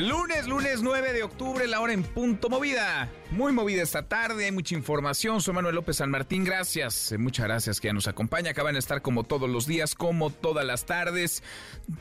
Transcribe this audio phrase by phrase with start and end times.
[0.00, 3.08] Lunes, lunes 9 de octubre, la hora en punto movida.
[3.30, 5.40] Muy movida esta tarde, hay mucha información.
[5.40, 7.12] Soy Manuel López San Martín, gracias.
[7.12, 8.50] Eh, muchas gracias que ya nos acompaña.
[8.50, 11.44] Acaban de estar como todos los días, como todas las tardes,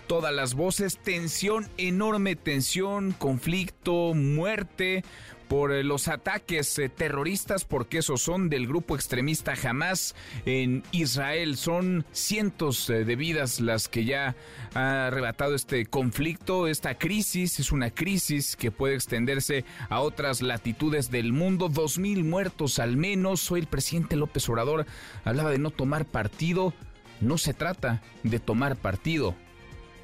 [0.07, 0.97] todas las voces.
[0.97, 5.03] Tensión, enorme tensión, conflicto, muerte
[5.47, 11.57] por eh, los ataques eh, terroristas, porque esos son del grupo extremista Hamas en Israel.
[11.57, 14.35] Son cientos eh, de vidas las que ya
[14.73, 17.59] ha arrebatado este conflicto, esta crisis.
[17.59, 21.69] Es una crisis que puede extenderse a otras latitudes del mundo.
[21.69, 23.51] Dos mil muertos al menos.
[23.51, 24.85] Hoy el presidente López Obrador
[25.23, 26.73] hablaba de no tomar partido.
[27.21, 29.35] No se trata de tomar partido.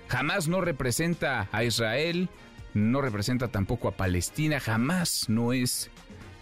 [0.07, 2.29] Jamás no representa a Israel,
[2.73, 5.89] no representa tampoco a Palestina, jamás no es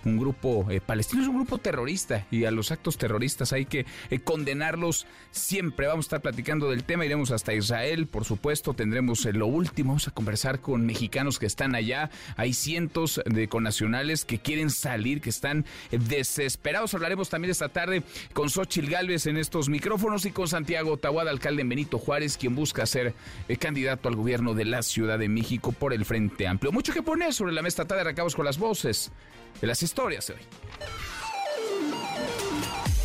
[0.07, 3.85] un grupo eh, palestino, es un grupo terrorista y a los actos terroristas hay que
[4.09, 5.87] eh, condenarlos siempre.
[5.87, 9.89] Vamos a estar platicando del tema, iremos hasta Israel, por supuesto, tendremos eh, lo último,
[9.89, 15.21] vamos a conversar con mexicanos que están allá, hay cientos de connacionales que quieren salir,
[15.21, 16.93] que están desesperados.
[16.93, 21.63] Hablaremos también esta tarde con Xochil Gálvez en estos micrófonos y con Santiago Tahuada, alcalde
[21.63, 23.13] Benito Juárez, quien busca ser
[23.59, 26.71] candidato al gobierno de la Ciudad de México por el Frente Amplio.
[26.71, 29.11] Mucho que poner sobre la mesa tarde, acabamos con las voces
[29.61, 30.37] de las historias hoy.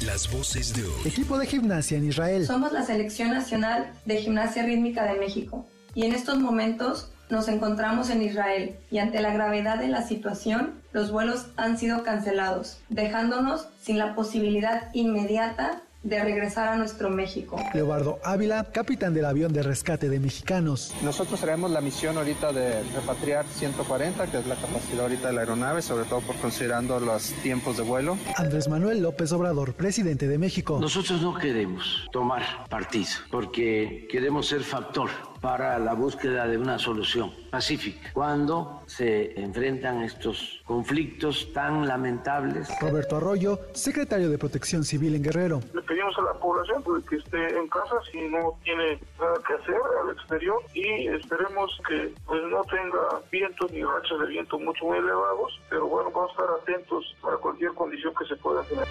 [0.04, 1.06] Las voces de hoy.
[1.06, 2.46] Equipo de gimnasia en Israel.
[2.46, 8.10] Somos la Selección Nacional de Gimnasia Rítmica de México y en estos momentos nos encontramos
[8.10, 13.68] en Israel y ante la gravedad de la situación, los vuelos han sido cancelados, dejándonos
[13.80, 17.56] sin la posibilidad inmediata de regresar a nuestro México.
[17.74, 20.94] Leobardo Ávila, capitán del avión de rescate de mexicanos.
[21.02, 25.40] Nosotros traemos la misión ahorita de repatriar 140, que es la capacidad ahorita de la
[25.40, 28.18] aeronave, sobre todo por considerando los tiempos de vuelo.
[28.36, 30.78] Andrés Manuel López Obrador, presidente de México.
[30.80, 32.92] Nosotros no queremos tomar partido
[33.30, 35.10] porque queremos ser factor
[35.42, 42.70] para la búsqueda de una solución pacífica cuando se enfrentan estos conflictos tan lamentables.
[42.80, 45.60] Roberto Arroyo, secretario de Protección Civil en Guerrero.
[45.74, 49.54] Le pedimos a la población pues, que esté en casa si no tiene nada que
[49.54, 54.84] hacer al exterior y esperemos que pues, no tenga vientos ni rachas de viento mucho
[54.84, 58.86] muy elevados, pero bueno, vamos a estar atentos para cualquier condición que se pueda tener.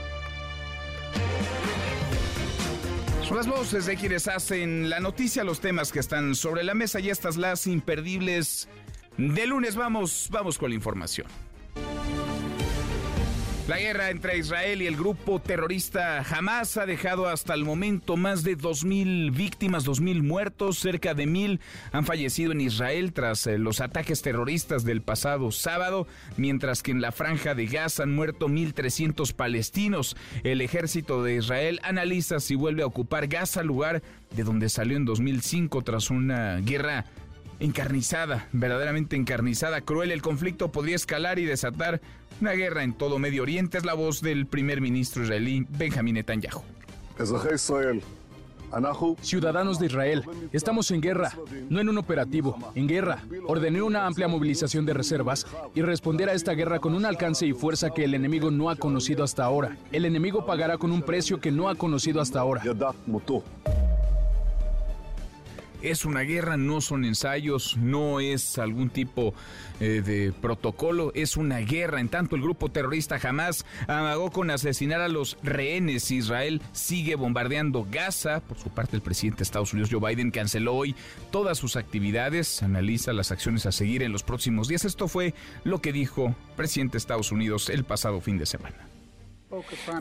[3.36, 7.10] Las voces de quienes hacen la noticia, los temas que están sobre la mesa y
[7.10, 8.68] estas las imperdibles
[9.18, 9.76] de lunes.
[9.76, 11.28] Vamos, vamos con la información.
[13.72, 18.44] La guerra entre Israel y el grupo terrorista Hamas ha dejado hasta el momento más
[18.44, 21.62] de 2.000 víctimas, 2.000 muertos, cerca de 1.000
[21.94, 26.06] han fallecido en Israel tras eh, los ataques terroristas del pasado sábado,
[26.36, 30.18] mientras que en la franja de Gaza han muerto 1.300 palestinos.
[30.44, 34.04] El ejército de Israel analiza si vuelve a ocupar Gaza, lugar
[34.36, 37.06] de donde salió en 2005 tras una guerra
[37.62, 40.12] encarnizada, verdaderamente encarnizada, cruel.
[40.12, 42.02] El conflicto podría escalar y desatar
[42.42, 43.78] una guerra en todo Medio Oriente.
[43.78, 46.64] Es la voz del primer ministro israelí Benjamín Netanyahu.
[49.22, 50.24] Ciudadanos de Israel,
[50.54, 51.34] estamos en guerra,
[51.70, 53.22] no en un operativo, en guerra.
[53.46, 55.46] Ordené una amplia movilización de reservas
[55.76, 58.78] y responder a esta guerra con un alcance y fuerza que el enemigo no ha
[58.78, 59.78] conocido hasta ahora.
[59.92, 62.64] El enemigo pagará con un precio que no ha conocido hasta ahora.
[65.82, 69.34] Es una guerra, no son ensayos, no es algún tipo
[69.80, 72.00] eh, de protocolo, es una guerra.
[72.00, 76.12] En tanto, el grupo terrorista Hamas amagó con asesinar a los rehenes.
[76.12, 78.42] Israel sigue bombardeando Gaza.
[78.42, 80.96] Por su parte, el presidente de Estados Unidos, Joe Biden, canceló hoy
[81.32, 84.86] todas sus actividades, analiza las acciones a seguir en los próximos días.
[84.86, 88.91] Esto fue lo que dijo el presidente de Estados Unidos el pasado fin de semana.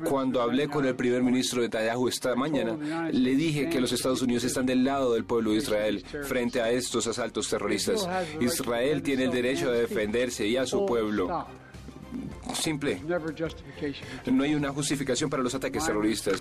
[0.08, 4.22] Cuando hablé con el primer ministro de Netanyahu esta mañana, le dije que los Estados
[4.22, 8.08] Unidos están del lado del pueblo de Israel frente a estos asaltos terroristas.
[8.41, 11.47] Israel tiene el derecho de defenderse y a su pueblo.
[12.54, 13.00] Simple.
[14.30, 16.41] No hay una justificación para los ataques terroristas.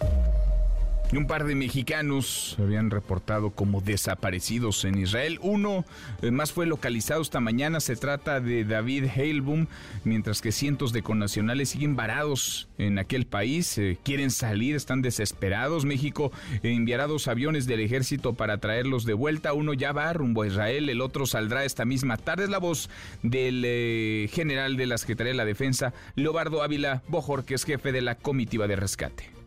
[1.11, 5.39] Y un par de mexicanos se habían reportado como desaparecidos en Israel.
[5.41, 5.83] Uno
[6.21, 7.79] eh, más fue localizado esta mañana.
[7.79, 9.65] Se trata de David Heilbum,
[10.03, 13.75] mientras que cientos de connacionales siguen varados en aquel país.
[13.79, 15.83] Eh, quieren salir, están desesperados.
[15.83, 19.53] México enviará dos aviones del ejército para traerlos de vuelta.
[19.53, 22.43] Uno ya va rumbo a Israel, el otro saldrá esta misma tarde.
[22.43, 22.87] Es la voz
[23.23, 27.91] del eh, general de la Secretaría de la Defensa, Leobardo Ávila Bojor, que es jefe
[27.91, 29.38] de la comitiva de rescate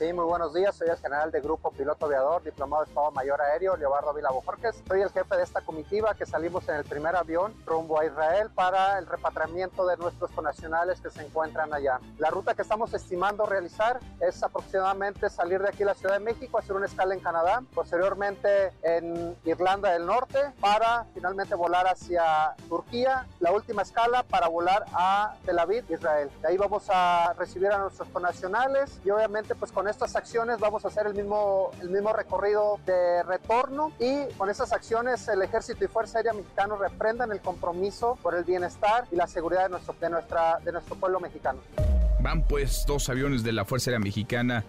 [0.00, 0.74] Sí, muy buenos días.
[0.76, 4.82] Soy el general de Grupo Piloto Aviador, diplomado de Estado Mayor Aéreo, Leobardo Vila Bojorques.
[4.88, 8.48] Soy el jefe de esta comitiva que salimos en el primer avión rumbo a Israel
[8.48, 12.00] para el repatriamiento de nuestros connacionales que se encuentran allá.
[12.16, 16.24] La ruta que estamos estimando realizar es aproximadamente salir de aquí a la Ciudad de
[16.24, 22.54] México, hacer una escala en Canadá, posteriormente en Irlanda del Norte para finalmente volar hacia
[22.70, 26.30] Turquía, la última escala para volar a Tel Aviv, Israel.
[26.40, 30.84] De ahí vamos a recibir a nuestros connacionales y obviamente pues con estas acciones vamos
[30.84, 35.84] a hacer el mismo, el mismo recorrido de retorno y con esas acciones el Ejército
[35.84, 39.94] y Fuerza Aérea Mexicano reprendan el compromiso por el bienestar y la seguridad de nuestro,
[40.00, 41.60] de nuestra, de nuestro pueblo mexicano.
[42.20, 44.64] Van pues dos aviones de la Fuerza Aérea Mexicana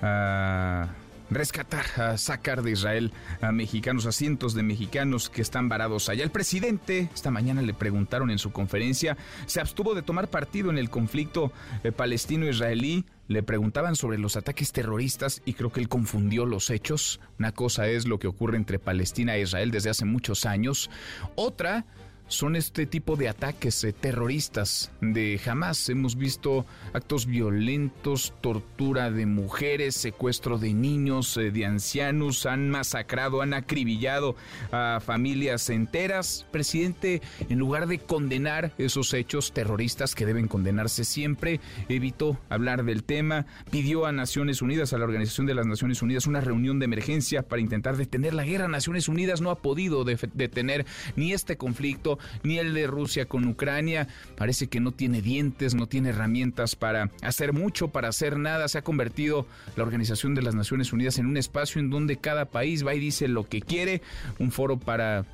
[0.00, 0.88] a
[1.32, 6.24] rescatar, a sacar de Israel a mexicanos, a cientos de mexicanos que están varados allá.
[6.24, 9.16] El presidente, esta mañana le preguntaron en su conferencia,
[9.46, 11.52] se abstuvo de tomar partido en el conflicto
[11.82, 13.04] eh, palestino-israelí.
[13.28, 17.20] Le preguntaban sobre los ataques terroristas y creo que él confundió los hechos.
[17.38, 20.90] Una cosa es lo que ocurre entre Palestina e Israel desde hace muchos años.
[21.34, 21.86] Otra
[22.32, 25.88] son este tipo de ataques eh, terroristas de jamás.
[25.88, 33.42] Hemos visto actos violentos, tortura de mujeres, secuestro de niños, eh, de ancianos, han masacrado,
[33.42, 34.34] han acribillado
[34.72, 36.46] a familias enteras.
[36.50, 43.04] Presidente, en lugar de condenar esos hechos terroristas que deben condenarse siempre, evitó hablar del
[43.04, 46.86] tema, pidió a Naciones Unidas, a la Organización de las Naciones Unidas, una reunión de
[46.86, 48.68] emergencia para intentar detener la guerra.
[48.68, 50.86] Naciones Unidas no ha podido detener
[51.16, 54.08] ni este conflicto, ni el de Rusia con Ucrania.
[54.36, 58.68] Parece que no tiene dientes, no tiene herramientas para hacer mucho, para hacer nada.
[58.68, 59.46] Se ha convertido
[59.76, 63.00] la Organización de las Naciones Unidas en un espacio en donde cada país va y
[63.00, 64.02] dice lo que quiere,
[64.38, 65.24] un foro para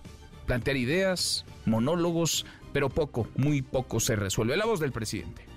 [0.46, 4.56] plantear ideas, monólogos, pero poco, muy poco se resuelve.
[4.56, 5.47] La voz del presidente.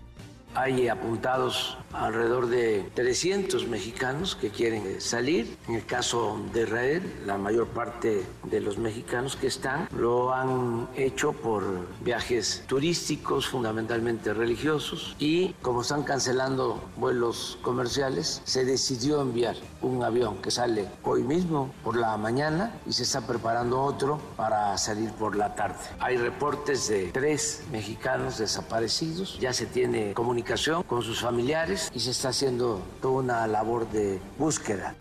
[0.53, 5.57] Hay apuntados alrededor de 300 mexicanos que quieren salir.
[5.68, 10.89] En el caso de Israel, la mayor parte de los mexicanos que están lo han
[10.95, 11.63] hecho por
[12.03, 20.42] viajes turísticos, fundamentalmente religiosos, y como están cancelando vuelos comerciales, se decidió enviar un avión
[20.42, 25.36] que sale hoy mismo por la mañana y se está preparando otro para salir por
[25.36, 25.80] la tarde.
[26.00, 30.40] Hay reportes de tres mexicanos desaparecidos, ya se tiene comunicación
[30.88, 34.95] con sus familiares y se está haciendo toda una labor de búsqueda.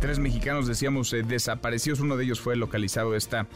[0.00, 1.98] Tres mexicanos, decíamos, eh, desaparecidos.
[1.98, 3.46] Uno de ellos fue localizado esta,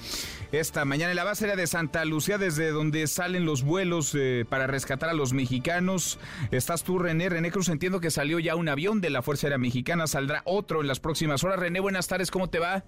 [0.51, 4.45] esta mañana en la base aérea de Santa Lucía, desde donde salen los vuelos eh,
[4.49, 6.19] para rescatar a los mexicanos.
[6.51, 7.29] Estás tú, René.
[7.29, 10.09] René Cruz, entiendo que salió ya un avión de la Fuerza Aérea Mexicana.
[10.09, 11.61] Saldrá otro en las próximas horas.
[11.61, 12.33] René, buenas tardes.
[12.33, 12.85] ¿Cómo te va?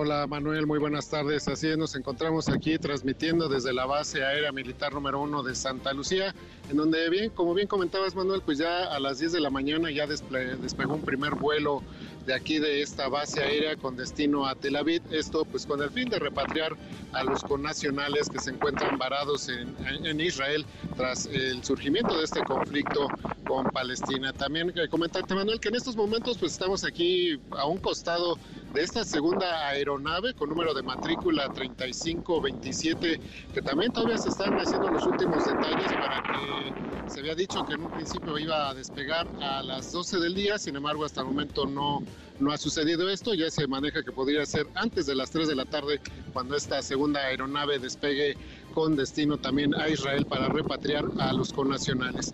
[0.00, 1.48] Hola Manuel, muy buenas tardes.
[1.48, 5.92] Así es, nos encontramos aquí transmitiendo desde la base aérea militar número uno de Santa
[5.92, 6.32] Lucía,
[6.70, 9.90] en donde bien, como bien comentabas Manuel, pues ya a las 10 de la mañana
[9.90, 11.82] ya despegó un primer vuelo
[12.28, 15.00] de aquí de esta base aérea con destino a Tel Aviv.
[15.10, 16.76] Esto pues con el fin de repatriar
[17.12, 20.66] a los connacionales que se encuentran varados en, en Israel
[20.98, 23.08] tras el surgimiento de este conflicto
[23.46, 24.34] con Palestina.
[24.34, 28.38] También eh, comentarte Manuel que en estos momentos pues estamos aquí a un costado
[28.74, 33.20] de esta segunda aeronave con número de matrícula 3527
[33.54, 37.72] que también todavía se están haciendo los últimos detalles para que se había dicho que
[37.72, 41.28] en un principio iba a despegar a las 12 del día, sin embargo hasta el
[41.28, 42.02] momento no
[42.40, 45.56] no ha sucedido esto, ya se maneja que podría ser antes de las 3 de
[45.56, 46.00] la tarde
[46.32, 48.36] cuando esta segunda aeronave despegue
[48.74, 52.32] con destino también a Israel para repatriar a los connacionales.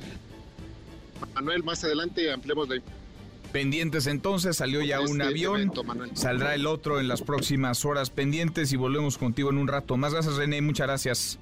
[1.34, 2.76] Manuel, más adelante ampliemos la
[3.54, 5.72] Pendientes entonces, salió ya un este avión,
[6.14, 9.96] saldrá el otro en las próximas horas pendientes y volvemos contigo en un rato.
[9.96, 11.38] Más gracias René, muchas gracias.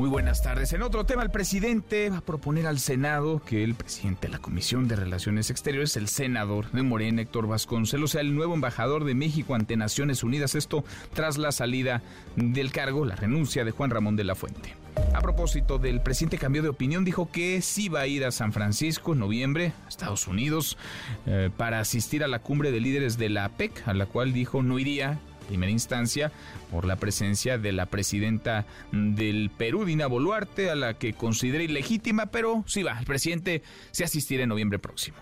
[0.00, 0.72] Muy buenas tardes.
[0.72, 4.38] En otro tema, el presidente va a proponer al Senado que el presidente de la
[4.38, 9.14] Comisión de Relaciones Exteriores, el senador de Morena, Héctor Vasconcelos, sea el nuevo embajador de
[9.14, 10.54] México ante Naciones Unidas.
[10.54, 12.00] Esto tras la salida
[12.34, 14.74] del cargo, la renuncia de Juan Ramón de la Fuente.
[15.12, 18.54] A propósito del presidente cambió de opinión, dijo que sí va a ir a San
[18.54, 20.78] Francisco en noviembre, Estados Unidos,
[21.26, 24.62] eh, para asistir a la cumbre de líderes de la APEC, a la cual dijo
[24.62, 26.30] no iría primera instancia
[26.70, 32.26] por la presencia de la presidenta del Perú, Dina Boluarte, a la que considera ilegítima,
[32.26, 35.16] pero sí va, el presidente se asistirá en noviembre próximo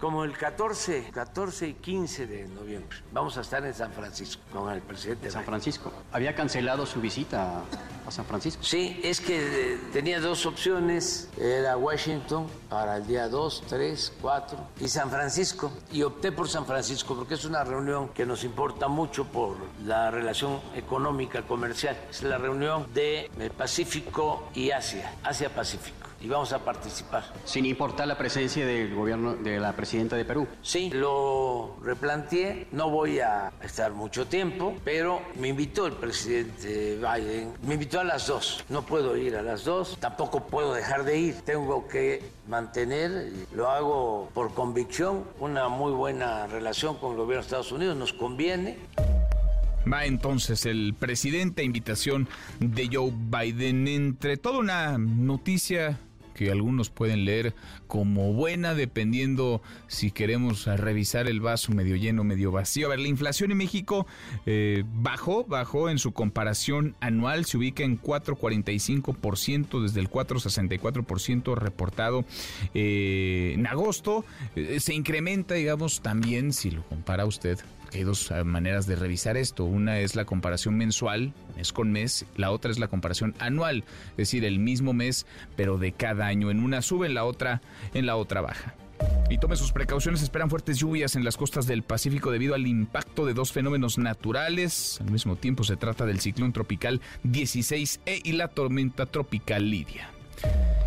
[0.00, 2.98] como el 14, 14 y 15 de noviembre.
[3.12, 5.30] Vamos a estar en San Francisco con el presidente.
[5.30, 5.92] San Francisco.
[6.12, 7.62] ¿Había cancelado su visita
[8.06, 8.62] a San Francisco?
[8.62, 11.28] Sí, es que eh, tenía dos opciones.
[11.38, 15.70] Era Washington para el día 2, 3, 4 y San Francisco.
[15.92, 20.10] Y opté por San Francisco porque es una reunión que nos importa mucho por la
[20.10, 21.96] relación económica comercial.
[22.10, 26.09] Es la reunión de Pacífico y Asia, Asia-Pacífico.
[26.20, 27.24] Y vamos a participar.
[27.44, 30.46] Sin importar la presencia del gobierno de la presidenta de Perú.
[30.62, 37.52] Sí, lo replanteé, no voy a estar mucho tiempo, pero me invitó el presidente Biden,
[37.62, 41.18] me invitó a las dos, no puedo ir a las dos, tampoco puedo dejar de
[41.18, 47.42] ir, tengo que mantener, lo hago por convicción, una muy buena relación con el gobierno
[47.42, 48.78] de Estados Unidos, nos conviene.
[49.90, 53.88] Va entonces el presidente a invitación de Joe Biden.
[53.88, 55.98] Entre toda una noticia
[56.34, 57.54] que algunos pueden leer
[57.86, 62.86] como buena, dependiendo si queremos revisar el vaso medio lleno, medio vacío.
[62.86, 64.06] A ver, la inflación en México
[64.46, 72.24] eh, bajó, bajó en su comparación anual, se ubica en 4,45% desde el 4,64% reportado
[72.74, 74.24] eh, en agosto.
[74.56, 77.58] Eh, se incrementa, digamos, también si lo compara usted
[77.98, 79.64] hay dos eh, maneras de revisar esto.
[79.64, 82.26] Una es la comparación mensual, mes con mes.
[82.36, 86.50] La otra es la comparación anual, es decir, el mismo mes, pero de cada año.
[86.50, 87.62] En una sube, en la otra,
[87.94, 88.74] en la otra baja.
[89.30, 93.24] Y tome sus precauciones, esperan fuertes lluvias en las costas del Pacífico debido al impacto
[93.24, 95.00] de dos fenómenos naturales.
[95.00, 100.10] Al mismo tiempo se trata del ciclón tropical 16E y la tormenta tropical Lidia.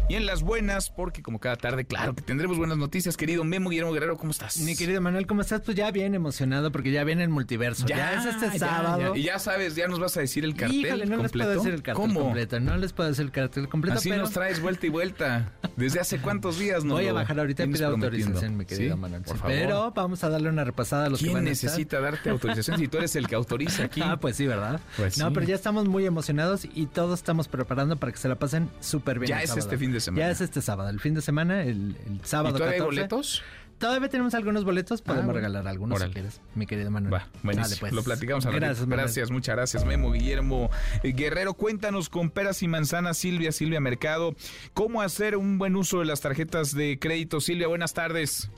[0.10, 3.70] Y en las buenas, porque como cada tarde, claro que tendremos buenas noticias, querido Memo
[3.70, 4.58] Guillermo Guerrero, ¿cómo estás?
[4.58, 5.62] Mi querido Manuel, ¿cómo estás?
[5.62, 7.86] Pues ya bien emocionado porque ya viene el multiverso.
[7.88, 9.16] Ya, es este sábado.
[9.16, 11.22] Y ya sabes, ya nos vas a decir el cartel Híjole, no completo.
[11.22, 12.20] les puedo decir el cartel ¿Cómo?
[12.20, 12.60] completo.
[12.60, 13.98] No les puedo decir el cartel completo.
[13.98, 15.52] Así pero nos traes vuelta y vuelta.
[15.78, 19.02] ¿Desde hace cuántos días nos Voy a bajar ahorita y pido autorización, mi querido ¿Sí?
[19.02, 19.22] Manuel.
[19.24, 19.56] Por favor.
[19.56, 21.70] Pero vamos a darle una repasada a los que ¿Quién van a estar.
[21.70, 24.02] necesita darte autorización si tú eres el que autoriza aquí?
[24.04, 24.82] Ah, pues sí, ¿verdad?
[24.98, 25.34] Pues no, sí.
[25.34, 29.20] pero ya estamos muy emocionados y todos estamos preparando para que se la pasen súper
[29.20, 29.30] bien.
[29.30, 29.66] Ya es sábado.
[29.68, 30.26] este fin de semana.
[30.26, 30.90] Ya es este sábado.
[30.90, 32.86] El fin de semana, el, el sábado ¿Y todavía hay 14.
[33.02, 33.44] boletos?
[33.80, 35.02] Todavía tenemos algunos boletos.
[35.02, 35.38] Podemos bueno.
[35.40, 36.12] regalar algunos Órale.
[36.12, 37.14] si quieres, mi querido Manuel.
[37.14, 37.68] Va, buenísimo.
[37.68, 37.92] Dale, pues.
[37.94, 38.60] Lo platicamos ratito.
[38.62, 39.00] Gracias, Manuel.
[39.06, 40.70] Gracias, muchas gracias, Memo Guillermo
[41.02, 41.54] Eh, Guerrero.
[41.56, 44.36] Cuéntanos con peras y manzanas, Silvia, Silvia Mercado,
[44.74, 47.42] cómo hacer un buen uso de las tarjetas de crédito.
[47.42, 48.50] Silvia, buenas tardes.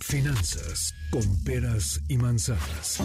[0.00, 2.98] Finanzas con peras y manzanas.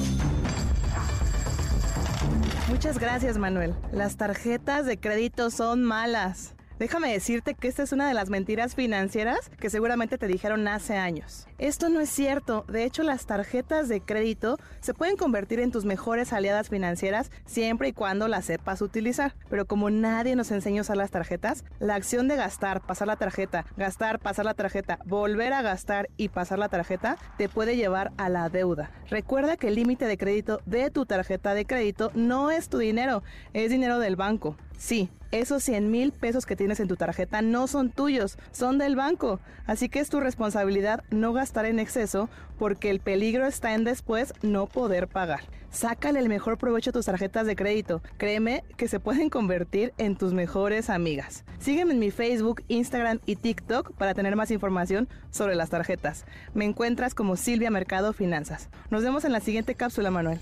[2.70, 3.74] Muchas gracias, Manuel.
[3.92, 6.54] Las tarjetas de crédito son malas.
[6.77, 10.98] Déjame decirte que esta es una de las mentiras financieras que seguramente te dijeron hace
[10.98, 11.48] años.
[11.58, 12.65] Esto no es cierto.
[12.67, 17.88] De hecho, las tarjetas de crédito se pueden convertir en tus mejores aliadas financieras siempre
[17.88, 19.36] y cuando las sepas utilizar.
[19.50, 23.15] Pero como nadie nos enseña a usar las tarjetas, la acción de gastar, pasar la
[23.15, 28.12] tarjeta, gastar, pasar la tarjeta, volver a gastar y pasar la tarjeta te puede llevar
[28.17, 28.91] a la deuda.
[29.10, 33.24] Recuerda que el límite de crédito de tu tarjeta de crédito no es tu dinero,
[33.53, 34.58] es dinero del banco.
[34.77, 38.96] Sí, esos 100 mil pesos que tienes en tu tarjeta no son tuyos, son del
[38.96, 39.39] banco.
[39.65, 44.34] Así que es tu responsabilidad no gastar en exceso porque el peligro está en después
[44.41, 45.41] no poder pagar.
[45.75, 48.01] Sácale el mejor provecho a tus tarjetas de crédito.
[48.17, 51.44] Créeme que se pueden convertir en tus mejores amigas.
[51.60, 56.24] Sígueme en mi Facebook, Instagram y TikTok para tener más información sobre las tarjetas.
[56.53, 58.70] Me encuentras como Silvia Mercado Finanzas.
[58.89, 60.39] Nos vemos en la siguiente cápsula, Manuel.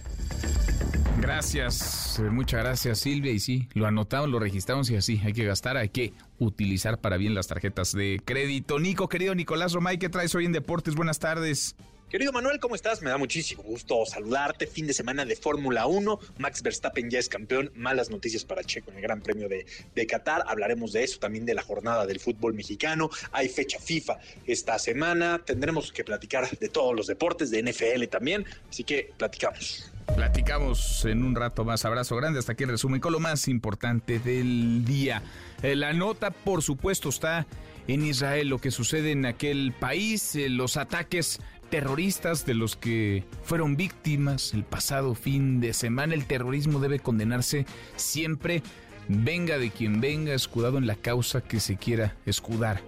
[1.20, 3.32] Gracias, eh, muchas gracias Silvia.
[3.32, 7.18] Y sí, lo anotamos, lo registramos y así, hay que gastar, hay que utilizar para
[7.18, 8.78] bien las tarjetas de crédito.
[8.78, 10.94] Nico, querido Nicolás Romay, ¿qué traes hoy en Deportes?
[10.94, 11.75] Buenas tardes.
[12.13, 13.01] Querido Manuel, ¿cómo estás?
[13.01, 14.67] Me da muchísimo gusto saludarte.
[14.67, 16.20] Fin de semana de Fórmula 1.
[16.38, 17.72] Max Verstappen ya es campeón.
[17.74, 20.43] Malas noticias para Checo en el Gran Premio de, Qatar.
[20.46, 23.10] Hablaremos de eso, también de la jornada del fútbol mexicano.
[23.32, 25.41] Hay fecha FIFA esta semana.
[25.43, 28.46] Tendremos que platicar de todos los deportes, de NFL también.
[28.70, 29.91] Así que platicamos.
[30.15, 31.84] Platicamos en un rato más.
[31.84, 32.38] Abrazo grande.
[32.38, 35.24] Hasta aquí el resumen con lo más importante del día.
[35.63, 37.48] Eh, La nota, por supuesto, está
[37.88, 41.39] en Israel, lo que sucede en aquel país, eh, los ataques
[41.74, 46.13] terroristas de los que fueron víctimas el pasado fin de semana.
[46.13, 47.65] El terrorismo debe condenarse
[47.96, 48.62] siempre,
[49.08, 52.84] venga de quien venga, escudado en la causa que se quiera escudar.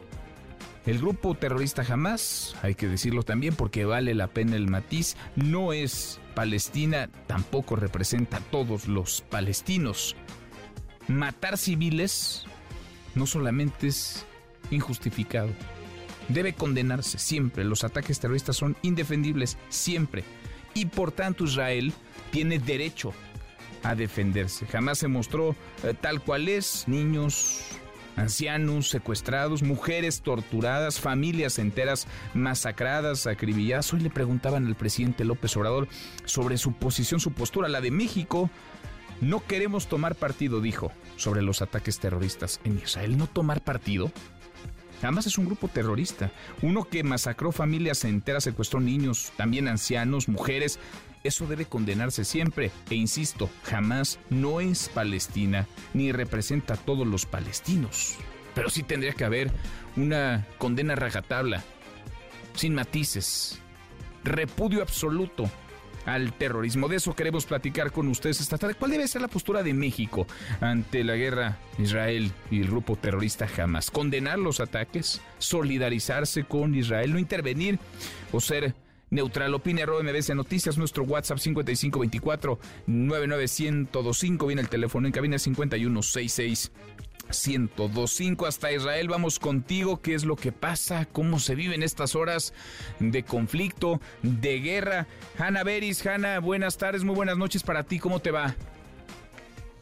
[0.86, 5.74] El grupo terrorista Hamas, hay que decirlo también porque vale la pena el matiz, no
[5.74, 10.16] es Palestina, tampoco representa a todos los palestinos.
[11.08, 12.46] Matar civiles
[13.16, 14.28] no solamente es
[14.70, 15.50] injustificado,
[16.30, 17.64] debe condenarse siempre.
[17.64, 20.24] Los ataques terroristas son indefendibles siempre.
[20.74, 21.94] Y por tanto Israel
[22.32, 23.14] tiene derecho
[23.84, 24.66] a defenderse.
[24.66, 26.88] Jamás se mostró eh, tal cual es.
[26.88, 27.62] Niños,
[28.16, 33.94] ancianos secuestrados, mujeres torturadas, familias enteras masacradas, acribilladas.
[33.94, 35.88] Hoy le preguntaban al presidente López Obrador
[36.26, 38.50] sobre su posición, su postura, la de México.
[39.22, 43.18] No queremos tomar partido, dijo, sobre los ataques terroristas en Israel.
[43.18, 44.12] No tomar partido.
[45.02, 50.80] Además es un grupo terrorista, uno que masacró familias enteras, secuestró niños, también ancianos, mujeres.
[51.24, 52.72] Eso debe condenarse siempre.
[52.90, 58.18] E insisto, jamás no es Palestina ni representa a todos los palestinos.
[58.54, 59.52] pero sí tendría que haber
[59.98, 61.62] una condena rajatabla,
[62.54, 63.60] sin matices,
[64.24, 65.50] repudio absoluto
[66.06, 66.88] al terrorismo.
[66.88, 68.76] De eso queremos platicar con ustedes esta tarde.
[68.76, 70.28] ¿Cuál debe ser la postura de México
[70.62, 73.92] ante la guerra Israel y el grupo terrorista Hamas?
[73.92, 75.22] ¿Condenar los ataques?
[75.38, 77.14] ¿Solidarizarse con Israel?
[77.14, 77.80] ¿No intervenir
[78.32, 78.76] o ser
[79.10, 79.54] neutral.
[79.54, 84.48] Opine arroba MBC Noticias, nuestro WhatsApp 5524 99125.
[84.48, 86.72] Viene el teléfono en cabina 5166
[87.28, 89.08] 1025 hasta Israel.
[89.10, 90.02] Vamos contigo.
[90.02, 91.06] ¿Qué es lo que pasa?
[91.06, 92.54] ¿Cómo se viven estas horas
[93.00, 95.08] de conflicto, de guerra?
[95.38, 98.00] Hanna Beris, Hanna, buenas tardes, muy buenas noches para ti.
[98.00, 98.56] ¿Cómo te va?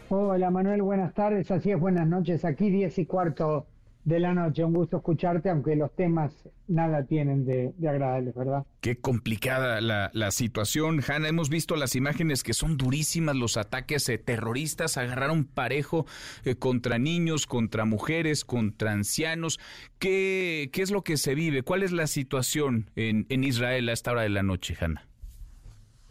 [0.10, 1.50] Hola Manuel, buenas tardes.
[1.52, 2.46] Así es, buenas noches.
[2.46, 3.68] Aquí 10 y cuarto
[4.06, 4.64] de la noche.
[4.64, 6.32] Un gusto escucharte, aunque los temas
[6.68, 8.66] nada tienen de, agradables, ¿verdad?
[8.82, 11.28] Qué complicada la, la, situación, Hanna.
[11.28, 16.06] Hemos visto las imágenes que son durísimas, los ataques eh, terroristas agarraron parejo
[16.44, 19.60] eh, contra niños, contra mujeres, contra ancianos.
[20.00, 21.64] ¿Qué, ¿Qué es lo que se vive?
[21.64, 25.08] ¿Cuál es la situación en, en Israel a esta hora de la noche, Hanna?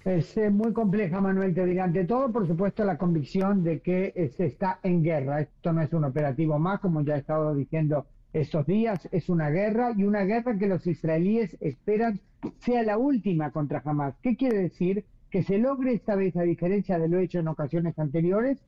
[0.04, 1.84] Es eh, muy compleja, Manuel, te diría.
[1.84, 5.40] Ante todo, por supuesto, la convicción de que eh, se está en guerra.
[5.40, 9.50] Esto no es un operativo más, como ya he estado diciendo estos días, es una
[9.50, 12.20] guerra y una guerra que los israelíes esperan
[12.58, 14.14] sea la última contra Hamas.
[14.22, 15.04] ¿Qué quiere decir?
[15.30, 18.58] Que se logre esta vez, a diferencia de lo hecho en ocasiones anteriores,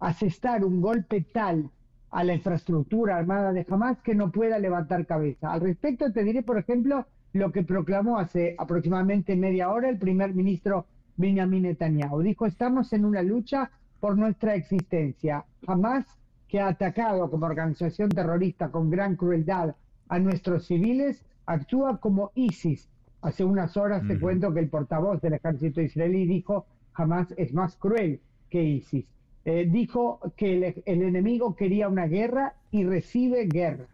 [0.00, 1.70] asestar un golpe tal
[2.10, 5.52] a la infraestructura armada de Hamas que no pueda levantar cabeza.
[5.52, 10.34] Al respecto, te diré, por ejemplo, lo que proclamó hace aproximadamente media hora el primer
[10.34, 12.22] ministro Benjamin Netanyahu.
[12.22, 13.70] Dijo, estamos en una lucha
[14.00, 15.44] por nuestra existencia.
[15.66, 16.06] Jamás
[16.48, 19.76] que ha atacado como organización terrorista con gran crueldad
[20.08, 22.88] a nuestros civiles, actúa como ISIS.
[23.22, 27.76] Hace unas horas te cuento que el portavoz del ejército israelí dijo, jamás es más
[27.76, 29.06] cruel que ISIS.
[29.44, 33.86] Eh, dijo que el enemigo quería una guerra y recibe guerra.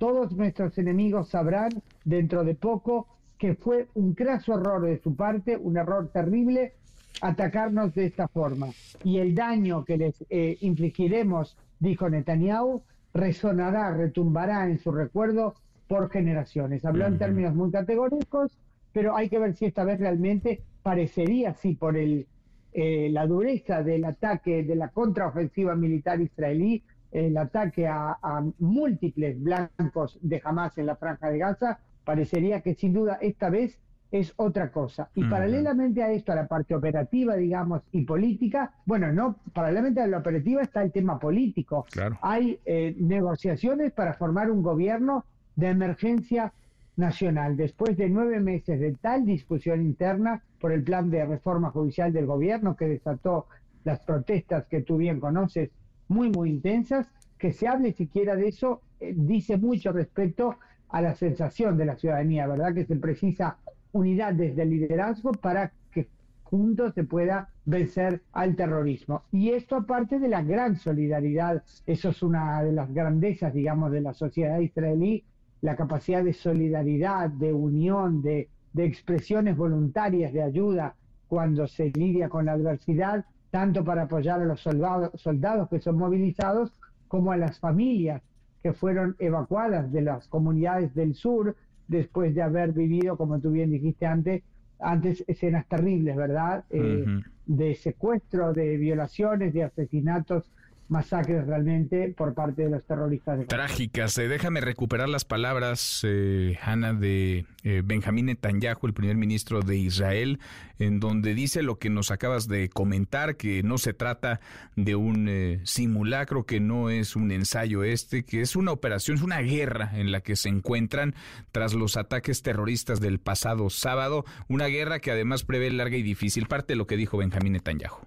[0.00, 1.68] Todos nuestros enemigos sabrán
[2.06, 6.72] dentro de poco que fue un craso error de su parte, un error terrible,
[7.20, 8.68] atacarnos de esta forma.
[9.04, 12.80] Y el daño que les eh, infligiremos, dijo Netanyahu,
[13.12, 15.54] resonará, retumbará en su recuerdo
[15.86, 16.82] por generaciones.
[16.86, 18.56] Habló en términos muy categóricos,
[18.94, 22.26] pero hay que ver si esta vez realmente parecería así por el,
[22.72, 28.18] eh, la dureza del ataque, de la contraofensiva militar israelí, el ataque a,
[28.58, 33.78] múltiples blancos de Hamas en la franja de Gaza, parecería que sin duda esta vez
[34.10, 35.08] es otra cosa.
[35.14, 40.06] Y paralelamente a esto, a la parte operativa, digamos, y política, bueno, no, paralelamente a
[40.08, 41.86] la operativa está el tema político.
[42.20, 46.52] Hay eh, negociaciones para formar un gobierno de emergencia
[46.96, 47.56] nacional.
[47.56, 52.26] Después de nueve meses de tal discusión interna por el plan de reforma judicial del
[52.26, 53.46] gobierno que desató
[53.84, 55.70] las protestas que tú bien conoces
[56.10, 57.08] muy, muy intensas.
[57.38, 60.56] Que se hable siquiera de eso eh, dice mucho respecto
[60.90, 62.74] a la sensación de la ciudadanía, ¿verdad?
[62.74, 63.56] Que se precisa
[63.92, 66.08] unidad desde el liderazgo para que
[66.42, 69.22] juntos se pueda vencer al terrorismo.
[69.32, 74.02] Y esto aparte de la gran solidaridad, eso es una de las grandezas, digamos, de
[74.02, 75.24] la sociedad israelí,
[75.62, 80.96] la capacidad de solidaridad, de unión, de, de expresiones voluntarias de ayuda
[81.28, 85.96] cuando se lidia con la adversidad tanto para apoyar a los soldados, soldados que son
[85.96, 86.72] movilizados
[87.08, 88.22] como a las familias
[88.62, 91.56] que fueron evacuadas de las comunidades del sur
[91.88, 94.42] después de haber vivido, como tú bien dijiste antes,
[94.78, 96.64] antes escenas terribles, ¿verdad?
[96.70, 97.04] Eh,
[97.46, 100.50] de secuestro, de violaciones, de asesinatos
[100.90, 103.46] masacres realmente por parte de los terroristas.
[103.46, 104.18] Trágicas.
[104.18, 109.76] Eh, déjame recuperar las palabras, eh, Hanna, de eh, Benjamín Netanyahu, el primer ministro de
[109.76, 110.40] Israel,
[110.78, 114.40] en donde dice lo que nos acabas de comentar, que no se trata
[114.76, 119.22] de un eh, simulacro, que no es un ensayo este, que es una operación, es
[119.22, 121.14] una guerra en la que se encuentran
[121.52, 126.46] tras los ataques terroristas del pasado sábado, una guerra que además prevé larga y difícil.
[126.46, 127.98] Parte de lo que dijo Benjamín Netanyahu.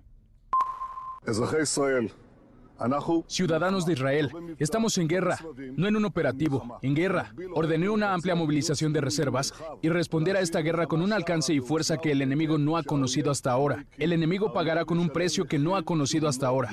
[3.28, 5.38] Ciudadanos de Israel, estamos en guerra,
[5.78, 7.34] no en un operativo, en guerra.
[7.54, 11.60] Ordené una amplia movilización de reservas y responder a esta guerra con un alcance y
[11.60, 13.86] fuerza que el enemigo no ha conocido hasta ahora.
[13.98, 16.70] El enemigo pagará con un precio que no ha conocido hasta ahora.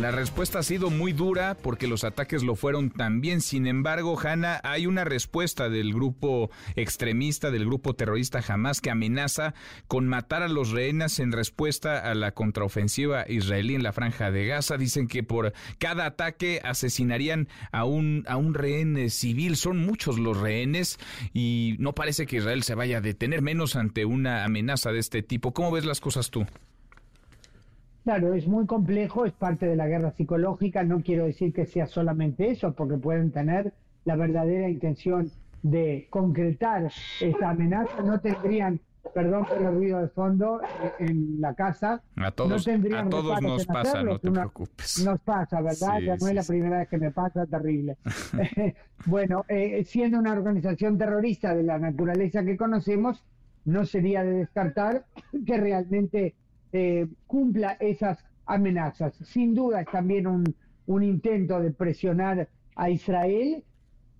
[0.00, 3.40] La respuesta ha sido muy dura porque los ataques lo fueron también.
[3.40, 9.54] Sin embargo, Hanna, hay una respuesta del grupo extremista, del grupo terrorista Hamas, que amenaza
[9.86, 14.46] con matar a los rehenes en respuesta a la contraofensiva israelí en la franja de
[14.46, 19.56] Gaza dicen que por cada ataque asesinarían a un, a un rehén eh, civil.
[19.56, 20.98] Son muchos los rehenes
[21.32, 25.22] y no parece que Israel se vaya a detener, menos ante una amenaza de este
[25.22, 25.52] tipo.
[25.52, 26.44] ¿Cómo ves las cosas tú?
[28.04, 31.86] Claro, es muy complejo, es parte de la guerra psicológica, no quiero decir que sea
[31.86, 33.74] solamente eso, porque pueden tener
[34.06, 35.30] la verdadera intención
[35.62, 38.80] de concretar esa amenaza, no tendrían,
[39.14, 43.10] perdón por el ruido de fondo, eh, en la casa, a todos, no tendrían a
[43.10, 45.04] todos nos pasa, no te preocupes.
[45.04, 46.00] Nos pasa, ¿verdad?
[46.00, 47.96] ya no es la primera vez que me pasa, terrible.
[49.06, 53.24] bueno, eh, siendo una organización terrorista de la naturaleza que conocemos,
[53.64, 55.04] no sería de descartar
[55.46, 56.34] que realmente
[56.72, 59.14] eh, cumpla esas amenazas.
[59.24, 60.54] Sin duda es también un,
[60.86, 63.64] un intento de presionar a Israel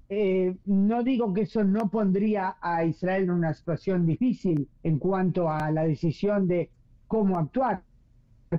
[0.09, 5.51] eh, no digo que eso no pondría a Israel en una situación difícil en cuanto
[5.51, 6.71] a la decisión de
[7.07, 7.83] cómo actuar,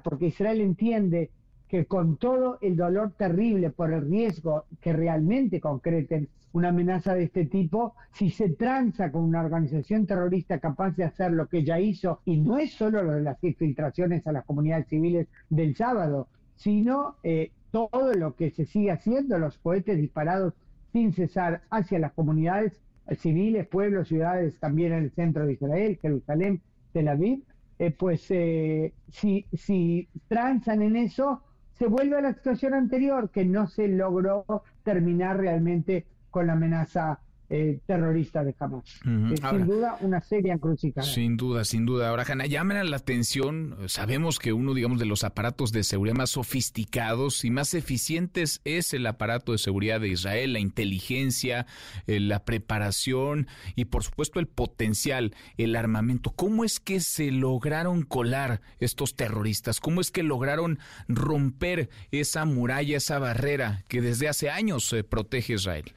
[0.03, 1.31] porque Israel entiende
[1.67, 7.23] que con todo el dolor terrible por el riesgo que realmente concreten una amenaza de
[7.23, 11.79] este tipo, si se tranza con una organización terrorista capaz de hacer lo que ya
[11.79, 16.27] hizo, y no es solo lo de las infiltraciones a las comunidades civiles del sábado,
[16.55, 20.55] sino eh, todo lo que se sigue haciendo, los cohetes disparados
[20.91, 22.81] sin cesar hacia las comunidades
[23.17, 26.61] civiles, pueblos, ciudades, también en el centro de Israel, Jerusalén,
[26.93, 27.43] Tel Aviv,
[27.79, 31.41] eh, pues eh, si, si transan en eso,
[31.77, 34.45] se vuelve a la situación anterior, que no se logró
[34.83, 38.85] terminar realmente con la amenaza eh, terrorista de Hamas.
[39.03, 41.05] sin duda, una seria encrucijada.
[41.05, 42.09] Sin duda, sin duda.
[42.09, 43.75] Ahora, Hanna, llaman la atención.
[43.87, 48.93] Sabemos que uno, digamos, de los aparatos de seguridad más sofisticados y más eficientes es
[48.93, 51.65] el aparato de seguridad de Israel, la inteligencia,
[52.07, 56.31] eh, la preparación y, por supuesto, el potencial, el armamento.
[56.31, 59.79] ¿Cómo es que se lograron colar estos terroristas?
[59.79, 65.53] ¿Cómo es que lograron romper esa muralla, esa barrera que desde hace años eh, protege
[65.53, 65.93] Israel?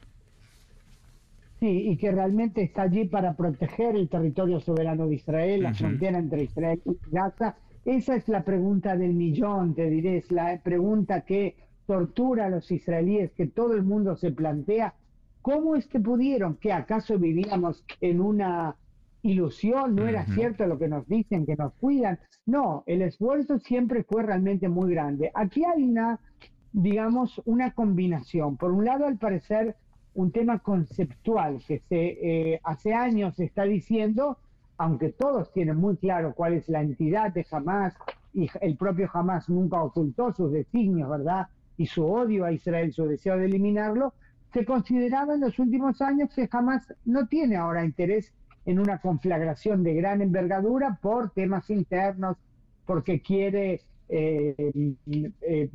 [1.63, 6.19] Sí, y que realmente está allí para proteger el territorio soberano de Israel, la frontera
[6.19, 7.55] entre Israel y Gaza.
[7.85, 12.69] Esa es la pregunta del millón, te diré, es la pregunta que tortura a los
[12.69, 14.93] israelíes, que todo el mundo se plantea.
[15.41, 16.57] ¿Cómo es que pudieron?
[16.57, 18.75] ¿Que acaso vivíamos en una
[19.21, 19.95] ilusión?
[19.95, 22.19] ¿No era cierto lo que nos dicen, que nos cuidan?
[22.45, 25.31] No, el esfuerzo siempre fue realmente muy grande.
[25.33, 26.19] Aquí hay una,
[26.73, 28.57] digamos, una combinación.
[28.57, 29.77] Por un lado, al parecer,
[30.15, 34.37] un tema conceptual que se, eh, hace años se está diciendo,
[34.77, 37.95] aunque todos tienen muy claro cuál es la entidad de Hamas,
[38.33, 41.47] y el propio Hamas nunca ocultó sus designios, ¿verdad?
[41.77, 44.13] Y su odio a Israel, su deseo de eliminarlo,
[44.51, 48.31] se consideraba en los últimos años que Hamas no tiene ahora interés
[48.65, 52.37] en una conflagración de gran envergadura por temas internos,
[52.85, 54.55] porque quiere eh,
[55.41, 55.69] eh,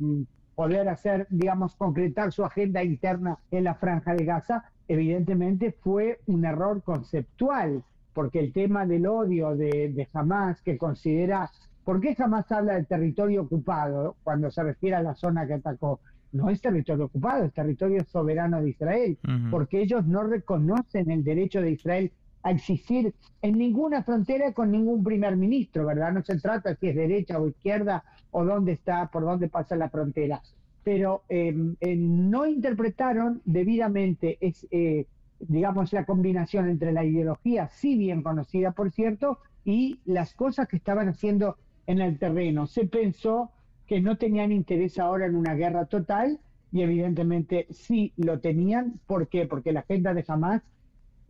[0.59, 6.43] poder hacer, digamos, concretar su agenda interna en la franja de Gaza, evidentemente fue un
[6.43, 7.81] error conceptual,
[8.13, 11.49] porque el tema del odio de, de Hamas, que considera,
[11.85, 16.01] ¿por qué Hamas habla del territorio ocupado cuando se refiere a la zona que atacó?
[16.33, 19.17] No es territorio ocupado, es territorio soberano de Israel,
[19.49, 22.11] porque ellos no reconocen el derecho de Israel
[22.43, 26.13] a existir en ninguna frontera con ningún primer ministro, ¿verdad?
[26.13, 29.89] No se trata si es derecha o izquierda o dónde está, por dónde pasa la
[29.89, 30.41] frontera.
[30.83, 35.05] Pero em, eh, no interpretaron debidamente, es, eh,
[35.39, 40.77] digamos, la combinación entre la ideología, sí bien conocida, por cierto, y las cosas que
[40.77, 42.67] estaban haciendo en el terreno.
[42.67, 43.51] Se pensó
[43.87, 46.39] que no tenían interés ahora en una guerra total
[46.71, 48.99] y evidentemente sí lo tenían.
[49.07, 49.45] ¿Por qué?
[49.47, 50.61] Porque la agenda de Hamas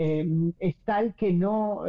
[0.02, 1.82] Em, es tal que no,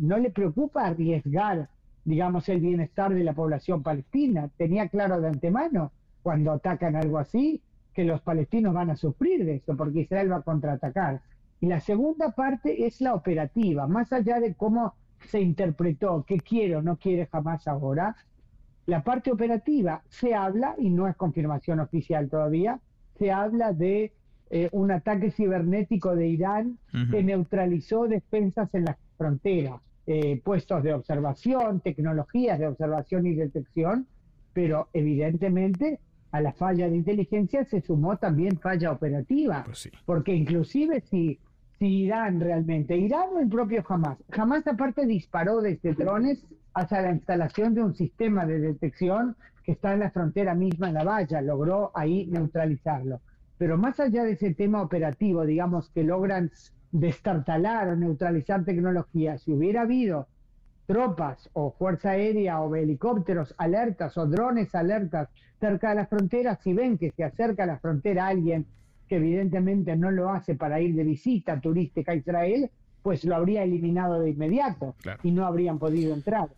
[0.00, 1.70] no le preocupa arriesgar,
[2.04, 4.50] digamos, el bienestar de la población palestina.
[4.58, 5.92] Tenía claro de antemano,
[6.22, 7.62] cuando atacan algo así,
[7.94, 11.22] que los palestinos van a sufrir de esto, porque Israel va a contraatacar.
[11.58, 16.76] Y la segunda parte es la operativa, más allá de cómo se interpretó, qué quiere
[16.76, 18.14] o no quiere jamás ahora,
[18.84, 22.78] la parte operativa se habla, y no es confirmación oficial todavía,
[23.18, 24.12] se habla de
[24.54, 26.76] eh, un ataque cibernético de Irán
[27.10, 34.06] que neutralizó defensas en las fronteras, eh, puestos de observación, tecnologías de observación y detección,
[34.52, 36.00] pero evidentemente
[36.32, 41.38] a la falla de inteligencia se sumó también falla operativa, pues porque inclusive si,
[41.78, 47.12] si Irán realmente, Irán o el propio Hamas, Hamas aparte disparó desde drones hacia la
[47.12, 49.34] instalación de un sistema de detección
[49.64, 53.22] que está en la frontera misma en la valla, logró ahí neutralizarlo.
[53.62, 56.50] Pero más allá de ese tema operativo, digamos, que logran
[56.90, 60.26] destartalar o neutralizar tecnología, si hubiera habido
[60.88, 65.28] tropas o fuerza aérea o helicópteros alertas o drones alertas
[65.60, 68.66] cerca de las fronteras, si ven que se acerca a la frontera alguien
[69.08, 72.68] que evidentemente no lo hace para ir de visita turística a Israel,
[73.04, 76.48] pues lo habría eliminado de inmediato y no habrían podido entrar.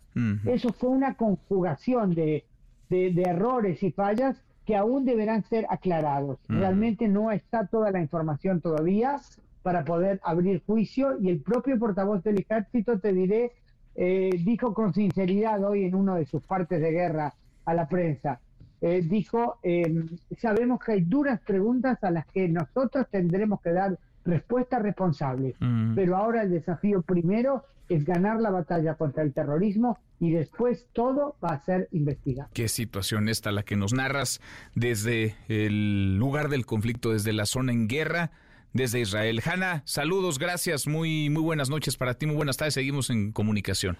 [0.45, 2.45] Eso fue una conjugación de,
[2.89, 6.39] de, errores y fallas que aún deberán ser aclarados.
[6.47, 9.21] Realmente no está toda la información todavía
[9.61, 13.51] para poder abrir juicio y el propio portavoz del ejército, te diré,
[13.95, 17.33] eh, dijo con sinceridad hoy en uno de sus partes de guerra
[17.65, 18.39] a la prensa,
[18.81, 23.97] eh, dijo, em, sabemos que hay duras preguntas a las que nosotros tendremos que dar
[24.25, 25.55] respuestas responsables,
[25.95, 31.35] pero ahora el desafío primero es ganar la batalla contra el terrorismo y después todo
[31.43, 32.49] va a ser investigado.
[32.53, 34.41] Qué situación esta la que nos narras
[34.73, 38.31] desde el lugar del conflicto, desde la zona en guerra
[38.75, 39.41] desde Israel.
[39.43, 43.97] Hanna, saludos, gracias, muy, muy buenas noches para ti, muy buenas tardes, seguimos en comunicación.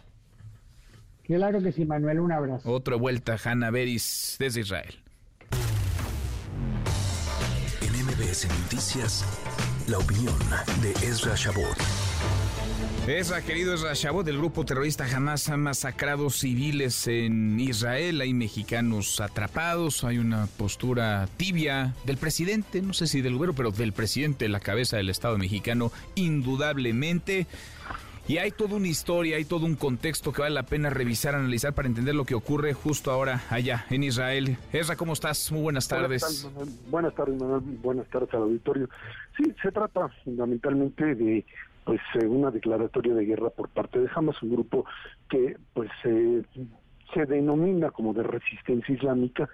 [1.24, 2.70] Claro que sí, Manuel, un abrazo.
[2.70, 4.96] Otra vuelta, Hanna Beris, desde Israel.
[7.82, 9.24] En MBS Noticias,
[9.88, 10.38] la opinión
[10.82, 11.78] de Ezra Shabot.
[13.08, 18.20] Esa, querido Rashabot, del grupo terrorista jamás ha masacrado civiles en Israel.
[18.22, 23.70] Hay mexicanos atrapados, hay una postura tibia del presidente, no sé si del gobierno, pero
[23.70, 27.46] del presidente, la cabeza del Estado mexicano, indudablemente.
[28.28, 31.74] Y hay toda una historia, hay todo un contexto que vale la pena revisar, analizar
[31.74, 34.58] para entender lo que ocurre justo ahora allá en Israel.
[34.74, 35.52] Ezra, ¿cómo estás?
[35.52, 36.50] Muy buenas tardes.
[36.90, 37.62] Buenas tardes, Manuel.
[37.84, 38.90] Buenas tardes al auditorio.
[39.38, 41.46] Sí, se trata fundamentalmente de
[41.84, 44.86] pues eh, una declaratoria de guerra por parte de Hamas, un grupo
[45.30, 49.48] que pues se denomina como de resistencia islámica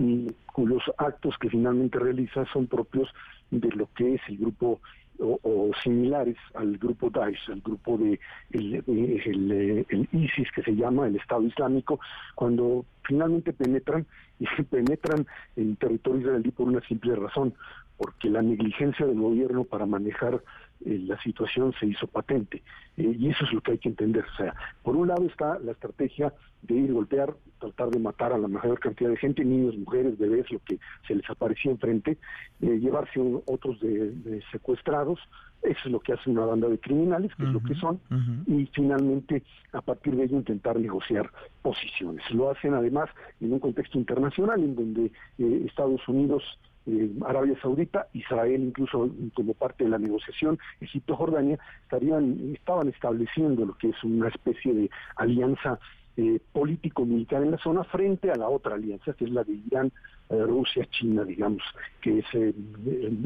[0.00, 3.08] y cuyos actos que finalmente realiza son propios
[3.52, 4.80] de lo que es el grupo
[5.20, 8.18] o, similares al grupo Daesh, al grupo de
[8.50, 12.00] el, el, ISIS que se llama el Estado Islámico,
[12.34, 14.06] cuando finalmente penetran
[14.38, 15.26] y penetran
[15.56, 17.54] en territorio israelí por una simple razón,
[17.96, 20.42] porque la negligencia del gobierno para manejar
[20.84, 22.62] eh, la situación se hizo patente.
[22.96, 24.24] Eh, y eso es lo que hay que entender.
[24.24, 28.38] O sea, por un lado está la estrategia de ir golpear, tratar de matar a
[28.38, 32.18] la mayor cantidad de gente, niños, mujeres, bebés, lo que se les aparecía enfrente,
[32.60, 35.20] eh, llevarse otros de, secuestrados,
[35.62, 37.98] eso es lo que hace una banda de criminales, que es lo que son,
[38.46, 41.30] y finalmente a partir de ello intentar negociar
[41.62, 42.22] posiciones.
[42.30, 43.08] Lo hacen además
[43.40, 46.44] en un contexto internacional en donde Estados Unidos
[46.86, 53.66] eh, Arabia Saudita, Israel incluso como parte de la negociación, Egipto, Jordania, estarían, estaban estableciendo
[53.66, 55.78] lo que es una especie de alianza
[56.18, 59.92] eh, político-militar en la zona frente a la otra alianza, que es la de Irán,
[60.30, 61.62] eh, Rusia, China, digamos,
[62.00, 62.54] que es el,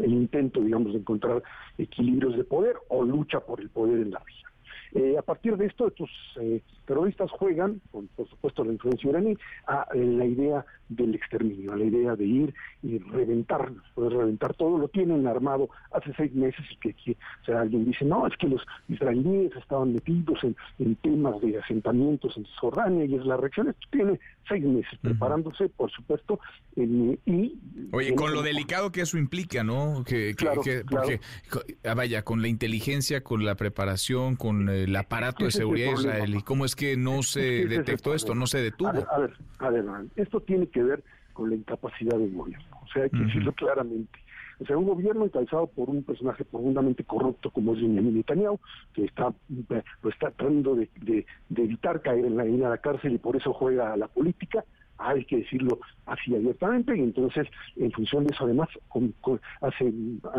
[0.04, 1.40] intento, digamos, de encontrar
[1.78, 4.49] equilibrios de poder o lucha por el poder en la región.
[4.92, 9.36] Eh, a partir de esto, estos eh, terroristas juegan, con por supuesto la influencia iraní,
[9.66, 14.54] a eh, la idea del exterminio, a la idea de ir y reventar, poder reventar
[14.54, 18.36] todo, lo tienen armado hace seis meses y que, o sea, alguien dice, no, es
[18.36, 20.56] que los israelíes estaban metidos en,
[20.96, 25.90] temas de asentamientos en Jordania y es la reacción, esto tiene seis meses preparándose, por
[25.92, 26.40] supuesto,
[26.74, 27.56] y...
[27.92, 30.02] Oye, con lo delicado que eso implica, ¿no?
[30.04, 30.34] Que,
[30.88, 31.20] porque,
[31.84, 36.64] ah, vaya, con la inteligencia, con la preparación, con el aparato de seguridad israelí, ¿cómo
[36.64, 38.88] es que no se detectó esto, no se detuvo?
[38.88, 39.84] A ver, a ver,
[40.16, 44.18] esto tiene que ver con la incapacidad del gobierno, o sea, hay que decirlo claramente.
[44.60, 48.60] O sea, un gobierno encabezado por un personaje profundamente corrupto como es Benjamin Netanyahu,
[48.92, 49.32] que está,
[50.02, 51.24] lo está tratando de, de,
[51.56, 54.64] evitar caer en la, en la cárcel y por eso juega a la política,
[55.00, 58.68] hay que decirlo así abiertamente, y entonces, en función de eso, además,
[59.60, 59.92] hace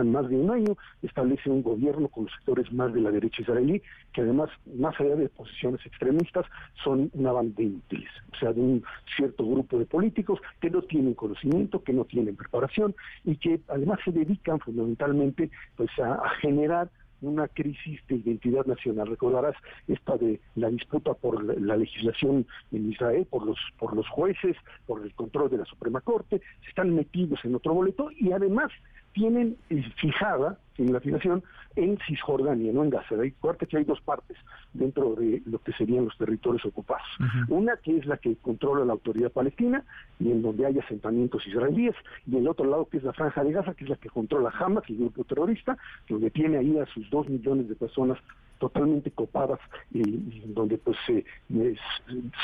[0.04, 3.82] más de un año establece un gobierno con los sectores más de la derecha israelí,
[4.14, 6.46] que además, más allá de posiciones extremistas,
[6.84, 8.84] son una banda de inútiles, o sea, de un
[9.16, 14.00] cierto grupo de políticos que no tienen conocimiento, que no tienen preparación y que además
[14.04, 16.90] se dedican fundamentalmente pues a generar
[17.22, 19.08] una crisis de identidad nacional.
[19.08, 19.56] Recordarás
[19.88, 24.56] esta de la disputa por la legislación en Israel, por los, por los jueces,
[24.86, 28.72] por el control de la Suprema Corte, se están metidos en otro boleto y además
[29.14, 31.44] tienen eh, fijada en la afinación
[31.76, 33.16] en Cisjordania, no en Gaza.
[33.22, 34.38] Hay, que hay dos partes
[34.74, 37.08] dentro de lo que serían los territorios ocupados.
[37.48, 39.84] Una que es la que controla la autoridad palestina
[40.20, 41.96] y en donde hay asentamientos israelíes,
[42.28, 44.52] y el otro lado que es la franja de Gaza, que es la que controla
[44.58, 45.78] Hamas, el grupo terrorista,
[46.10, 48.18] donde tiene ahí a sus dos millones de personas
[48.62, 49.60] totalmente copadas
[49.92, 50.04] y,
[50.46, 51.26] donde pues se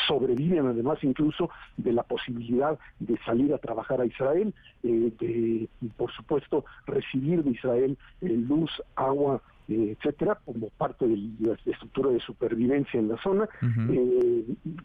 [0.07, 4.51] sobreviven además incluso de la posibilidad de salir a trabajar a Israel,
[4.81, 11.17] eh, de por supuesto recibir de Israel eh, luz, agua, eh, etcétera, como parte de
[11.39, 13.47] la estructura de supervivencia en la zona,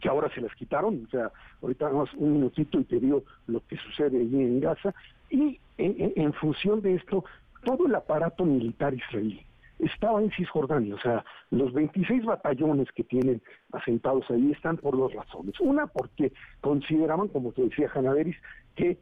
[0.01, 1.31] que ahora se las quitaron, o sea,
[1.63, 4.93] ahorita más un minutito y te dio lo que sucede allí en Gaza,
[5.31, 7.25] y en función de esto,
[7.63, 9.43] todo el aparato militar israelí,
[9.85, 10.95] estaba en Cisjordania.
[10.95, 13.41] O sea, los 26 batallones que tienen
[13.71, 15.59] asentados ahí están por dos razones.
[15.59, 18.37] Una, porque consideraban, como te decía Hanaderis,
[18.75, 18.97] que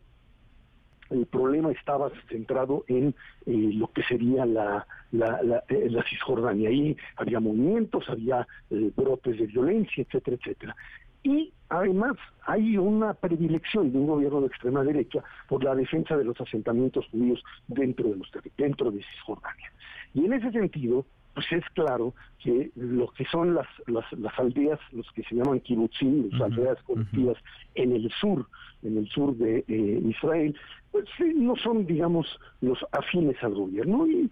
[1.09, 3.13] el problema estaba centrado en
[3.45, 6.69] eh, lo que sería la, la, eh, la, Cisjordania.
[6.69, 10.75] Ahí había movimientos, había eh, brotes de violencia, etcétera, etcétera.
[11.23, 16.25] Y además hay una predilección de un gobierno de extrema derecha por la defensa de
[16.25, 19.71] los asentamientos judíos dentro de, los, dentro de Cisjordania.
[20.13, 22.13] Y en ese sentido, pues es claro
[22.43, 27.37] que lo que son las, las, aldeas, los que se llaman kibbutzim, las aldeas colectivas
[27.75, 28.45] en el sur,
[28.83, 30.55] en el sur de eh, Israel,
[30.91, 32.27] pues no son, digamos,
[32.59, 34.29] los afines al gobierno y,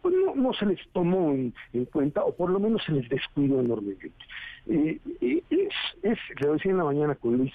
[0.00, 1.52] pues, no, se les tomó en,
[1.92, 4.12] cuenta o por lo menos se les descuidó enormemente.
[4.66, 7.52] Eh, es, es, le decía en la mañana con Luis,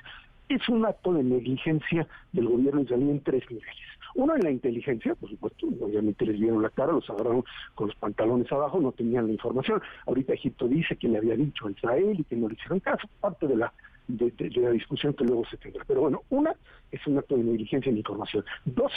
[0.50, 3.93] es un acto de negligencia del gobierno israelí en tres niveles.
[4.16, 7.44] Uno en la inteligencia, por supuesto, obviamente les vieron la cara, los agarraron
[7.76, 9.82] con los pantalones abajo, no tenían la información.
[10.06, 13.08] Ahorita Egipto dice que le había dicho a Israel y que no le hicieron caso,
[13.20, 13.74] parte de la
[14.08, 15.84] de, la discusión que luego se tendrá.
[15.88, 16.56] Pero bueno, una
[16.92, 18.44] es un acto de negligencia en información.
[18.66, 18.92] Dos,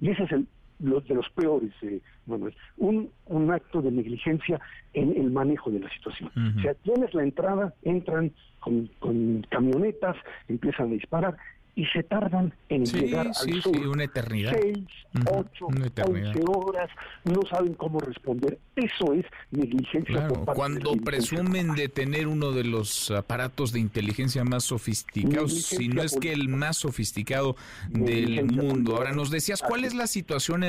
[0.00, 0.46] y ese es el
[0.82, 4.60] los de los peores, eh, Manuel, un, un acto de negligencia
[4.94, 6.30] en el manejo de la situación.
[6.58, 10.16] O sea, tienes la entrada, entran con, con camionetas,
[10.48, 11.36] empiezan a disparar
[11.74, 13.74] y se tardan en llegar al sí, sur.
[13.74, 14.54] Sí, una eternidad.
[14.60, 14.86] Seis,
[15.30, 16.90] ocho, once horas,
[17.24, 18.58] no saben cómo responder.
[18.76, 24.64] Eso es negligencia parte Cuando presumen de tener uno de los aparatos de inteligencia más
[24.64, 27.56] sofisticados, si no es que el más sofisticado
[27.88, 28.96] del mundo.
[28.96, 30.64] Ahora, nos decías, ¿cuál es la situación,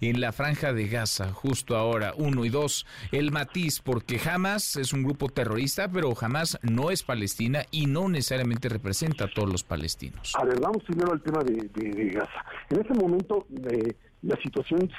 [0.00, 2.12] en la franja de Gaza, justo ahora?
[2.16, 7.02] Uno y dos, el matiz, porque jamás es un grupo terrorista, pero jamás no es
[7.02, 10.34] Palestina y no necesariamente representa a todos los palestinos.
[10.40, 11.68] A ver, vamos primero al tema de,
[12.14, 12.44] Gaza.
[12.70, 14.90] En este momento eh, la situación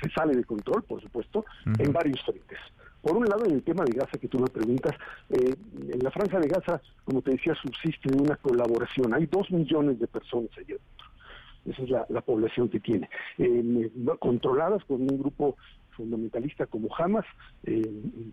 [0.00, 1.44] se sale de control, por supuesto,
[1.80, 2.58] en varios frentes.
[3.02, 4.94] Por un lado, en el tema de Gaza que tú me preguntas,
[5.30, 5.52] eh,
[5.92, 9.12] en la franja de Gaza, como te decía, subsiste una colaboración.
[9.14, 11.06] Hay dos millones de personas allí dentro.
[11.66, 13.10] Esa es la, población que tiene.
[13.38, 15.56] Eh, controladas por un grupo
[15.94, 17.24] fundamentalista como Hamas,
[17.64, 17.90] eh,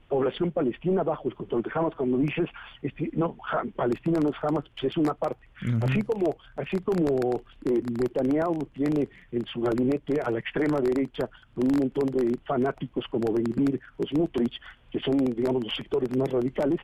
[0.08, 2.50] población palestina bajo el control de Hamas, cuando dices,
[2.82, 3.38] este, no,
[3.76, 5.48] Palestina no es Hamas, pues es una parte.
[5.82, 11.68] Así como así como eh, Netanyahu tiene en su gabinete a la extrema derecha un
[11.78, 16.80] montón de fanáticos como Benvir o Smutrich, que son, digamos, los sectores más radicales,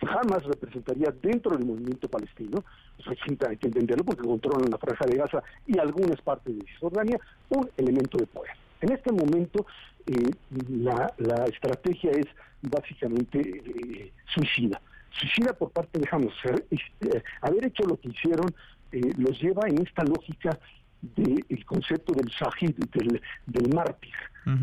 [0.00, 2.64] Hamas representaría dentro del movimiento palestino,
[3.04, 3.18] pues
[3.48, 7.18] hay que entenderlo porque controlan la franja de Gaza y algunas partes de Cisjordania,
[7.50, 8.52] un elemento de poder.
[8.80, 9.64] En este momento
[10.06, 10.30] eh,
[10.68, 12.26] la, estrategia es
[12.62, 14.80] básicamente eh, suicida.
[15.10, 16.34] Suicida por parte de Hamas.
[16.70, 18.54] Eh, haber hecho lo que hicieron
[19.16, 20.58] los lleva en esta lógica
[21.00, 22.74] del concepto del shahid,
[23.46, 24.12] del, mártir,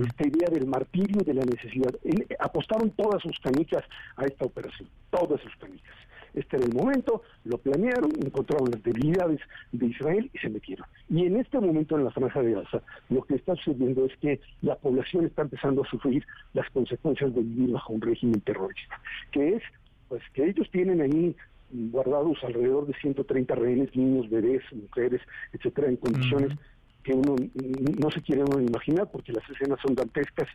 [0.06, 1.92] esta idea del martirio y de la necesidad.
[2.40, 3.84] apostaron todas sus canicas
[4.18, 5.96] a esta operación, todas sus canicas.
[6.34, 9.40] Este era el momento, lo planearon, encontraron las debilidades
[9.72, 10.86] de Israel y se metieron.
[11.10, 14.40] Y en este momento en la franja de Gaza, lo que está sucediendo es que
[14.62, 19.00] la población está empezando a sufrir las consecuencias de vivir bajo un régimen terrorista,
[19.32, 19.64] que es
[20.08, 21.36] pues que ellos tienen ahí
[21.72, 25.22] guardados alrededor de 130 rehenes, niños, bebés, mujeres,
[25.54, 26.58] etcétera, en condiciones
[27.04, 30.48] que uno no se quiere uno imaginar porque las escenas son dantescas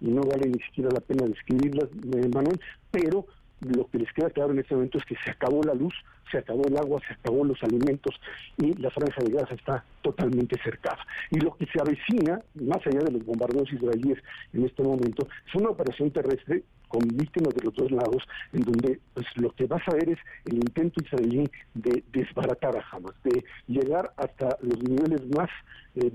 [0.00, 2.60] y no vale ni siquiera la pena describirlas, eh, Manuel,
[2.90, 3.26] pero
[3.60, 5.94] lo que les queda claro en este momento es que se acabó la luz,
[6.30, 8.14] se acabó el agua, se acabó los alimentos
[8.56, 11.04] y la franja de Gaza está totalmente cercada.
[11.30, 14.18] Y lo que se avecina, más allá de los bombardeos israelíes
[14.52, 18.98] en este momento, es una operación terrestre con víctimas de los dos lados, en donde
[19.14, 23.44] pues, lo que vas a ver es el intento israelí de desbaratar a Hamas, de
[23.66, 25.50] llegar hasta los niveles más,
[25.94, 26.10] eh,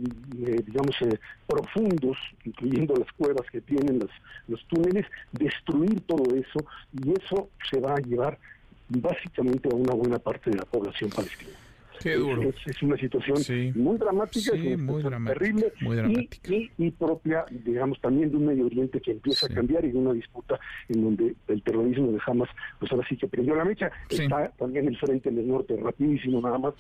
[0.46, 4.12] eh, digamos, eh, profundos, incluyendo las cuevas que tienen, los,
[4.48, 6.66] los túneles, destruir todo eso,
[7.04, 8.38] y eso se va a llevar
[9.02, 11.52] básicamente a una buena parte de la población palestina.
[12.04, 15.72] Es, una situación muy dramática, muy terrible
[16.78, 20.12] Y, propia, digamos, también de un Medio Oriente que empieza a cambiar y de una
[20.12, 23.90] disputa en donde el terrorismo de Hamas, pues ahora sí que prendió la mecha.
[24.10, 26.74] Está también el frente en el norte, rapidísimo nada más,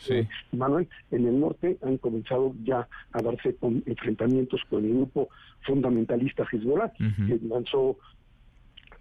[0.52, 5.30] Manuel, en el norte han comenzado ya a darse con enfrentamientos con el grupo
[5.62, 7.98] fundamentalista Hezbollah, que lanzó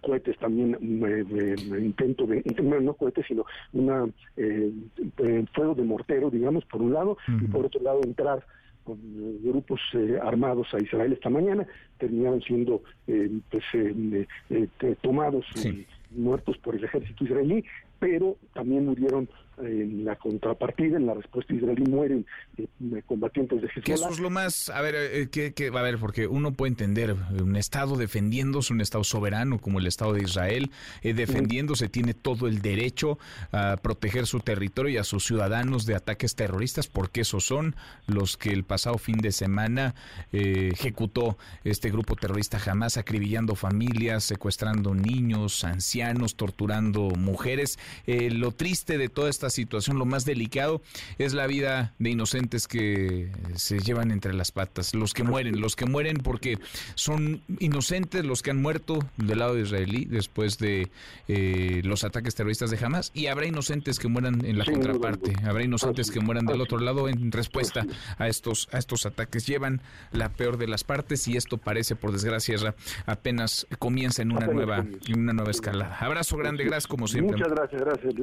[0.03, 2.43] cohetes también, intento de,
[2.81, 4.05] no cohetes, sino una
[4.37, 4.71] eh,
[5.53, 8.45] fuego de mortero, digamos, por un lado, y por otro lado entrar
[8.83, 8.99] con
[9.41, 11.65] grupos eh, armados a Israel esta mañana,
[11.97, 13.63] terminaron siendo eh, pues,
[15.01, 17.63] tomados y muertos por el ejército israelí,
[17.99, 22.25] pero también murieron en la contrapartida, en la respuesta israelí, mueren
[22.57, 22.67] eh,
[23.05, 23.83] combatientes de Hezbollah.
[23.83, 26.69] Que eso es lo más, a ver, eh, que, que, a ver, porque uno puede
[26.69, 32.13] entender, un Estado defendiéndose, un Estado soberano como el Estado de Israel, eh, defendiéndose, tiene
[32.13, 33.19] todo el derecho
[33.51, 37.75] a proteger su territorio y a sus ciudadanos de ataques terroristas, porque esos son
[38.07, 39.95] los que el pasado fin de semana
[40.31, 47.77] ejecutó este grupo terrorista jamás, acribillando familias, secuestrando niños, ancianos, torturando mujeres.
[48.07, 50.81] lo triste de toda esta situación, lo más delicado
[51.17, 55.75] es la vida de inocentes que se llevan entre las patas, los que mueren, los
[55.75, 56.59] que mueren porque
[56.95, 60.89] son inocentes los que han muerto del lado israelí después de
[61.27, 65.63] eh, los ataques terroristas de Hamas y habrá inocentes que mueran en la contraparte, habrá
[65.63, 67.85] inocentes que mueran del otro lado en respuesta
[68.17, 69.45] a estos a estos ataques.
[69.45, 69.81] Llevan
[70.11, 72.53] la peor de las partes y esto parece por desgracia
[73.05, 75.97] apenas comienza en una nueva en una nueva escalada.
[75.99, 77.37] Abrazo grande, gracias como siempre.
[77.37, 78.13] Muchas gracias, gracias.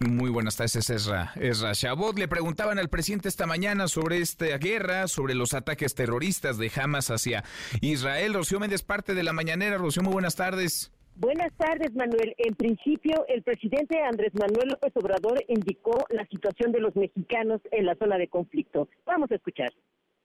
[0.00, 2.18] Muy buenas tardes, Ezra, Ezra Shabot.
[2.18, 7.10] Le preguntaban al presidente esta mañana sobre esta guerra, sobre los ataques terroristas de Hamas
[7.10, 7.44] hacia
[7.80, 8.34] Israel.
[8.34, 9.78] Rocío Méndez, parte de la mañanera.
[9.78, 10.92] Rocío, muy buenas tardes.
[11.16, 12.34] Buenas tardes, Manuel.
[12.36, 17.86] En principio, el presidente Andrés Manuel López Obrador indicó la situación de los mexicanos en
[17.86, 18.88] la zona de conflicto.
[19.06, 19.72] Vamos a escuchar.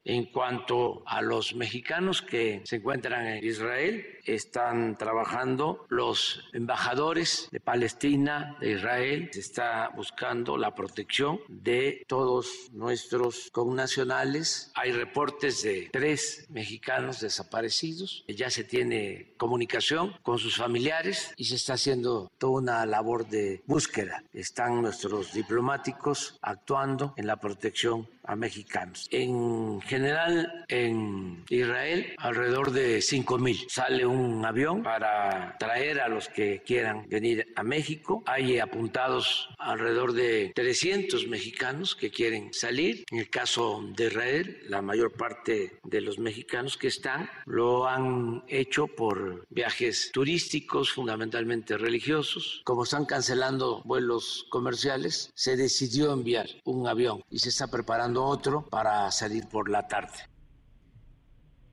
[0.04, 7.60] En cuanto a los mexicanos que se encuentran en Israel, están trabajando los embajadores de
[7.60, 14.72] Palestina, de Israel, se está buscando la protección de todos nuestros connacionales.
[14.76, 21.56] Hay reportes de tres mexicanos desaparecidos, ya se tiene comunicación con sus familiares y se
[21.56, 24.24] está haciendo toda una labor de búsqueda.
[24.34, 29.08] Están nuestros diplomáticos actuando en la protección a mexicanos.
[29.12, 33.58] En general, en Israel, alrededor de 5 mil.
[33.70, 38.24] Sale un avión para traer a los que quieran venir a México.
[38.26, 43.06] Hay apuntados alrededor de 300 mexicanos que quieren salir.
[43.12, 48.44] En el caso de Israel, la mayor parte de los mexicanos que están lo han
[48.48, 52.62] hecho por viajes turísticos, fundamentalmente religiosos.
[52.64, 58.66] Como están cancelando vuelos comerciales, se decidió enviar un avión y se está preparando otro
[58.70, 60.32] para salir por la tarde.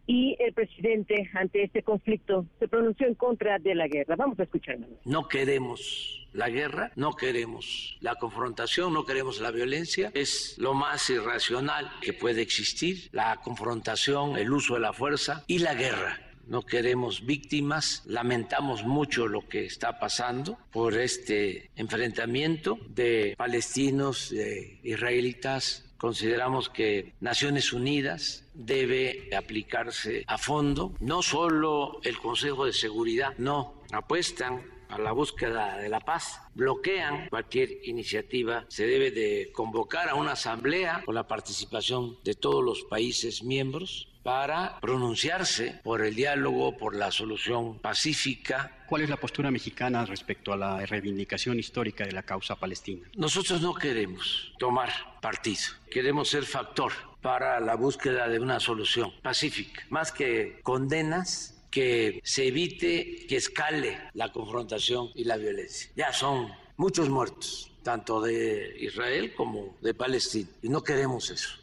[0.07, 4.17] Y el presidente, ante este conflicto, se pronunció en contra de la guerra.
[4.17, 4.87] Vamos a escucharlo.
[5.05, 10.11] No queremos la guerra, no queremos la confrontación, no queremos la violencia.
[10.15, 15.59] Es lo más irracional que puede existir, la confrontación, el uso de la fuerza y
[15.59, 16.19] la guerra
[16.49, 24.81] no queremos víctimas, lamentamos mucho lo que está pasando por este enfrentamiento de palestinos, de
[24.83, 33.37] israelitas, Consideramos que Naciones Unidas debe aplicarse a fondo, no solo el Consejo de Seguridad,
[33.39, 40.09] no, apuestan a la búsqueda de la paz, bloquean cualquier iniciativa, se debe de convocar
[40.09, 46.15] a una asamblea con la participación de todos los países miembros para pronunciarse por el
[46.15, 48.85] diálogo, por la solución pacífica.
[48.87, 53.09] ¿Cuál es la postura mexicana respecto a la reivindicación histórica de la causa palestina?
[53.17, 54.91] Nosotros no queremos tomar
[55.23, 62.21] partido, queremos ser factor para la búsqueda de una solución pacífica, más que condenas que
[62.23, 65.91] se evite que escale la confrontación y la violencia.
[65.97, 71.58] Ya son muchos muertos, tanto de Israel como de Palestina, y no queremos eso.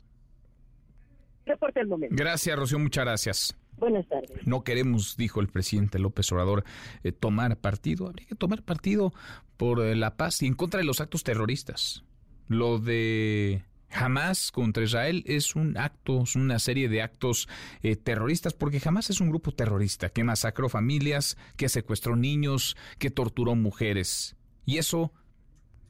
[1.46, 2.16] Reporte el momento.
[2.18, 3.58] Gracias, Rocío, muchas gracias.
[3.78, 4.46] Buenas tardes.
[4.48, 6.64] No queremos, dijo el presidente López Obrador,
[7.04, 8.08] eh, tomar partido.
[8.08, 9.14] Habría que tomar partido
[9.58, 12.04] por eh, la paz y en contra de los actos terroristas.
[12.48, 17.48] Lo de Hamas contra Israel es un acto, es una serie de actos
[17.82, 23.10] eh, terroristas, porque Hamas es un grupo terrorista que masacró familias, que secuestró niños, que
[23.10, 24.36] torturó mujeres.
[24.66, 25.12] Y eso,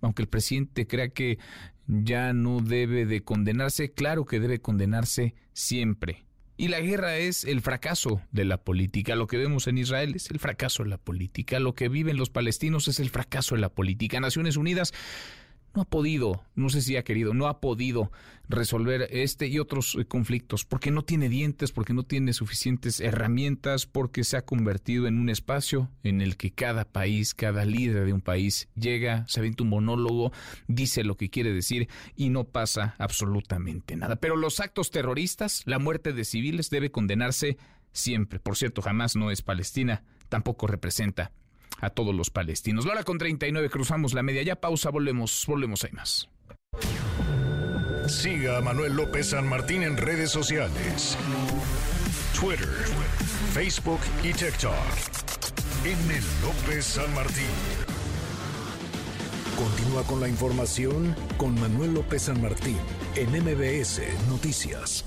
[0.01, 1.39] aunque el presidente crea que
[1.87, 6.25] ya no debe de condenarse, claro que debe condenarse siempre.
[6.57, 9.15] Y la guerra es el fracaso de la política.
[9.15, 11.59] Lo que vemos en Israel es el fracaso de la política.
[11.59, 14.19] Lo que viven los palestinos es el fracaso de la política.
[14.19, 14.93] Naciones Unidas
[15.75, 18.11] no ha podido, no sé si ha querido, no ha podido
[18.47, 23.85] resolver este y otros eh, conflictos porque no tiene dientes, porque no tiene suficientes herramientas,
[23.85, 28.13] porque se ha convertido en un espacio en el que cada país, cada líder de
[28.13, 30.31] un país llega, se avienta un monólogo,
[30.67, 34.15] dice lo que quiere decir y no pasa absolutamente nada.
[34.15, 37.57] Pero los actos terroristas, la muerte de civiles debe condenarse
[37.91, 38.39] siempre.
[38.39, 41.31] Por cierto, jamás no es Palestina, tampoco representa
[41.81, 42.85] a todos los palestinos.
[42.85, 44.43] La con 39, cruzamos la media.
[44.43, 46.29] Ya pausa, volvemos, volvemos, hay más.
[48.07, 51.17] Siga a Manuel López San Martín en redes sociales.
[52.39, 52.69] Twitter,
[53.53, 54.73] Facebook y TikTok.
[55.85, 56.21] M.
[56.41, 57.45] López San Martín.
[59.55, 62.77] Continúa con la información con Manuel López San Martín
[63.15, 65.05] en MBS Noticias.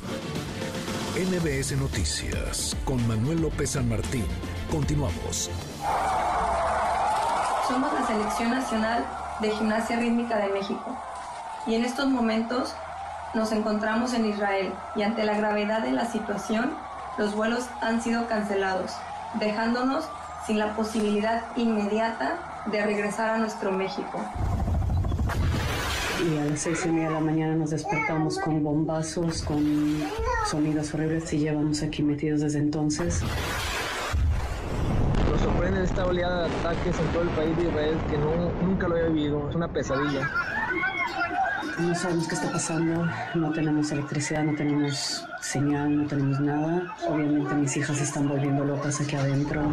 [1.16, 4.24] MBS Noticias con Manuel López San Martín.
[4.70, 5.50] Continuamos.
[7.66, 9.04] Somos la Selección Nacional
[9.40, 10.96] de Gimnasia Rítmica de México
[11.66, 12.74] y en estos momentos
[13.34, 16.72] nos encontramos en Israel y ante la gravedad de la situación,
[17.18, 18.92] los vuelos han sido cancelados,
[19.38, 20.08] dejándonos
[20.46, 24.24] sin la posibilidad inmediata de regresar a nuestro México.
[26.24, 30.02] Y a las seis y media de la mañana nos despertamos con bombazos, con
[30.46, 33.22] sonidos horribles y llevamos aquí metidos desde entonces.
[35.82, 39.08] Esta oleada de ataques en todo el país de Israel que no, nunca lo había
[39.08, 39.48] vivido.
[39.48, 40.28] Es una pesadilla.
[41.78, 43.06] No sabemos qué está pasando,
[43.36, 46.96] no tenemos electricidad, no tenemos señal, no tenemos nada.
[47.08, 49.72] Obviamente mis hijas se están volviendo locas aquí adentro.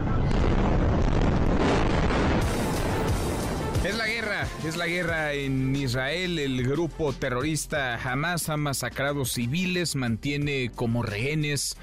[3.84, 6.38] Es la guerra, es la guerra en Israel.
[6.38, 11.78] El grupo terrorista Hamas ha masacrado civiles, mantiene como rehenes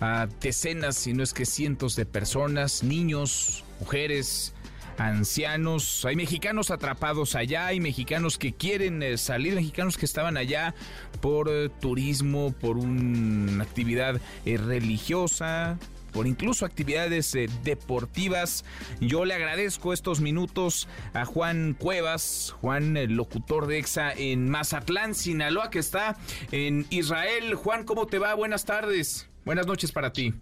[0.00, 4.54] a decenas, si no es que cientos de personas, niños, mujeres,
[4.98, 6.04] ancianos.
[6.04, 10.74] Hay mexicanos atrapados allá, hay mexicanos que quieren eh, salir, mexicanos que estaban allá
[11.20, 15.78] por eh, turismo, por una actividad eh, religiosa,
[16.12, 18.64] por incluso actividades deportivas.
[19.00, 25.14] Yo le agradezco estos minutos a Juan Cuevas, Juan, el locutor de EXA en Mazatlán,
[25.14, 26.16] Sinaloa, que está
[26.50, 27.54] en Israel.
[27.54, 28.34] Juan, ¿cómo te va?
[28.34, 29.28] Buenas tardes.
[29.44, 30.34] Buenas noches para ti.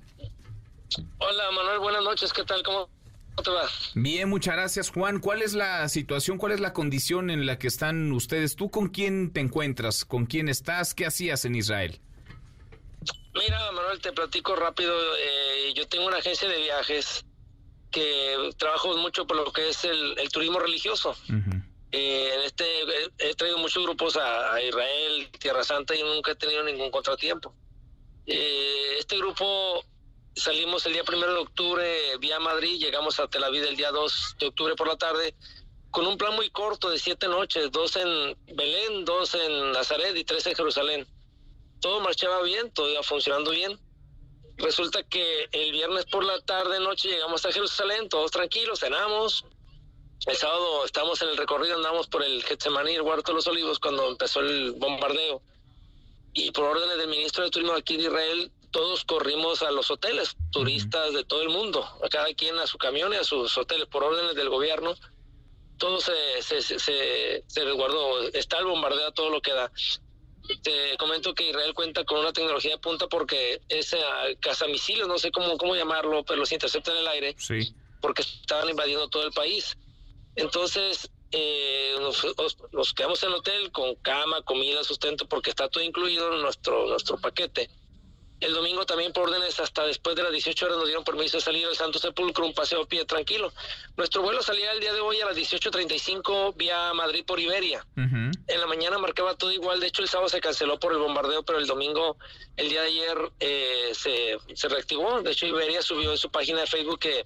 [1.18, 2.32] Hola Manuel, buenas noches.
[2.32, 2.62] ¿Qué tal?
[2.62, 2.88] ¿Cómo
[3.36, 3.92] te?
[3.94, 5.20] Bien, muchas gracias Juan.
[5.20, 8.56] ¿Cuál es la situación, cuál es la condición en la que están ustedes?
[8.56, 10.04] ¿Tú con quién te encuentras?
[10.04, 10.94] ¿Con quién estás?
[10.94, 12.00] ¿Qué hacías en Israel?
[13.34, 14.94] Mira, Manuel, te platico rápido.
[15.16, 17.24] Eh, yo tengo una agencia de viajes
[17.90, 21.14] que trabajo mucho por lo que es el, turismo religioso.
[21.92, 22.64] Eh, en este
[23.18, 27.54] he traído muchos grupos a, Israel, Tierra Santa y nunca he tenido ningún contratiempo.
[28.26, 29.84] Eh, este grupo
[30.36, 34.36] salimos el día primero de octubre vía Madrid, llegamos a Tel Aviv el día 2
[34.38, 35.34] de octubre por la tarde
[35.90, 40.24] con un plan muy corto de siete noches, dos en Belén, dos en Nazaret y
[40.24, 41.06] tres en Jerusalén
[41.80, 43.78] todo marchaba bien, todo iba funcionando bien.
[44.56, 49.44] Resulta que el viernes por la tarde, noche, llegamos a Jerusalén, todos tranquilos, cenamos.
[50.26, 53.78] El sábado estamos en el recorrido, andamos por el Getsemaní, el Huerto de los Olivos,
[53.78, 55.42] cuando empezó el bombardeo.
[56.32, 60.36] Y por órdenes del ministro de Turismo aquí de Israel, todos corrimos a los hoteles,
[60.52, 63.86] turistas de todo el mundo, a cada quien a su camión y a sus hoteles,
[63.86, 64.94] por órdenes del gobierno.
[65.78, 66.12] Todo se,
[66.42, 69.72] se, se, se resguardó, está el bombardeo a todo lo que da
[70.62, 73.98] te comento que Israel cuenta con una tecnología de punta porque ese
[74.40, 77.34] casamisiles, no sé cómo, cómo llamarlo, pero los intercepta en el aire.
[77.38, 77.74] Sí.
[78.02, 79.76] Porque estaban invadiendo todo el país.
[80.36, 86.34] Entonces, eh, nos, quedamos en el hotel con cama, comida, sustento, porque está todo incluido
[86.34, 87.70] en nuestro, nuestro paquete.
[88.40, 91.40] El domingo también por órdenes hasta después de las 18 horas nos dieron permiso de
[91.40, 93.50] salir al Santo Sepulcro, un paseo a pie tranquilo.
[93.96, 97.86] Nuestro vuelo salía el día de hoy a las 18.35 vía Madrid por Iberia.
[97.96, 101.44] En la mañana marcaba todo igual, de hecho el sábado se canceló por el bombardeo,
[101.44, 102.18] pero el domingo,
[102.56, 105.22] el día de ayer, eh, se, se reactivó.
[105.22, 107.24] De hecho Iberia subió en su página de Facebook que,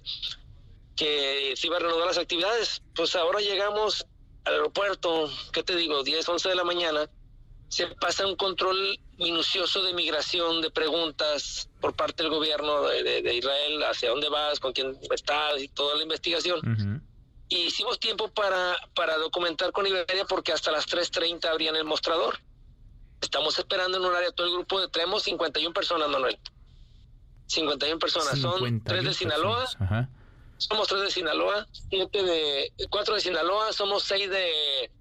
[0.95, 2.81] que se iba a reanudar las actividades.
[2.95, 4.05] Pues ahora llegamos
[4.45, 6.03] al aeropuerto, ¿qué te digo?
[6.03, 7.09] 10, 11 de la mañana
[7.71, 13.81] se pasa un control minucioso de migración, de preguntas por parte del gobierno de, Israel,
[13.85, 17.01] hacia dónde vas, con quién estás y toda la investigación.
[17.47, 22.39] Y hicimos tiempo para, para documentar con Iberia porque hasta las 3.30 abrían el mostrador.
[23.21, 26.37] Estamos esperando en un área todo el grupo de tenemos 51 personas, Manuel.
[27.45, 29.65] 51 personas, son tres de Sinaloa.
[30.57, 34.91] Somos tres de Sinaloa, siete de, cuatro de Sinaloa, somos seis de,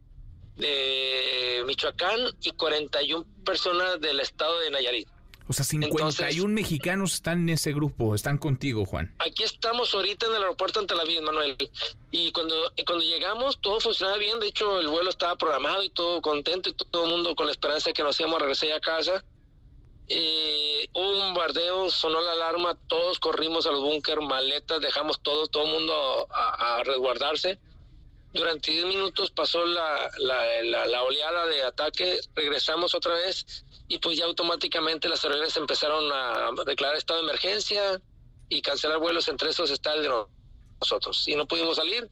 [0.60, 5.08] de Michoacán y 41 personas del estado de Nayarit.
[5.48, 9.12] O sea, 51 mexicanos están en ese grupo, están contigo, Juan.
[9.18, 11.56] Aquí estamos ahorita en el aeropuerto ante la vida, Manuel.
[12.12, 12.54] Y cuando,
[12.86, 14.38] cuando llegamos, todo funcionaba bien.
[14.38, 17.52] De hecho, el vuelo estaba programado y todo contento y todo el mundo con la
[17.52, 19.24] esperanza de que nos íbamos a regresar a casa.
[20.06, 25.64] Eh, hubo un bombardeo, sonó la alarma, todos corrimos al búnker, maletas, dejamos todo, todo
[25.64, 27.58] el mundo a resguardarse
[28.32, 34.24] durante 10 minutos pasó la, la, oleada de ataque, regresamos otra vez y pues ya
[34.24, 38.00] automáticamente las aerolíneas empezaron a declarar estado de emergencia
[38.48, 40.10] y cancelar vuelos, entre esos está el de
[40.80, 41.26] nosotros.
[41.26, 42.08] Y no pudimos salir.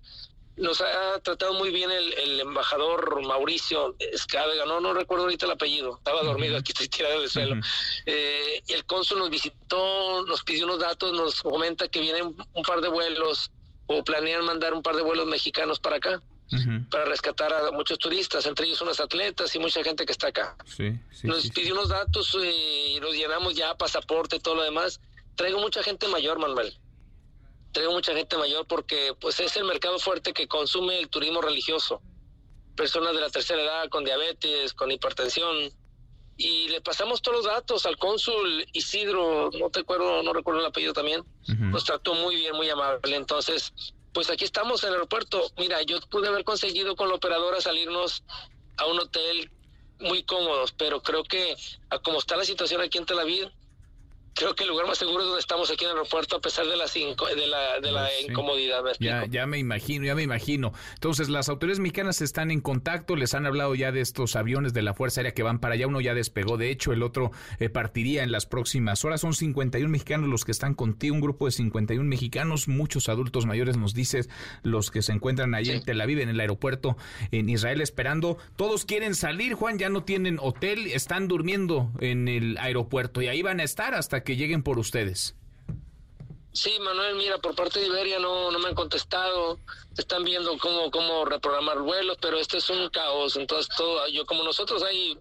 [0.57, 5.99] Nos ha tratado muy bien el, embajador Mauricio Escávega, no, no recuerdo ahorita el apellido,
[5.99, 7.61] estaba dormido aquí, estoy tirado del suelo.
[8.07, 12.81] Eh, el cónsul nos visitó, nos pidió unos datos, nos comenta que vienen un par
[12.81, 13.53] de vuelos
[13.89, 16.23] o planean mandar un par de vuelos mexicanos para acá.
[16.91, 20.57] para rescatar a muchos turistas, entre ellos unos atletas y mucha gente que está acá.
[21.23, 24.99] nos pidió unos datos eh, y nos llenamos ya pasaporte y todo lo demás.
[25.37, 26.75] Traigo mucha gente mayor, Manuel.
[27.73, 32.01] Traigo mucha gente mayor porque pues es el mercado fuerte que consume el turismo religioso.
[32.75, 35.71] Personas de la tercera edad con diabetes, con hipertensión,
[36.39, 40.67] y le pasamos todos los datos al cónsul Isidro, no te acuerdo, no recuerdo el
[40.67, 41.25] apellido también,
[41.59, 43.17] nos trató muy bien, muy amable.
[43.17, 43.73] Entonces,
[44.15, 45.51] pues aquí estamos en el aeropuerto.
[45.59, 48.23] Mira, yo pude haber conseguido con la operadora salirnos
[48.77, 49.51] a un hotel
[49.99, 51.57] muy cómodos, pero creo que
[51.91, 53.51] a como está la situación aquí en Tel Aviv,
[54.39, 56.67] creo que el lugar más seguro es donde estamos aquí en el aeropuerto a pesar
[56.67, 58.83] de, las de la, de la pues incomodidad.
[59.01, 60.73] ya, ya me imagino, ya me imagino.
[60.95, 64.83] Entonces, las autoridades mexicanas están en contacto, les han hablado ya de estos aviones de
[64.83, 67.69] la Fuerza Aérea que van para allá, uno ya despegó, de hecho el otro eh,
[67.69, 69.21] partiría en las próximas horas.
[69.21, 73.77] Son 51 mexicanos los que están contigo, un grupo de 51 mexicanos, muchos adultos mayores
[73.77, 74.29] nos dices,
[74.63, 76.97] los que se encuentran ahí en Tel Aviv, en el aeropuerto
[77.33, 78.39] en Israel esperando.
[78.57, 83.43] Todos quieren salir, Juan, ya no tienen hotel, están durmiendo en el aeropuerto y ahí
[83.43, 85.35] van a estar hasta que que lleguen por ustedes.
[86.53, 89.59] Sí, Manuel, mira, por parte de Iberia no, no me han contestado,
[89.97, 94.45] están viendo cómo, cómo reprogramar vuelos, pero esto es un caos, entonces todo, yo como
[94.45, 95.17] nosotros hay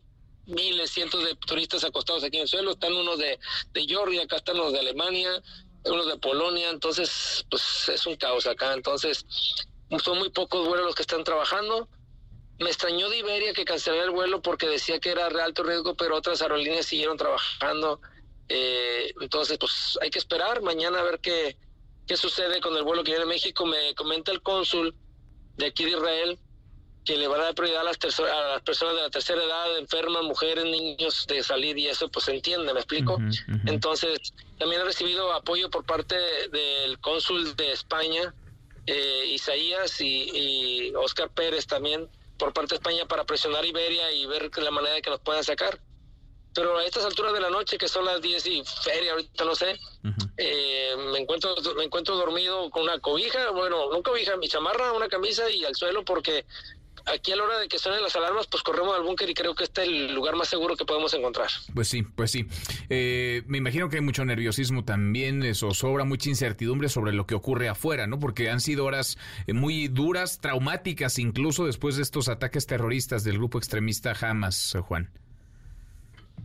[0.46, 3.40] miles, cientos de turistas acostados aquí en el suelo, están unos de,
[3.72, 5.42] de Georgia, acá están los de Alemania,
[5.86, 9.26] unos de Polonia, entonces pues es un caos acá, entonces
[10.04, 11.88] son muy pocos vuelos los que están trabajando.
[12.60, 15.96] Me extrañó de Iberia que cancelara el vuelo porque decía que era de alto riesgo,
[15.96, 18.02] pero otras aerolíneas siguieron trabajando.
[18.50, 21.58] Eh, entonces, pues hay que esperar mañana a ver qué,
[22.06, 23.66] qué sucede con el vuelo que viene a México.
[23.66, 24.96] Me comenta el cónsul
[25.58, 26.40] de aquí de Israel
[27.08, 29.78] que le va a dar prioridad a las, a las personas de la tercera edad,
[29.78, 33.18] enfermas, mujeres, niños, de salir y eso pues se entiende, ¿me explico?
[33.66, 36.18] Entonces, también he recibido apoyo por parte
[36.50, 38.34] del cónsul de España,
[38.86, 44.12] eh, Isaías y, y Oscar Pérez también por parte de España para presionar a Iberia
[44.12, 45.80] y ver la manera de que nos puedan sacar
[46.58, 49.54] pero a estas alturas de la noche, que son las 10 y feria, ahorita no
[49.54, 49.78] sé,
[50.38, 55.08] eh, me encuentro me encuentro dormido con una cobija, bueno, no cobija, mi chamarra, una
[55.08, 56.46] camisa y al suelo porque
[57.14, 59.54] aquí a la hora de que suenen las alarmas, pues corremos al búnker y creo
[59.54, 61.48] que este es el lugar más seguro que podemos encontrar.
[61.76, 62.48] Pues sí, pues sí.
[62.90, 67.36] Eh, me imagino que hay mucho nerviosismo también, eso sobra mucha incertidumbre sobre lo que
[67.36, 68.20] ocurre afuera, ¿no?
[68.20, 73.38] Porque han sido horas eh, muy duras, traumáticas, incluso después de estos ataques terroristas del
[73.38, 75.12] grupo extremista Hamas, Juan.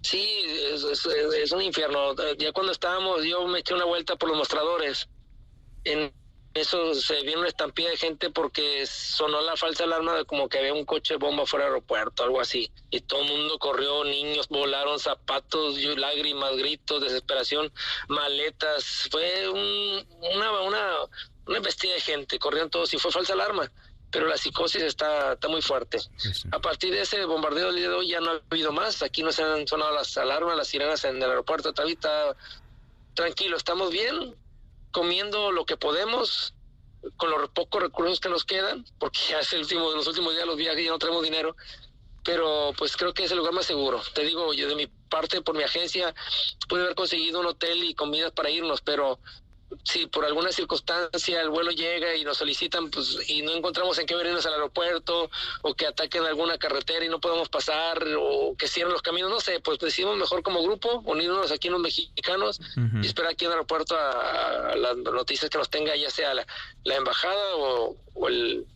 [0.03, 2.15] Sí, es, un infierno.
[2.37, 5.09] Ya cuando estábamos, yo me eché una vuelta por los mostradores.
[5.85, 6.13] En
[6.55, 10.59] eso se vio una estampida de gente porque sonó la falsa alarma de como que
[10.59, 12.71] había un coche bomba fuera del aeropuerto, algo así.
[12.91, 17.73] Y todo el mundo corrió, niños volaron, zapatos, lágrimas, gritos, desesperación,
[18.09, 19.09] maletas.
[19.11, 20.97] Fue una, una,
[21.47, 23.71] una bestia de gente, corrían todos y fue falsa alarma
[24.13, 25.99] pero la psicosis está, está muy fuerte.
[26.53, 29.23] A partir de ese bombardeo del día de hoy ya no ha habido más, aquí
[29.23, 32.37] no se han sonado las alarmas, las sirenas en el aeropuerto, todavía está
[33.15, 34.37] tranquilo, estamos bien,
[34.91, 36.55] comiendo lo que podemos,
[37.17, 40.47] con los pocos recursos que nos quedan, porque ya es el último, los últimos días
[40.47, 41.57] los viajes ya no tenemos dinero,
[42.23, 44.01] pero pues creo que es el lugar más seguro.
[44.15, 46.15] Te digo, yo de mi parte, por mi agencia,
[46.69, 49.19] pude haber conseguido un hotel y comidas para irnos, pero
[49.85, 54.07] si por alguna circunstancia el vuelo llega y nos solicitan pues y no encontramos en
[54.07, 55.31] qué venirnos al aeropuerto
[55.63, 59.41] o que ataquen alguna carretera y no podemos pasar o que cierren los caminos, no
[59.41, 62.61] sé, pues decidimos mejor como grupo unirnos aquí en los mexicanos
[63.03, 66.47] y esperar aquí en el aeropuerto a, las noticias que nos tenga ya sea la,
[66.85, 67.97] embajada o,
[68.29, 68.67] el,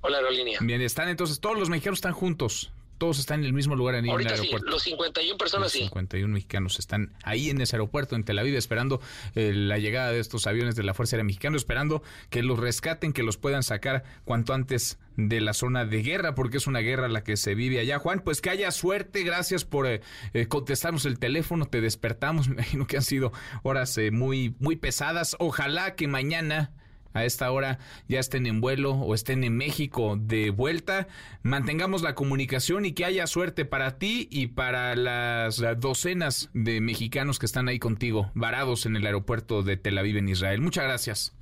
[0.00, 0.58] o la aerolínea.
[0.62, 2.70] Bien, están entonces todos los mexicanos están juntos
[3.00, 4.66] todos están en el mismo lugar en, el aeropuerto.
[4.66, 8.54] Sí, los 51 personas los 51 mexicanos están ahí en ese aeropuerto en Tel Aviv
[8.54, 9.00] esperando
[9.34, 13.14] eh, la llegada de estos aviones de la Fuerza Aérea Mexicana, esperando que los rescaten,
[13.14, 17.08] que los puedan sacar cuanto antes de la zona de guerra, porque es una guerra
[17.08, 17.98] la que se vive allá.
[17.98, 20.02] Juan, pues que haya suerte, gracias por eh,
[20.34, 23.32] eh, contestarnos el teléfono, te despertamos, me imagino que han sido
[23.62, 25.36] horas muy, muy pesadas.
[25.38, 26.70] Ojalá que mañana
[27.12, 31.08] a esta hora ya estén en vuelo o estén en México de vuelta.
[31.42, 37.38] Mantengamos la comunicación y que haya suerte para ti y para las docenas de mexicanos
[37.38, 40.60] que están ahí contigo, varados en el aeropuerto de Tel Aviv en Israel.
[40.60, 41.32] Muchas gracias.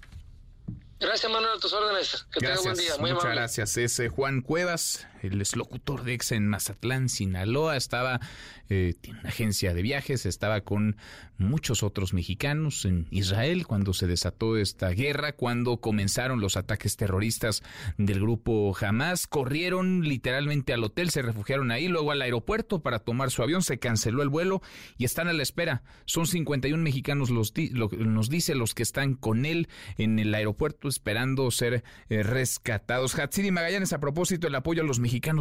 [1.01, 2.27] Gracias, Manuel, a tus órdenes.
[2.33, 2.97] Que tenga buen día.
[2.99, 3.77] Muy muchas gracias.
[3.77, 7.77] Es Juan Cuevas, el locutor de EXA en Mazatlán, Sinaloa.
[7.77, 8.21] Estaba,
[8.69, 10.97] eh, tiene una agencia de viajes, estaba con
[11.39, 17.63] muchos otros mexicanos en Israel cuando se desató esta guerra, cuando comenzaron los ataques terroristas
[17.97, 19.27] del grupo Hamas.
[19.27, 23.63] Corrieron literalmente al hotel, se refugiaron ahí, luego al aeropuerto para tomar su avión.
[23.63, 24.63] Se canceló el vuelo
[24.97, 25.83] y están a la espera.
[26.05, 31.51] Son 51 mexicanos, los, nos dice, los que están con él en el aeropuerto esperando
[31.51, 33.19] ser eh, rescatados.
[33.19, 34.99] Hatsiri Magallanes, a propósito del apoyo a los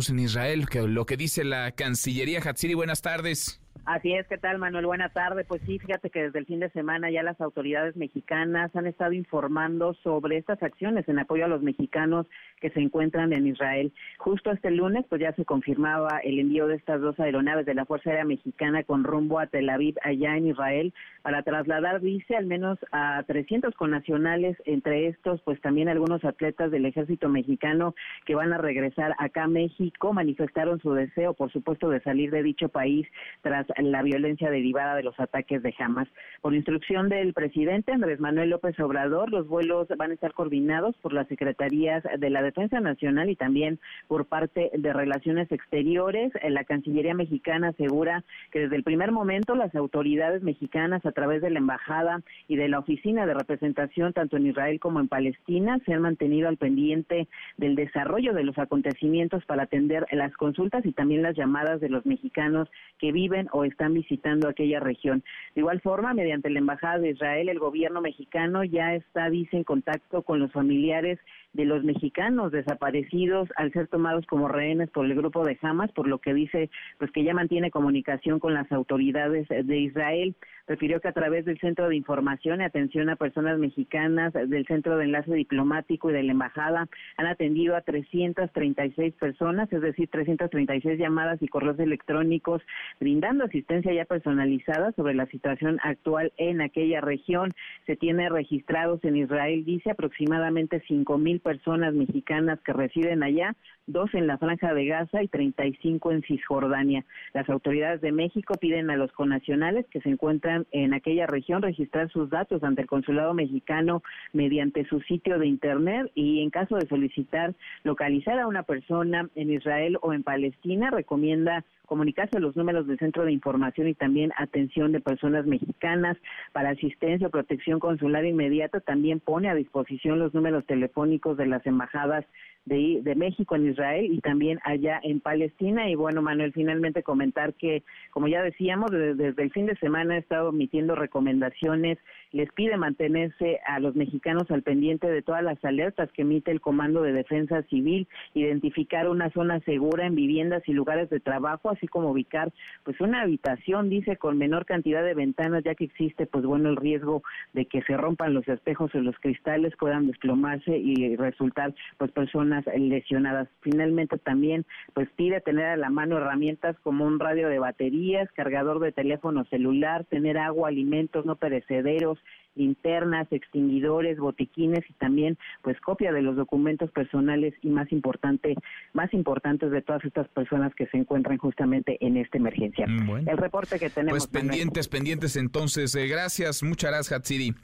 [0.10, 2.40] en Israel, que lo que dice la Cancillería.
[2.40, 3.60] Hatsiri, buenas tardes.
[3.86, 4.86] Así es, ¿qué tal Manuel?
[4.86, 5.46] Buena tarde.
[5.46, 9.14] Pues sí, fíjate que desde el fin de semana ya las autoridades mexicanas han estado
[9.14, 12.26] informando sobre estas acciones en apoyo a los mexicanos
[12.60, 13.92] que se encuentran en Israel.
[14.18, 17.86] Justo este lunes, pues ya se confirmaba el envío de estas dos aeronaves de la
[17.86, 22.46] Fuerza Aérea Mexicana con rumbo a Tel Aviv, allá en Israel, para trasladar, dice, al
[22.46, 28.54] menos a 300 connacionales, entre estos, pues también algunos atletas del ejército mexicano que van
[28.54, 33.08] a regresar acá a México, manifestaron su deseo, por supuesto, de salir de dicho país
[33.42, 36.08] tras la violencia derivada de los ataques de Hamas.
[36.42, 41.14] Por instrucción del presidente Andrés Manuel López Obrador, los vuelos van a estar coordinados por
[41.14, 46.32] las secretarías de la Defensa Nacional y también por parte de Relaciones Exteriores.
[46.48, 51.50] La Cancillería mexicana asegura que desde el primer momento las autoridades mexicanas a través de
[51.50, 55.94] la embajada y de la oficina de representación tanto en Israel como en Palestina se
[55.94, 61.22] han mantenido al pendiente del desarrollo de los acontecimientos para atender las consultas y también
[61.22, 65.24] las llamadas de los mexicanos que viven o están visitando aquella región.
[65.56, 69.64] De igual forma, mediante la Embajada de Israel, el gobierno mexicano ya está, dice, en
[69.64, 71.20] contacto con los familiares
[71.54, 76.08] de los mexicanos desaparecidos al ser tomados como rehenes por el grupo de Hamas, por
[76.08, 80.36] lo que dice pues que ya mantiene comunicación con las autoridades de Israel.
[80.68, 84.98] Refirió que a través del Centro de Información y Atención a Personas Mexicanas, del Centro
[84.98, 91.00] de Enlace Diplomático y de la Embajada, han atendido a 336 personas, es decir, 336
[91.00, 92.62] llamadas y correos electrónicos,
[93.00, 97.54] brindando asistencia ya personalizada sobre la situación actual en aquella región.
[97.86, 103.56] Se tiene registrados en Israel, dice, aproximadamente 5 personas mexicanas que residen allá,
[103.88, 107.06] dos en la Franja de Gaza y 35 en Cisjordania.
[107.34, 112.10] Las autoridades de México piden a los conacionales que se encuentran en aquella región registrar
[112.12, 116.88] sus datos ante el consulado mexicano mediante su sitio de internet y en caso de
[116.88, 122.86] solicitar localizar a una persona en Israel o en Palestina, recomienda comunicarse a los números
[122.86, 126.18] del Centro de Información y también atención de personas mexicanas
[126.52, 128.82] para asistencia o protección consular inmediata.
[128.82, 132.26] También pone a disposición los números telefónicos de las embajadas
[132.66, 135.90] de, de, México en Israel y también allá en Palestina.
[135.90, 140.18] Y bueno, Manuel, finalmente comentar que, como ya decíamos, desde, el fin de semana ha
[140.18, 141.98] estado emitiendo recomendaciones,
[142.32, 146.62] les pide mantenerse a los mexicanos al pendiente de todas las alertas que emite el
[146.62, 151.88] Comando de Defensa Civil, identificar una zona segura en viviendas y lugares de trabajo, así
[151.88, 152.52] como ubicar
[152.84, 156.76] pues una habitación, dice, con menor cantidad de ventanas, ya que existe pues bueno el
[156.76, 157.24] riesgo
[157.54, 162.66] de que se rompan los espejos o los cristales, puedan desplomarse y resultar pues personas
[162.78, 163.48] lesionadas.
[163.62, 168.80] Finalmente también pues pide tener a la mano herramientas como un radio de baterías, cargador
[168.80, 172.17] de teléfono celular, tener agua, alimentos no perecederos,
[172.58, 178.56] linternas, extinguidores, botiquines y también pues copia de los documentos personales y más importante,
[178.94, 182.88] más importantes de todas estas personas que se encuentran justamente en esta emergencia.
[182.88, 184.12] Mm, El reporte que tenemos.
[184.12, 185.94] Pues pendientes, pendientes entonces.
[185.96, 187.56] Eh, gracias, muchas gracias, Hatsiri.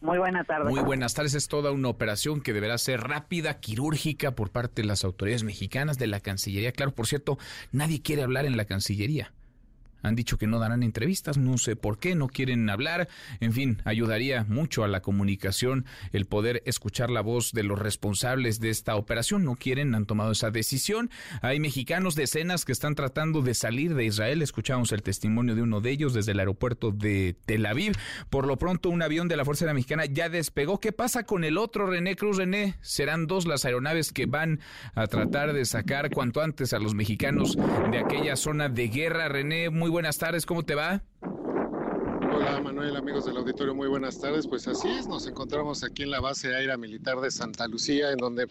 [0.00, 0.70] Muy buenas tardes.
[0.70, 1.34] Muy buenas tardes.
[1.34, 5.98] Es toda una operación que deberá ser rápida, quirúrgica por parte de las autoridades mexicanas,
[5.98, 6.72] de la Cancillería.
[6.72, 7.38] Claro, por cierto,
[7.72, 9.32] nadie quiere hablar en la Cancillería.
[10.02, 13.08] Han dicho que no darán entrevistas, no sé por qué, no quieren hablar.
[13.40, 18.60] En fin, ayudaría mucho a la comunicación el poder escuchar la voz de los responsables
[18.60, 19.44] de esta operación.
[19.44, 21.10] No quieren, han tomado esa decisión.
[21.42, 24.42] Hay mexicanos, decenas, que están tratando de salir de Israel.
[24.42, 27.92] Escuchamos el testimonio de uno de ellos desde el aeropuerto de Tel Aviv.
[28.30, 30.80] Por lo pronto, un avión de la Fuerza Aérea Mexicana ya despegó.
[30.80, 32.38] ¿Qué pasa con el otro, René Cruz?
[32.38, 34.60] René, serán dos las aeronaves que van
[34.94, 37.56] a tratar de sacar cuanto antes a los mexicanos
[37.90, 39.28] de aquella zona de guerra.
[39.28, 41.02] René, muy buenas tardes, ¿cómo te va?
[42.30, 44.46] Hola Manuel, amigos del auditorio, muy buenas tardes.
[44.46, 48.18] Pues así es, nos encontramos aquí en la base aérea militar de Santa Lucía, en
[48.18, 48.46] donde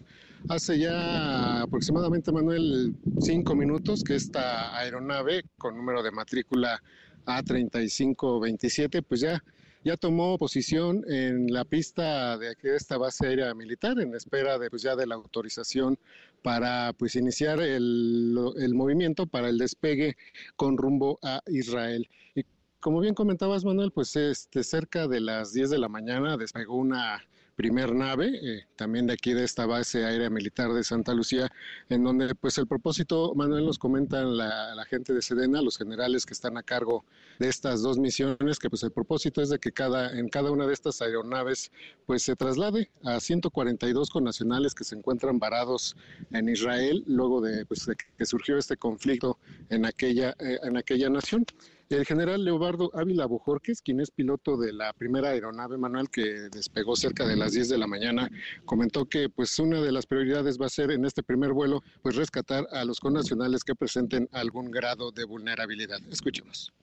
[0.48, 6.82] hace ya aproximadamente, Manuel, cinco minutos que esta aeronave con número de matrícula
[7.26, 9.42] A3527, pues ya
[9.88, 14.82] ya tomó posición en la pista de esta base aérea militar en espera de pues
[14.82, 15.98] ya de la autorización
[16.42, 20.18] para pues iniciar el, el movimiento para el despegue
[20.56, 22.06] con rumbo a Israel.
[22.34, 22.44] Y
[22.80, 27.24] como bien comentabas Manuel, pues este cerca de las 10 de la mañana despegó una
[27.58, 31.50] primer nave, eh, también de aquí de esta base aérea militar de Santa Lucía,
[31.88, 36.24] en donde pues el propósito, Manuel nos comenta la, la, gente de Sedena, los generales
[36.24, 37.04] que están a cargo
[37.40, 40.68] de estas dos misiones, que pues el propósito es de que cada, en cada una
[40.68, 41.72] de estas aeronaves
[42.06, 45.96] pues se traslade a 142 connacionales que se encuentran varados
[46.30, 49.36] en Israel luego de, pues, de que surgió este conflicto
[49.68, 51.44] en aquella, eh, en aquella nación.
[51.90, 56.94] El general Leobardo Ávila Bojorques, quien es piloto de la primera aeronave Manuel que despegó
[56.96, 58.28] cerca de las 10 de la mañana,
[58.66, 62.14] comentó que pues una de las prioridades va a ser en este primer vuelo pues
[62.16, 65.98] rescatar a los connacionales que presenten algún grado de vulnerabilidad.
[66.10, 66.74] Escuchemos.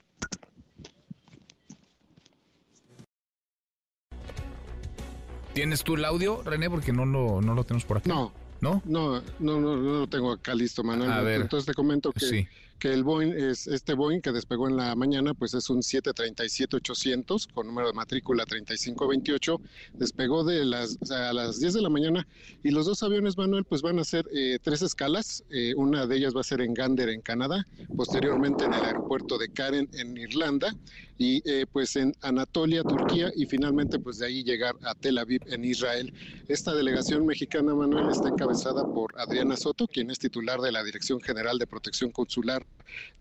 [5.54, 6.68] ¿Tienes tú el audio, René?
[6.68, 8.10] Porque no lo, no lo tenemos por aquí.
[8.10, 8.34] No.
[8.60, 8.82] ¿No?
[8.86, 11.12] No, no, no, no lo tengo acá listo, Manuel.
[11.12, 11.42] A ver.
[11.42, 12.48] Entonces te comento que, Sí.
[12.80, 17.48] Que el Boeing es este Boeing que despegó en la mañana, pues es un 737-800
[17.54, 19.62] con número de matrícula 3528.
[19.94, 22.28] Despegó de las a las 10 de la mañana
[22.64, 25.44] y los dos aviones, Manuel, pues van a hacer eh, tres escalas.
[25.50, 29.38] Eh, una de ellas va a ser en Gander, en Canadá, posteriormente en el aeropuerto
[29.38, 30.76] de Karen, en Irlanda,
[31.18, 35.42] y eh, pues en Anatolia, Turquía, y finalmente pues de ahí llegar a Tel Aviv,
[35.48, 36.14] en Israel.
[36.48, 41.22] Esta delegación mexicana, Manuel, está encabezada por Adriana Soto, quien es titular de la Dirección
[41.22, 42.66] General de Protección Consular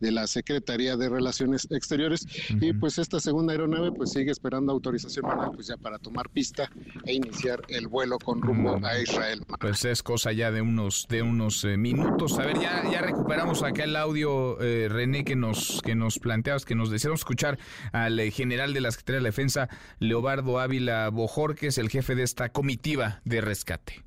[0.00, 2.26] de la Secretaría de Relaciones Exteriores.
[2.60, 6.70] Y pues esta segunda aeronave pues sigue esperando autorización, Manuel, pues ya para tomar pista
[7.04, 9.42] e iniciar el vuelo con rumbo a Israel.
[9.60, 12.38] Pues es cosa ya de unos de unos eh, minutos.
[12.38, 16.64] A ver, ya, ya recuperamos acá el audio, eh, René, que nos, que nos planteabas,
[16.64, 17.58] que nos deseamos escuchar
[17.92, 19.68] al eh, general de la Secretaría de la Defensa,
[19.98, 24.04] Leobardo Ávila Bojorques, el jefe de esta comitiva de rescate.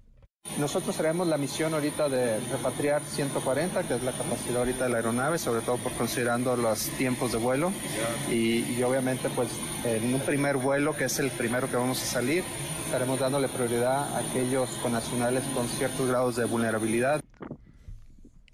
[0.60, 4.98] Nosotros traemos la misión ahorita de repatriar 140, que es la capacidad ahorita de la
[4.98, 7.72] aeronave, sobre todo por considerando los tiempos de vuelo.
[8.32, 9.50] Y, y obviamente, pues
[9.84, 12.44] en un primer vuelo, que es el primero que vamos a salir,
[12.86, 17.22] estaremos dándole prioridad a aquellos connacionales con ciertos grados de vulnerabilidad.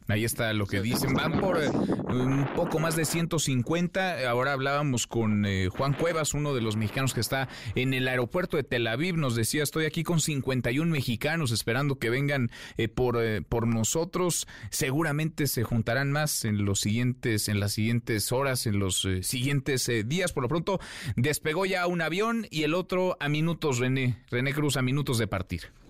[0.08, 1.14] Ahí está lo que dicen.
[1.14, 4.30] Van por eh, un poco más de 150.
[4.30, 8.58] Ahora hablábamos con eh, Juan Cuevas, uno de los mexicanos que está en el aeropuerto
[8.58, 9.18] de Tel Aviv.
[9.18, 14.48] Nos decía, estoy aquí con 51 mexicanos esperando que vengan eh, por, eh, por nosotros.
[14.70, 19.90] Seguramente se juntarán más en los siguientes, en las siguientes horas, en los eh, siguientes
[20.06, 20.34] días.
[20.34, 20.80] Por lo pronto,
[21.16, 24.18] despegó ya un avión y el otro a minutos, René.
[24.30, 25.83] René Cruz, a minutos de partir.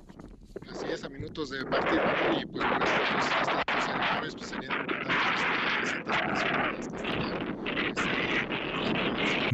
[0.61, 4.49] Así es, a minutos de partir, Manuel, y pues por pues, estas dos aeronaves pues
[4.49, 4.87] serían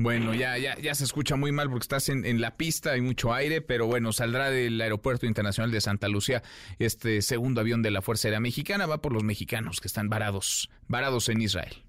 [0.02, 3.02] Bueno, ya, ya, ya se escucha muy mal porque estás en, en la pista, hay
[3.02, 6.42] mucho aire, pero bueno, saldrá del Aeropuerto Internacional de Santa Lucía
[6.80, 10.70] este segundo avión de la Fuerza Aérea Mexicana, va por los mexicanos que están varados,
[10.88, 11.84] varados en Israel.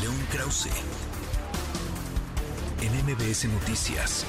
[0.00, 0.70] León Krause.
[2.80, 4.24] En MBS Noticias.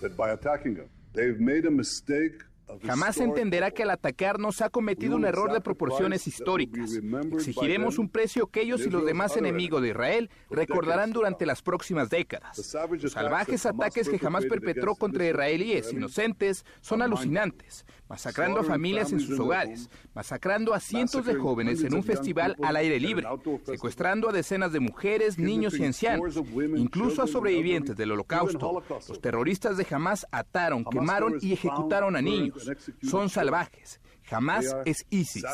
[0.00, 0.88] that by attacking them,
[1.18, 2.44] they've made a mistake
[2.84, 6.92] Jamás entenderá que al atacarnos ha cometido un error de proporciones históricas.
[7.32, 12.10] Exigiremos un precio que ellos y los demás enemigos de Israel recordarán durante las próximas
[12.10, 12.58] décadas.
[12.58, 19.20] Los salvajes ataques que jamás perpetró contra israelíes inocentes son alucinantes, masacrando a familias en
[19.20, 23.26] sus hogares, masacrando a cientos de jóvenes en un festival al aire libre,
[23.64, 26.36] secuestrando a decenas de mujeres, niños y ancianos,
[26.76, 28.82] incluso a sobrevivientes del holocausto.
[29.08, 32.57] Los terroristas de Hamas ataron, quemaron y ejecutaron a niños.
[33.02, 34.00] Son salvajes.
[34.30, 35.44] Hamas es ISIS.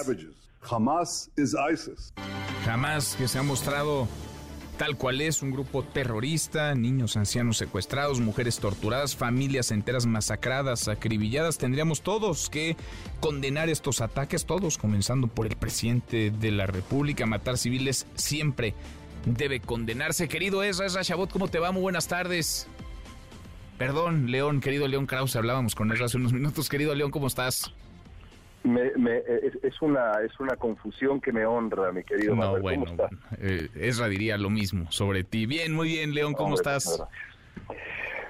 [0.63, 2.13] Hamas is ISIS.
[2.65, 4.09] Jamás que se ha mostrado
[4.79, 11.59] tal cual es un grupo terrorista, niños, ancianos secuestrados, mujeres torturadas, familias enteras masacradas, acribilladas.
[11.59, 12.77] Tendríamos todos que
[13.21, 17.27] condenar estos ataques, todos, comenzando por el presidente de la República.
[17.27, 18.75] Matar civiles siempre
[19.27, 20.29] debe condenarse.
[20.29, 21.71] Querido Ezra, Ezra Shabot, ¿cómo te va?
[21.71, 22.67] Muy buenas tardes.
[23.79, 26.69] Perdón, León, querido León Krause, hablábamos con él hace unos minutos.
[26.69, 27.75] Querido León, ¿cómo estás?
[28.63, 32.63] Me, me- es, es una es una confusión que me honra, mi querido No, Manuel.
[32.63, 33.11] bueno, ¿Cómo estás?
[33.39, 35.45] eh, diría lo mismo sobre ti.
[35.47, 37.03] Bien, muy bien, León, ¿cómo estás?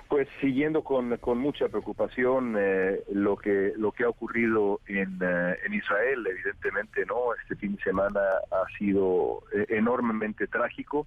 [0.09, 5.57] Pues siguiendo con, con mucha preocupación eh, lo que lo que ha ocurrido en, eh,
[5.67, 7.35] en Israel, evidentemente, no.
[7.43, 8.21] Este fin de semana
[8.51, 11.07] ha sido eh, enormemente trágico.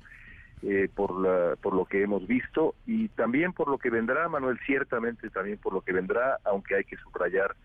[0.64, 4.58] Eh, por la- por lo que hemos visto y también por lo que vendrá, Manuel,
[4.66, 7.55] ciertamente también por lo que vendrá, aunque hay que subrayar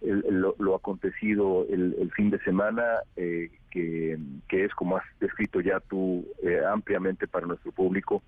[0.00, 2.84] el- lo, lo acontecido el, el fin de semana,
[3.16, 8.22] eh, que, que es, como has descrito ya tú eh, ampliamente para nuestro público,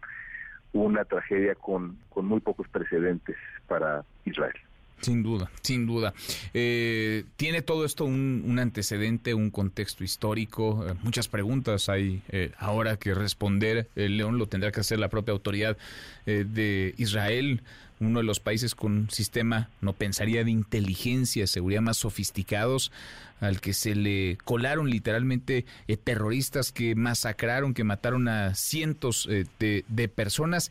[0.73, 4.55] una tragedia con, con muy pocos precedentes para Israel.
[5.03, 6.15] Sin duda, sin duda.
[6.55, 10.87] Eh, ¿Tiene todo esto un, antecedente, un contexto histórico?
[10.89, 13.89] Eh, muchas preguntas hay eh, ahora que responder.
[13.97, 15.77] El León lo tendrá que hacer la propia autoridad
[16.25, 17.63] eh, de Israel,
[17.99, 22.93] uno de los países con un sistema, no pensaría, de inteligencia, seguridad más sofisticados,
[23.41, 29.47] al que se le colaron literalmente eh, terroristas que masacraron, que mataron a cientos eh,
[29.59, 30.71] de, de personas.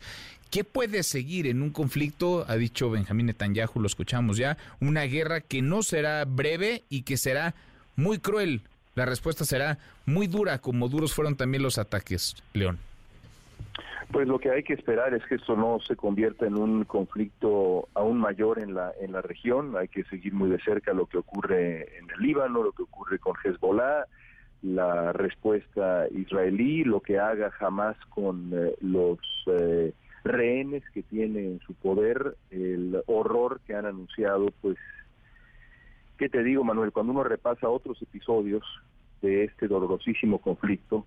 [0.52, 2.44] ¿Qué puede seguir en un conflicto?
[2.46, 7.16] Ha dicho Benjamín Netanyahu, lo escuchamos ya, una guerra que no será breve y que
[7.16, 7.54] será
[7.96, 8.62] muy cruel
[8.94, 12.78] la respuesta será muy dura, como duros fueron también los ataques, León.
[14.10, 17.88] Pues lo que hay que esperar es que esto no se convierta en un conflicto
[17.94, 19.74] aún mayor en la en la región.
[19.78, 23.18] Hay que seguir muy de cerca lo que ocurre en el Líbano, lo que ocurre
[23.18, 24.04] con Hezbollah,
[24.60, 29.94] la respuesta israelí, lo que haga jamás con eh, los eh,
[30.24, 34.76] rehenes que tiene en su poder, el horror que han anunciado, pues,
[36.18, 36.92] ¿qué te digo, Manuel?
[36.92, 38.64] Cuando uno repasa otros episodios
[39.20, 41.06] de este dolorosísimo conflicto,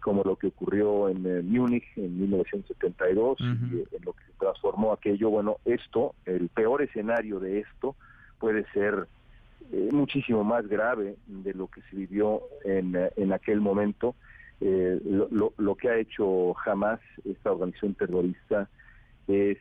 [0.00, 4.92] como lo que ocurrió en eh, Múnich en 1972 y en lo que se transformó
[4.92, 7.96] aquello, bueno, esto, el peor escenario de esto
[8.38, 9.06] puede ser
[9.72, 14.14] eh, muchísimo más grave de lo que se vivió en, eh, en aquel momento.
[14.60, 18.68] Lo, lo, que ha hecho jamás esta organización terrorista
[19.26, 19.58] es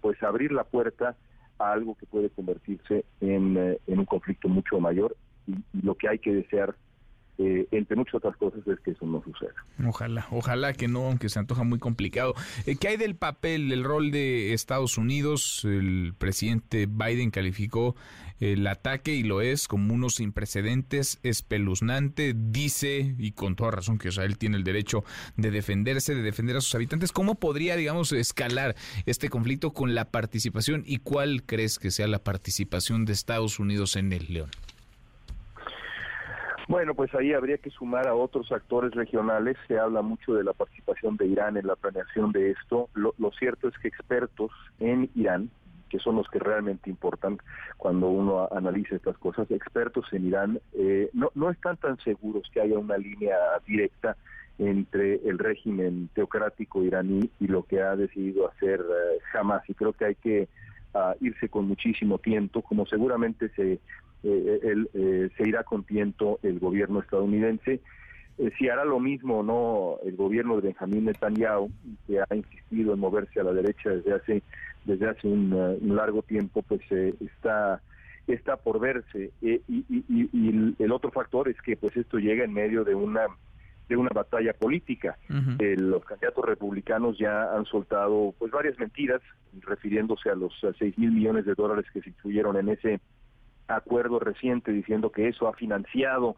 [0.00, 1.16] pues abrir la puerta
[1.58, 6.18] a algo que puede convertirse en, en un conflicto mucho mayor y lo que hay
[6.18, 6.74] que desear
[7.42, 9.54] eh, entre muchas otras cosas, es que eso no suceda.
[9.84, 12.34] Ojalá, ojalá que no, aunque se antoja muy complicado.
[12.66, 15.64] Eh, ¿Qué hay del papel, del rol de Estados Unidos?
[15.64, 17.96] El presidente Biden calificó
[18.38, 22.34] el ataque, y lo es, como uno sin precedentes, espeluznante.
[22.36, 25.04] Dice, y con toda razón, que Israel tiene el derecho
[25.36, 27.12] de defenderse, de defender a sus habitantes.
[27.12, 28.74] ¿Cómo podría, digamos, escalar
[29.06, 33.96] este conflicto con la participación y cuál crees que sea la participación de Estados Unidos
[33.96, 34.50] en el León?
[36.68, 39.56] Bueno, pues ahí habría que sumar a otros actores regionales.
[39.66, 42.88] Se habla mucho de la participación de Irán en la planeación de esto.
[42.94, 45.50] Lo, cierto es que expertos en Irán,
[45.90, 47.38] que son los que realmente importan
[47.76, 52.60] cuando uno analiza estas cosas, expertos en Irán, eh, no, no están tan seguros que
[52.60, 53.36] haya una línea
[53.66, 54.16] directa
[54.58, 59.68] entre el régimen teocrático iraní y lo que ha decidido hacer eh, Hamas.
[59.68, 60.48] Y creo que hay que
[60.94, 63.80] ah, irse con muchísimo tiempo, como seguramente se
[64.24, 67.80] eh, eh, se irá con tiento el gobierno estadounidense.
[68.38, 71.70] Eh, si hará lo mismo o no el gobierno de Benjamín Netanyahu,
[72.06, 74.42] que ha insistido en moverse a la derecha desde hace
[74.84, 77.80] desde hace un, largo tiempo, pues está
[78.26, 79.30] está por verse.
[79.40, 83.26] y, y, el otro factor es que pues esto llega en medio de una
[83.88, 85.18] de una batalla política.
[85.28, 89.20] los candidatos republicanos ya han soltado pues varias mentiras
[89.60, 93.00] refiriéndose a los 6 mil millones de dólares que se incluyeron en ese
[93.72, 96.36] acuerdo reciente diciendo que eso ha financiado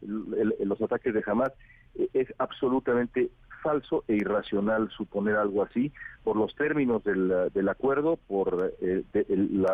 [0.00, 1.52] los ataques de Hamas,
[1.94, 3.30] e, es absolutamente
[3.62, 9.66] falso e irracional suponer algo así por los términos del, del acuerdo, por eh, el,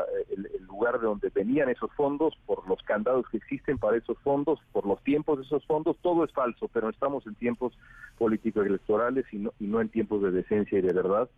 [0.66, 4.86] lugar de donde venían esos fondos, por los candados que existen para esos fondos, por
[4.86, 7.76] los tiempos de esos fondos, todo es falso, pero estamos en tiempos
[8.16, 11.28] políticos electorales y no, y no en tiempos de decencia y de verdad.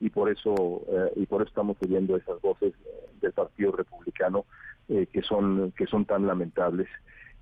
[0.00, 2.74] Y por eso eh, y por eso estamos oyendo esas voces
[3.20, 4.44] del Partido Republicano
[4.92, 6.88] eh, que son que son tan lamentables.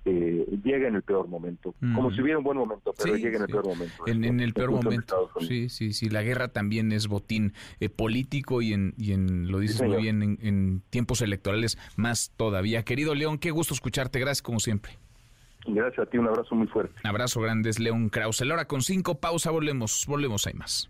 [0.03, 3.49] llega en el peor momento, como si hubiera un buen momento, pero llega en el
[3.49, 4.07] peor momento.
[4.07, 7.53] En, el peor momento, sí, sí, sí, la guerra también es botín
[7.95, 12.83] político y en, y en, lo dices muy bien, en, en tiempos electorales más todavía.
[12.83, 14.97] Querido León, qué gusto escucharte, gracias como siempre.
[15.67, 16.95] Gracias a ti, un abrazo muy fuerte.
[17.03, 18.41] Un abrazo grande, es León Krause.
[18.41, 20.89] Ahora con cinco, pausa, volvemos, volvemos, hay más.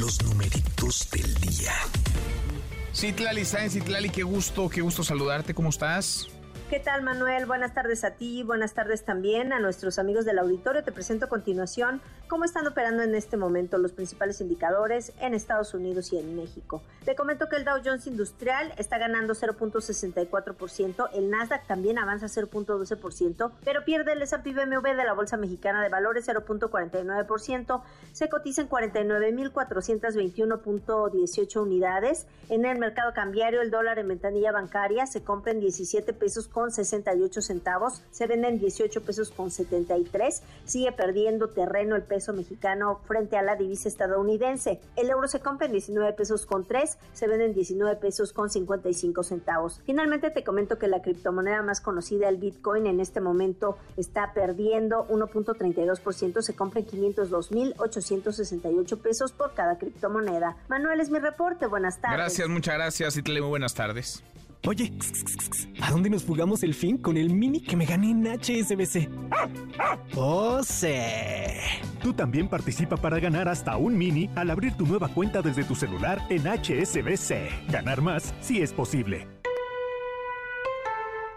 [0.00, 1.74] Los numeritos del día.
[2.94, 6.28] Citlali Sáenz, Citlali, qué gusto, qué gusto saludarte, ¿cómo estás?
[6.70, 7.46] ¿Qué tal, Manuel?
[7.46, 10.84] Buenas tardes a ti, buenas tardes también a nuestros amigos del auditorio.
[10.84, 15.74] Te presento a continuación cómo están operando en este momento los principales indicadores en Estados
[15.74, 16.80] Unidos y en México.
[17.04, 23.50] Te comento que el Dow Jones Industrial está ganando 0.64%, el Nasdaq también avanza 0.12%,
[23.64, 31.60] pero pierde el S&P de la Bolsa Mexicana de Valores 0.49%, se cotiza en 49.421.18
[31.60, 32.28] unidades.
[32.48, 36.70] En el mercado cambiario, el dólar en ventanilla bancaria se compra en 17 pesos con
[36.70, 43.38] 68 centavos, se venden 18 pesos con 73, sigue perdiendo terreno el peso mexicano frente
[43.38, 44.78] a la divisa estadounidense.
[44.96, 49.22] El euro se compra en 19 pesos con 3, se venden 19 pesos con 55
[49.22, 49.80] centavos.
[49.86, 55.08] Finalmente te comento que la criptomoneda más conocida, el Bitcoin, en este momento está perdiendo
[55.08, 60.58] 1.32%, se compra en 502.868 pesos por cada criptomoneda.
[60.68, 62.18] Manuel es mi reporte, buenas tardes.
[62.18, 64.22] Gracias, muchas gracias y muy buenas tardes.
[64.66, 64.92] Oye,
[65.80, 69.08] ¿a dónde nos fugamos el fin con el mini que me gané en HSBC?
[70.16, 70.92] ¡Oh, sí!
[72.02, 75.74] Tú también participa para ganar hasta un mini al abrir tu nueva cuenta desde tu
[75.74, 77.70] celular en HSBC.
[77.70, 79.26] Ganar más si es posible.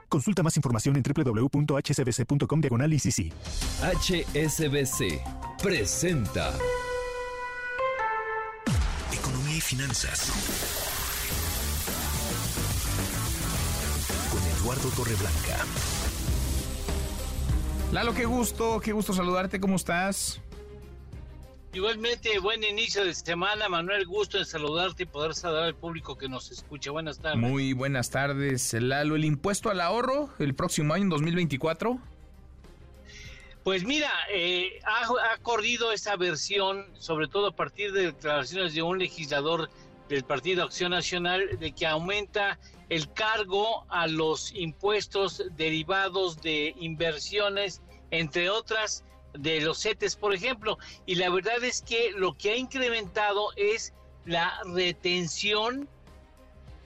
[0.10, 5.22] Consulta más información en www.hsbc.com diagonal HSBC
[5.62, 6.54] presenta
[9.12, 10.83] Economía y Finanzas
[14.64, 15.66] Eduardo Torreblanca.
[17.92, 20.40] Lalo, qué gusto, qué gusto saludarte, ¿cómo estás?
[21.74, 26.30] Igualmente, buen inicio de semana, Manuel, gusto en saludarte y poder saludar al público que
[26.30, 26.92] nos escucha.
[26.92, 27.40] Buenas tardes.
[27.40, 29.18] Muy buenas tardes, Lalo.
[29.18, 32.00] ¿El impuesto al ahorro el próximo año, en 2024?
[33.66, 38.82] Pues mira, eh, ha, ha, corrido esa versión, sobre todo a partir de declaraciones de
[38.82, 39.70] un legislador
[40.14, 42.60] del Partido Acción Nacional, de que aumenta
[42.90, 49.04] el cargo a los impuestos derivados de inversiones, entre otras
[49.34, 50.78] de los CETES, por ejemplo.
[51.08, 53.94] Y la verdad es que lo que ha incrementado es
[54.26, 55.90] la retención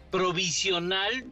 [0.10, 1.30] provisional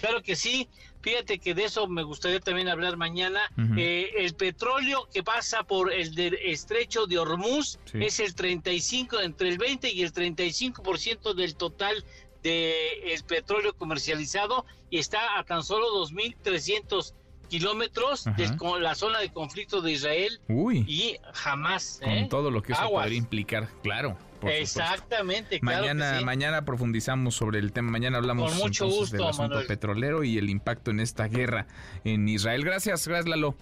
[0.00, 0.68] Claro que sí.
[1.00, 3.40] Fíjate que de eso me gustaría también hablar mañana.
[3.76, 9.58] Eh, el petróleo que pasa por el estrecho de Hormuz es el 35, entre el
[9.58, 12.04] 20 y el 35% del total
[12.42, 12.74] del
[13.04, 17.14] el petróleo comercializado y está a tan solo 2.300
[17.48, 20.40] kilómetros de la zona de conflicto de Israel
[20.86, 22.00] y jamás.
[22.02, 22.26] Con ¿eh?
[22.30, 24.16] todo lo que eso podría implicar, claro.
[24.42, 25.58] Exactamente.
[25.62, 27.90] mañana, mañana profundizamos sobre el tema.
[27.90, 31.66] Mañana hablamos Con mucho gusto, del asunto petrolero y el impacto en esta guerra
[32.04, 32.64] en Israel.
[32.64, 33.54] Gracias, gracias Lalo.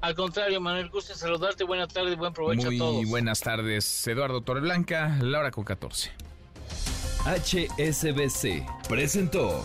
[0.00, 1.64] Al contrario, Manuel, gusto en saludarte.
[1.64, 3.06] Buenas tardes, buen provecho Muy a todos.
[3.06, 6.12] buenas tardes, Eduardo Torreblanca, Laura con 14.
[7.24, 9.64] HSBC presentó.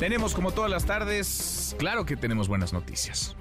[0.00, 3.36] Tenemos como todas las tardes, claro que tenemos buenas noticias.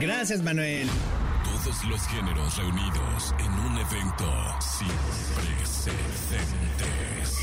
[0.00, 0.88] Gracias, Manuel.
[1.44, 4.28] Todos los géneros reunidos en un evento
[4.60, 4.88] sin
[5.36, 7.38] precedentes.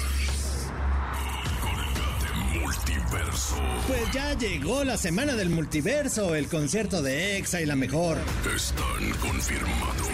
[2.62, 3.56] Multiverso.
[3.88, 8.18] Pues ya llegó la semana del multiverso, el concierto de EXA y la mejor.
[8.54, 10.10] Están confirmados.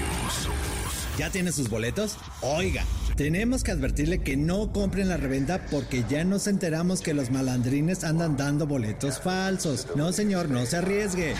[1.17, 2.17] ¿Ya tiene sus boletos?
[2.41, 2.85] Oiga,
[3.15, 8.03] tenemos que advertirle que no compren la reventa porque ya nos enteramos que los malandrines
[8.03, 9.88] andan dando boletos falsos.
[9.95, 11.35] No, señor, no se arriesgue.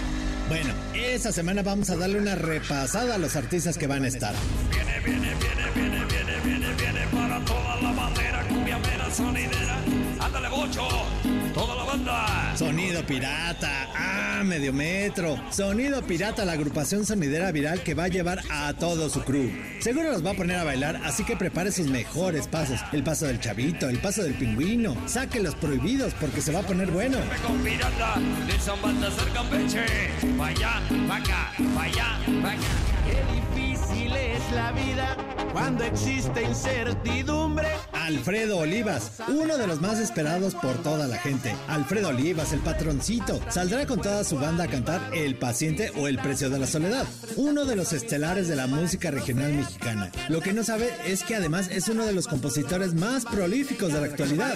[0.50, 4.36] Bueno, esta semana vamos a darle una repasada a los artistas que van a estar.
[4.72, 9.78] Viene, viene, viene, viene, viene, viene, viene para toda la bandera, cumbia mera sonidera.
[10.20, 10.88] Ándale, bocho.
[11.53, 12.55] Toda la banda.
[12.57, 15.39] Sonido pirata, ah, medio metro.
[15.51, 19.51] Sonido pirata, la agrupación sonidera viral que va a llevar a todo su crew.
[19.80, 22.80] Seguro los va a poner a bailar, así que prepare sus mejores pasos.
[22.91, 24.95] El paso del chavito, el paso del pingüino.
[25.07, 27.17] Saque los prohibidos porque se va a poner bueno.
[27.45, 29.85] Con pirata de San Baltasar Campeche.
[30.38, 32.93] Vaya, vaca, vaya, vaca.
[33.05, 35.18] Qué difícil es la vida
[35.52, 37.68] cuando existe incertidumbre.
[37.91, 41.56] Alfredo Olivas, uno de los más esperados por toda la gente.
[41.68, 46.20] Alfredo Olivas, el patroncito, saldrá con toda su banda a cantar El paciente o El
[46.20, 47.06] precio de la soledad,
[47.36, 50.11] uno de los estelares de la música regional mexicana.
[50.30, 54.02] Lo que no sabe es que además es uno de los compositores más prolíficos de
[54.02, 54.53] la actualidad.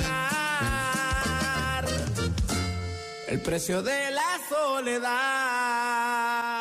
[3.28, 6.57] El precio de la soledad.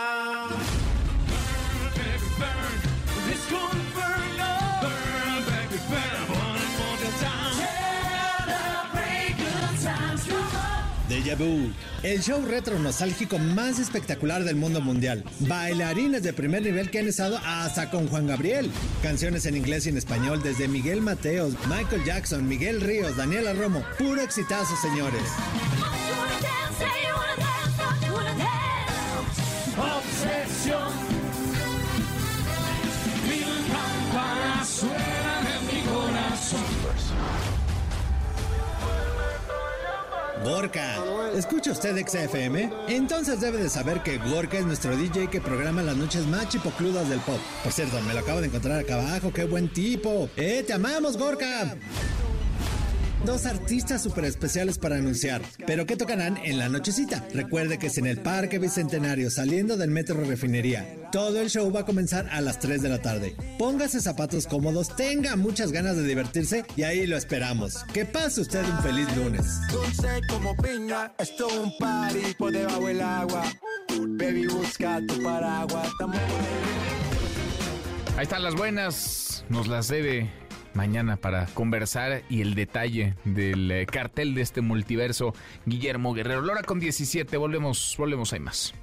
[11.08, 11.72] Deja Vu,
[12.02, 15.24] el show retro nostálgico más espectacular del mundo mundial.
[15.40, 18.70] Bailarines de primer nivel que han estado hasta con Juan Gabriel.
[19.02, 23.84] Canciones en inglés y en español desde Miguel Mateos, Michael Jackson, Miguel Ríos, Daniela Romo.
[23.98, 25.22] Puro exitazo, señores.
[40.46, 41.02] Gorka.
[41.34, 42.70] ¿Escucha usted XFM?
[42.86, 47.08] Entonces debe de saber que Gorka es nuestro DJ que programa las noches más chipocludas
[47.08, 47.40] del pop.
[47.64, 49.32] Por cierto, me lo acabo de encontrar acá abajo.
[49.32, 50.30] ¡Qué buen tipo!
[50.36, 51.76] ¡Eh, te amamos, Gorka!
[53.26, 57.26] Dos artistas súper especiales para anunciar, pero que tocarán en la nochecita.
[57.34, 61.10] Recuerde que es en el Parque Bicentenario, saliendo del Metro Refinería.
[61.10, 63.34] Todo el show va a comenzar a las 3 de la tarde.
[63.58, 67.82] Póngase zapatos cómodos, tenga muchas ganas de divertirse y ahí lo esperamos.
[67.92, 69.44] Que pase usted un feliz lunes.
[69.72, 73.42] Dulce como piña, esto es un party por debajo del agua.
[74.20, 75.88] Baby, busca tu paraguas.
[78.16, 80.45] Ahí están las buenas, nos las debe
[80.76, 85.34] mañana para conversar y el detalle del eh, cartel de este multiverso
[85.64, 86.42] Guillermo Guerrero.
[86.42, 88.74] Lora con 17, volvemos, volvemos, hay más.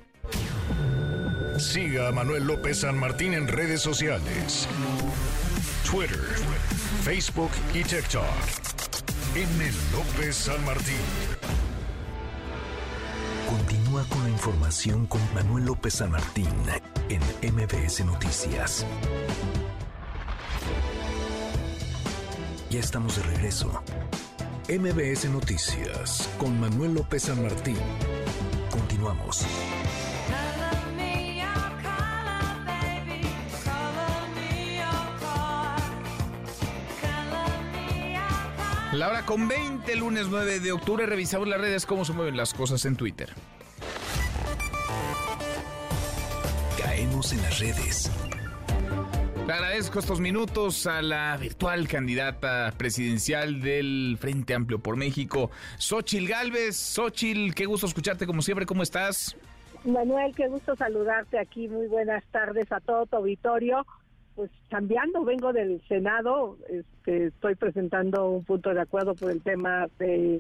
[1.57, 4.67] Siga a Manuel López San Martín en redes sociales.
[5.89, 6.19] Twitter,
[7.03, 8.23] Facebook y TikTok.
[9.35, 9.71] M.
[9.91, 10.95] López San Martín.
[13.49, 16.47] Continúa con la información con Manuel López San Martín
[17.09, 17.21] en
[17.53, 18.85] MBS Noticias.
[22.73, 23.83] Ya estamos de regreso.
[24.67, 27.77] MBS Noticias con Manuel López San Martín.
[28.71, 29.45] Continuamos.
[38.93, 42.55] La hora con 20, lunes 9 de octubre, revisamos las redes, cómo se mueven las
[42.55, 43.35] cosas en Twitter.
[46.79, 48.09] Caemos en las redes.
[49.45, 56.29] Le agradezco estos minutos a la virtual candidata presidencial del Frente Amplio por México, Xochil
[56.29, 56.77] Gálvez.
[56.77, 59.35] Xochil, qué gusto escucharte como siempre, ¿cómo estás?
[59.83, 61.67] Manuel, qué gusto saludarte aquí.
[61.67, 63.85] Muy buenas tardes a todo tu auditorio.
[64.35, 69.87] Pues cambiando, vengo del Senado, este, estoy presentando un punto de acuerdo por el tema
[69.99, 70.39] de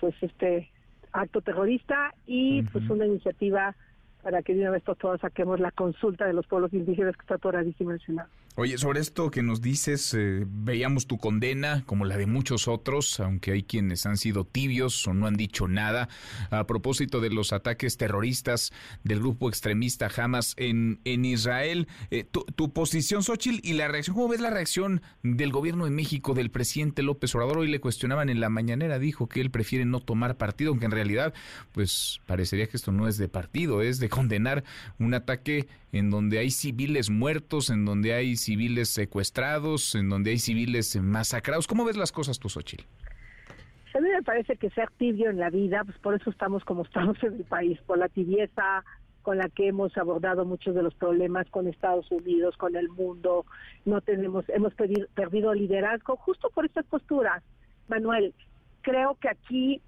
[0.00, 0.68] pues este
[1.12, 3.76] acto terrorista y pues una iniciativa
[4.22, 7.22] para que de una vez por todas saquemos la consulta de los pueblos indígenas que
[7.22, 8.28] está atoradísima en el Senado.
[8.54, 13.18] Oye, sobre esto que nos dices, eh, veíamos tu condena, como la de muchos otros,
[13.18, 16.10] aunque hay quienes han sido tibios o no han dicho nada,
[16.50, 18.70] a propósito de los ataques terroristas
[19.04, 21.88] del grupo extremista Hamas en, en Israel.
[22.10, 26.34] Eh, tu, posición, Xochitl, y la reacción, ¿cómo ves la reacción del gobierno de México,
[26.34, 27.56] del presidente López Obrador?
[27.56, 30.92] Hoy le cuestionaban en la mañanera, dijo que él prefiere no tomar partido, aunque en
[30.92, 31.32] realidad,
[31.72, 34.62] pues parecería que esto no es de partido, es de condenar
[34.98, 40.38] un ataque en donde hay civiles muertos, en donde hay civiles secuestrados, en donde hay
[40.38, 41.66] civiles masacrados.
[41.66, 42.84] ¿Cómo ves las cosas tú, Xochitl?
[43.94, 46.82] A mí me parece que ser tibio en la vida, pues por eso estamos como
[46.86, 48.84] estamos en el país, por la tibieza
[49.22, 53.46] con la que hemos abordado muchos de los problemas con Estados Unidos, con el mundo,
[53.84, 57.42] no tenemos, hemos perdido, liderazgo justo por estas posturas.
[57.86, 58.34] Manuel,
[58.80, 59.80] creo que aquí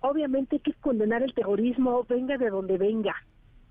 [0.00, 3.14] obviamente hay que condenar el terrorismo, venga de donde venga.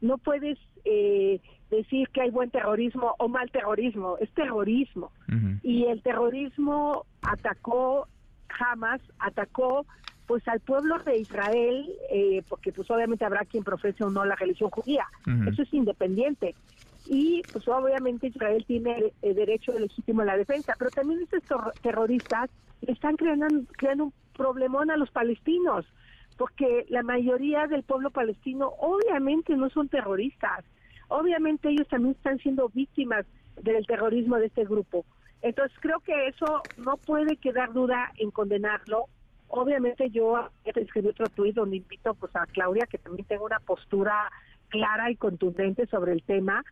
[0.01, 1.39] No puedes eh,
[1.69, 5.11] decir que hay buen terrorismo o mal terrorismo, es terrorismo.
[5.27, 5.59] Uh -huh.
[5.63, 8.07] Y el terrorismo atacó,
[8.47, 9.85] jamás atacó
[10.27, 14.35] pues al pueblo de Israel, eh, porque pues obviamente habrá quien profese o no la
[14.35, 15.51] religión judía, uh -huh.
[15.51, 16.55] eso es independiente.
[17.07, 21.41] Y pues obviamente Israel tiene el derecho legítimo a la defensa, pero también estos
[21.81, 22.49] terroristas
[22.81, 23.47] están creando,
[23.77, 25.85] creando un problemón a los palestinos.
[26.37, 30.65] Porque la mayoría del pueblo palestino obviamente no son terroristas,
[31.07, 33.25] obviamente ellos también están siendo víctimas
[33.61, 35.05] del terrorismo de este grupo.
[35.41, 39.05] Entonces creo que eso no puede quedar duda en condenarlo.
[39.47, 44.31] Obviamente yo escribí otro tuit donde invito pues a Claudia que también tenga una postura
[44.69, 46.63] clara y contundente sobre el tema.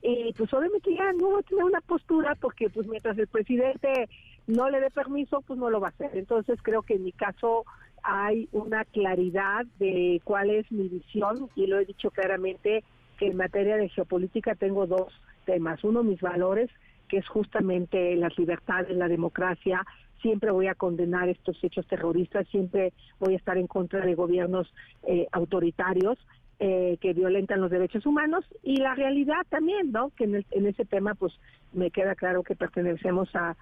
[0.00, 4.08] Y pues obviamente ya no va a tener una postura porque pues mientras el presidente
[4.46, 6.10] no le dé permiso, pues no lo va a hacer.
[6.14, 7.64] Entonces creo que en mi caso
[8.02, 12.84] hay una claridad de cuál es mi visión y lo he dicho claramente
[13.18, 15.12] que en materia de geopolítica tengo dos
[15.44, 15.82] temas.
[15.84, 16.70] Uno, mis valores,
[17.08, 19.84] que es justamente las libertades, la democracia.
[20.20, 24.72] Siempre voy a condenar estos hechos terroristas, siempre voy a estar en contra de gobiernos
[25.06, 26.18] eh, autoritarios
[26.64, 30.10] eh, que violentan los derechos humanos y la realidad también, ¿no?
[30.10, 31.32] Que en, ese tema, pues
[31.72, 33.56] me queda claro que pertenecemos a,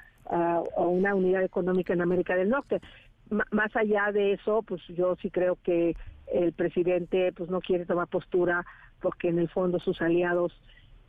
[0.76, 2.80] una unidad económica en América del Norte.
[3.50, 5.96] Más allá de eso, pues yo sí creo que
[6.32, 8.64] el presidente pues no quiere tomar postura
[9.00, 10.52] porque en el fondo sus aliados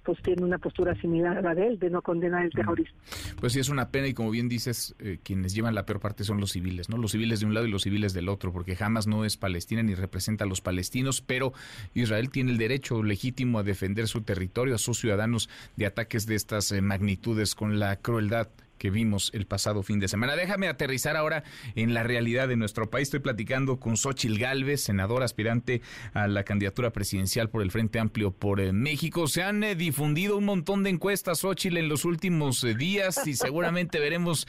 [0.03, 2.97] pues tiene una postura similar a la de él, de no condenar el terrorismo.
[3.39, 6.23] Pues sí, es una pena y como bien dices, eh, quienes llevan la peor parte
[6.23, 6.97] son los civiles, ¿no?
[6.97, 9.83] Los civiles de un lado y los civiles del otro, porque jamás no es Palestina
[9.83, 11.53] ni representa a los palestinos, pero
[11.93, 16.35] Israel tiene el derecho legítimo a defender su territorio, a sus ciudadanos de ataques de
[16.35, 18.47] estas eh, magnitudes con la crueldad
[18.81, 20.35] que vimos el pasado fin de semana.
[20.35, 21.43] Déjame aterrizar ahora
[21.75, 23.09] en la realidad de nuestro país.
[23.09, 25.83] Estoy platicando con Xochil Gálvez, senador aspirante
[26.15, 29.27] a la candidatura presidencial por el Frente Amplio por eh, México.
[29.27, 33.35] Se han eh, difundido un montón de encuestas, Xochil, en los últimos eh, días y
[33.35, 34.47] seguramente veremos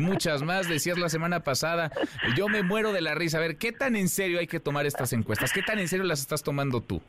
[0.00, 0.66] muchas más.
[0.66, 1.92] Decías la semana pasada,
[2.38, 3.36] yo me muero de la risa.
[3.36, 5.52] A ver, ¿qué tan en serio hay que tomar estas encuestas?
[5.52, 7.02] ¿Qué tan en serio las estás tomando tú?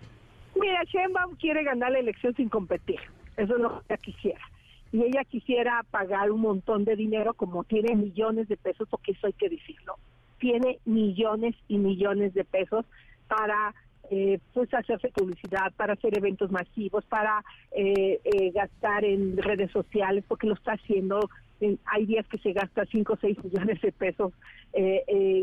[0.60, 3.00] Mira, Sheinbaum quiere ganar la elección sin competir.
[3.38, 4.42] Eso es lo que quisiera
[4.96, 9.28] y ella quisiera pagar un montón de dinero, como tiene millones de pesos, porque eso
[9.28, 9.96] hay que decirlo,
[10.40, 12.86] tiene millones y millones de pesos
[13.28, 13.76] para
[14.10, 20.24] eh, pues hacerse publicidad, para hacer eventos masivos, para eh, eh, gastar en redes sociales,
[20.30, 21.30] porque lo está haciendo.
[21.88, 24.32] hay días que se gasta 5 o 6 millones de pesos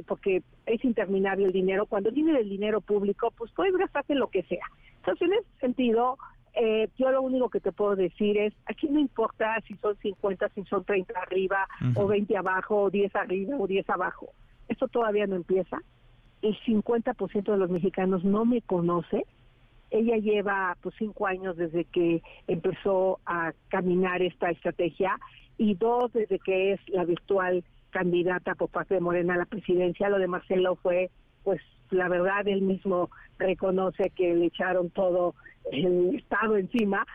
[0.07, 1.85] porque es interminable el dinero.
[1.85, 4.65] Cuando viene del dinero público, pues puedes gastarse lo que sea.
[4.97, 6.16] Entonces, en ese sentido,
[6.55, 10.49] eh, yo lo único que te puedo decir es, aquí no importa si son 50,
[10.51, 14.29] si son 30 arriba, o 20 abajo, o 10 arriba, o 10 abajo.
[14.69, 15.79] Esto todavía no empieza.
[16.43, 19.24] El 50% de los mexicanos no me conoce.
[19.91, 25.19] Ella lleva pues cinco años desde que empezó a caminar esta estrategia
[25.59, 30.09] y dos desde que es la virtual candidata por parte de Morena a la presidencia.
[30.09, 31.11] Lo de Marcelo fue,
[31.45, 31.61] pues
[31.91, 35.35] la verdad, él mismo reconoce que le echaron todo
[35.70, 37.06] el Estado encima.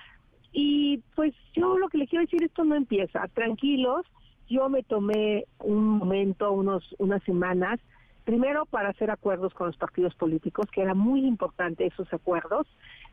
[0.52, 3.28] Y pues yo lo que le quiero decir, esto no empieza.
[3.34, 4.06] Tranquilos,
[4.50, 7.80] yo me tomé un momento, unos, unas semanas,
[8.24, 12.68] primero para hacer acuerdos con los partidos políticos, que era muy importante esos acuerdos.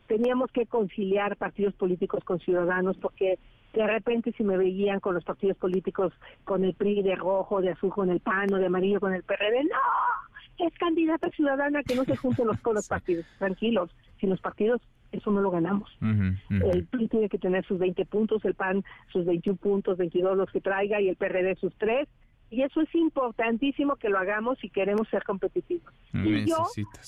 [0.07, 3.39] Teníamos que conciliar partidos políticos con ciudadanos, porque
[3.73, 6.13] de repente si me veían con los partidos políticos,
[6.45, 9.23] con el PRI de rojo, de azul con el PAN o de amarillo con el
[9.23, 13.27] PRD, no, es candidata ciudadana que no se junten los, con los partidos.
[13.39, 13.91] Tranquilos,
[14.21, 14.81] si los partidos
[15.15, 15.91] eso no lo ganamos.
[16.01, 20.51] El PRI tiene que tener sus 20 puntos, el PAN sus 21 puntos, 22 los
[20.51, 22.09] que traiga y el PRD sus 3.
[22.51, 25.93] Y eso es importantísimo que lo hagamos si queremos ser competitivos.
[26.13, 26.67] y yo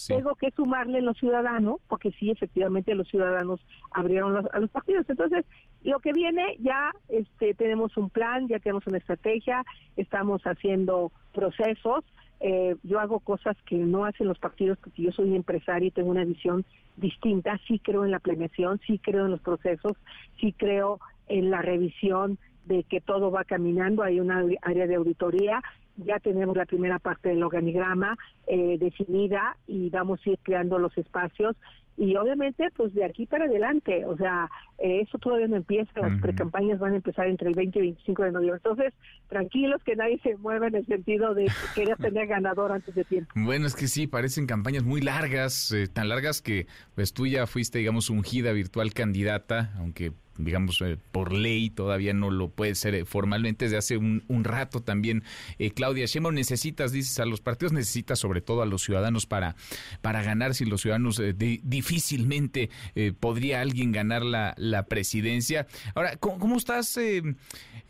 [0.09, 3.61] tengo que sumarle los ciudadanos, porque sí, efectivamente los ciudadanos
[3.93, 5.09] abrieron a los partidos.
[5.09, 5.45] Entonces,
[5.85, 9.65] lo que viene ya este, tenemos un plan, ya tenemos una estrategia,
[9.97, 12.05] estamos haciendo procesos
[12.41, 16.11] eh, yo hago cosas que no hacen los partidos porque yo soy empresario y tengo
[16.11, 16.65] una visión
[16.97, 17.59] distinta.
[17.67, 19.93] Sí creo en la planeación, sí creo en los procesos,
[20.41, 24.03] sí creo en la revisión de que todo va caminando.
[24.03, 25.63] Hay una área de auditoría
[25.97, 30.97] ya tenemos la primera parte del organigrama eh, definida y vamos a ir creando los
[30.99, 31.57] espacios
[31.97, 36.21] y obviamente pues de aquí para adelante, o sea, eh, eso todavía no empieza, las
[36.21, 38.95] precampañas van a empezar entre el 20 y 25 de noviembre, entonces
[39.29, 43.33] tranquilos que nadie se mueva en el sentido de querer tener ganador antes de tiempo.
[43.35, 47.47] Bueno, es que sí, parecen campañas muy largas, eh, tan largas que pues tú ya
[47.47, 52.95] fuiste, digamos, ungida virtual candidata, aunque digamos, eh, por ley, todavía no lo puede ser
[52.95, 55.25] eh, formalmente desde hace un, rato también.
[55.59, 59.57] Eh, Claudia Sheinbaum, necesitas, dices, a los partidos necesitas sobre todo a los ciudadanos para,
[60.03, 62.71] para ganar, si los ciudadanos difícilmente
[63.19, 65.67] podría alguien ganar la, la presidencia.
[65.95, 66.99] Ahora, ¿cómo, estás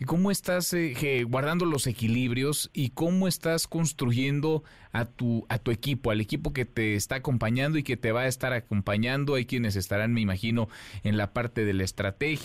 [0.07, 0.75] cómo estás
[1.27, 4.63] guardando los equilibrios y cómo estás construyendo
[4.97, 8.23] a tu, a tu equipo, al equipo que te está acompañando y que te va
[8.23, 9.35] a estar acompañando.
[9.35, 10.69] Hay quienes estarán, me imagino,
[11.05, 12.36] en la parte de la estrategia,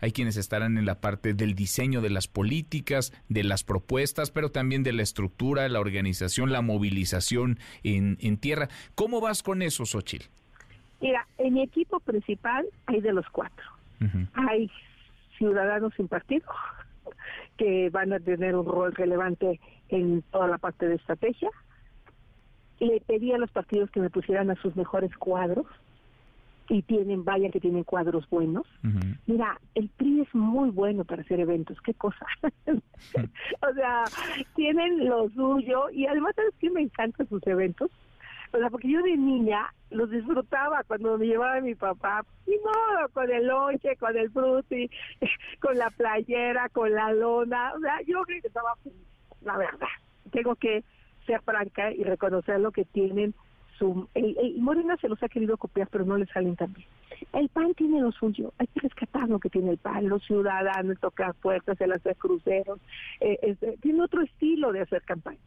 [0.00, 4.50] hay quienes estarán en la parte del diseño de las políticas, de las propuestas, pero
[4.50, 8.68] también de la estructura, la organización, la movilización en, en tierra.
[8.94, 10.26] ¿Cómo vas con eso, Xochitl?
[11.00, 13.64] Mira, en mi equipo principal hay de los cuatro.
[14.34, 14.70] Hay
[15.38, 16.46] ciudadanos sin partido
[17.56, 21.50] que van a tener un rol relevante en toda la parte de estrategia.
[22.78, 25.66] Le pedí a los partidos que me pusieran a sus mejores cuadros
[26.68, 28.66] y tienen, vaya que tienen cuadros buenos.
[29.26, 32.26] Mira, el PRI es muy bueno para hacer eventos, qué cosa.
[32.66, 34.04] o sea,
[34.54, 36.70] tienen lo suyo y además, ¿sabes qué?
[36.70, 37.90] Me encantan sus eventos
[38.52, 43.08] o sea, porque yo de niña los disfrutaba cuando me llevaba mi papá, y modo,
[43.12, 44.90] con el lonche, con el frutti,
[45.60, 48.74] con la playera, con la lona, o sea, yo creo que estaba
[49.42, 49.88] la verdad.
[50.32, 50.84] Tengo que
[51.26, 53.34] ser franca y reconocer lo que tienen
[53.78, 54.08] su...
[54.14, 56.88] El, Morena se los ha querido copiar, pero no le salen tan bien.
[57.32, 61.00] El PAN tiene lo suyo, hay que rescatar lo que tiene el PAN, los ciudadanos,
[61.00, 62.78] tocar puertas, el hacer cruceros,
[63.20, 65.38] eh, tiene otro estilo de hacer campaña.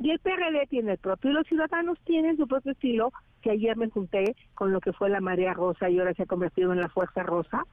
[0.00, 3.12] Y el PRD tiene el propio, y los ciudadanos tienen su propio estilo,
[3.42, 6.26] que ayer me junté con lo que fue la Marea Rosa y ahora se ha
[6.26, 7.64] convertido en la Fuerza Rosa,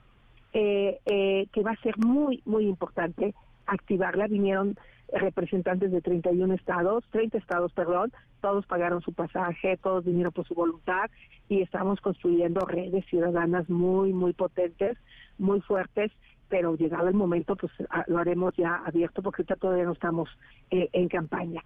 [0.53, 3.33] eh, eh, que va a ser muy, muy importante
[3.71, 4.27] activarla.
[4.27, 4.77] Vinieron
[5.11, 10.53] representantes de 31 estados, 30 estados, perdón, todos pagaron su pasaje, todos vinieron por su
[10.53, 11.09] voluntad
[11.49, 14.97] y estamos construyendo redes ciudadanas muy, muy potentes,
[15.37, 16.11] muy fuertes,
[16.47, 17.71] pero llegado el momento, pues
[18.07, 20.29] lo haremos ya abierto porque ahorita todavía no estamos
[20.69, 21.61] eh, en campaña.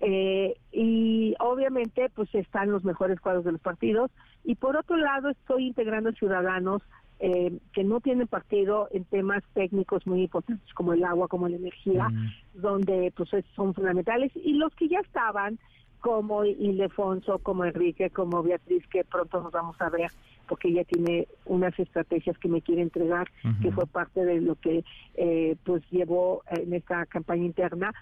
[0.00, 4.10] Eh, y obviamente pues están los mejores cuadros de los partidos
[4.44, 6.82] y por otro lado estoy integrando ciudadanos
[7.18, 11.56] eh, que no tienen partido en temas técnicos muy importantes como el agua, como la
[11.56, 12.08] energía,
[12.54, 14.32] donde pues son fundamentales.
[14.34, 15.58] Y los que ya estaban
[16.00, 20.10] como Ildefonso, como Enrique, como Beatriz, que pronto nos vamos a ver,
[20.48, 23.28] porque ella tiene unas estrategias que me quiere entregar,
[23.60, 24.84] que fue parte de lo que
[25.14, 27.92] eh, pues llevó en esta campaña interna,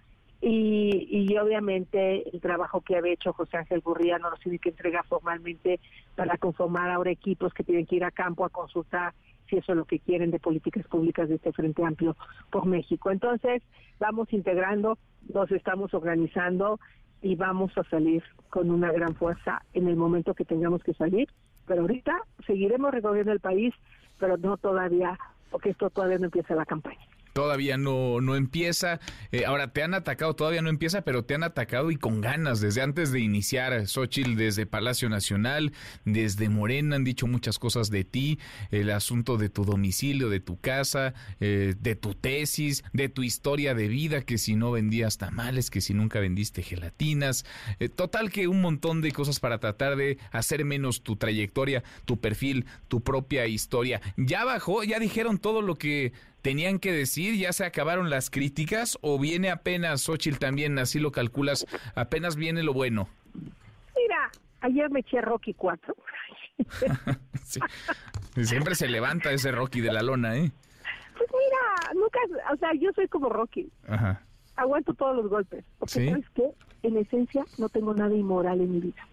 [0.47, 4.69] y, y obviamente el trabajo que había hecho José Ángel Gurría no lo tiene que
[4.69, 5.81] entregar formalmente
[6.17, 9.15] para conformar ahora equipos que tienen que ir a campo a consultar
[9.49, 12.15] si eso es lo que quieren de políticas públicas de este Frente Amplio
[12.51, 13.11] por México.
[13.11, 13.63] Entonces,
[13.99, 14.99] vamos integrando,
[15.33, 16.79] nos estamos organizando
[17.23, 21.27] y vamos a salir con una gran fuerza en el momento que tengamos que salir.
[21.67, 23.73] Pero ahorita seguiremos recorriendo el país,
[24.19, 25.19] pero no todavía,
[25.51, 29.01] porque esto todavía no empieza la campaña todavía no, no empieza.
[29.33, 32.61] Eh, ahora, te han atacado, todavía no empieza, pero te han atacado y con ganas,
[32.61, 35.73] desde antes de iniciar, Xochitl, desde Palacio Nacional,
[36.07, 38.39] desde Morena, han dicho muchas cosas de ti,
[38.71, 43.75] el asunto de tu domicilio, de tu casa, eh, de tu tesis, de tu historia
[43.75, 47.45] de vida, que si no vendías tamales, que si nunca vendiste gelatinas.
[47.81, 52.21] Eh, total que un montón de cosas para tratar de hacer menos tu trayectoria, tu
[52.21, 54.01] perfil, tu propia historia.
[54.17, 56.13] Ya bajó, ya dijeron todo lo que
[56.45, 57.37] tenían que decir?
[57.37, 62.63] ¿Ya se acabaron las críticas o viene apenas, Xochitl también, así lo calculas, apenas viene
[62.63, 63.09] lo bueno?
[63.33, 64.31] Mira,
[64.61, 65.97] ayer me eché Rocky 4.
[68.43, 70.53] Siempre se levanta ese Rocky de la lona, ¿eh?
[71.17, 72.19] Pues mira, nunca,
[72.53, 73.71] o sea, yo soy como Rocky.
[73.89, 74.21] Ajá.
[74.57, 75.65] Aguanto todos los golpes.
[75.79, 76.11] Porque ¿Sí?
[76.11, 76.51] sabes que
[76.83, 79.09] en esencia no tengo nada inmoral en mi vida.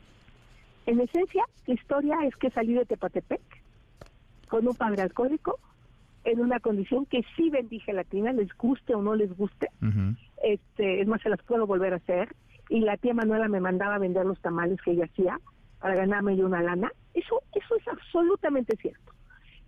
[0.86, 3.42] En esencia, la historia es que salí de Tepatepec
[4.50, 5.60] con un padre alcohólico,
[6.24, 9.70] en una condición que sí vendí gelatina, les guste o no les guste.
[10.44, 12.36] este Es más, se las puedo volver a hacer.
[12.70, 15.40] Y la tía Manuela me mandaba a vender los tamales que ella hacía
[15.80, 16.92] para ganarme yo una lana.
[17.14, 19.12] Eso, eso es absolutamente cierto.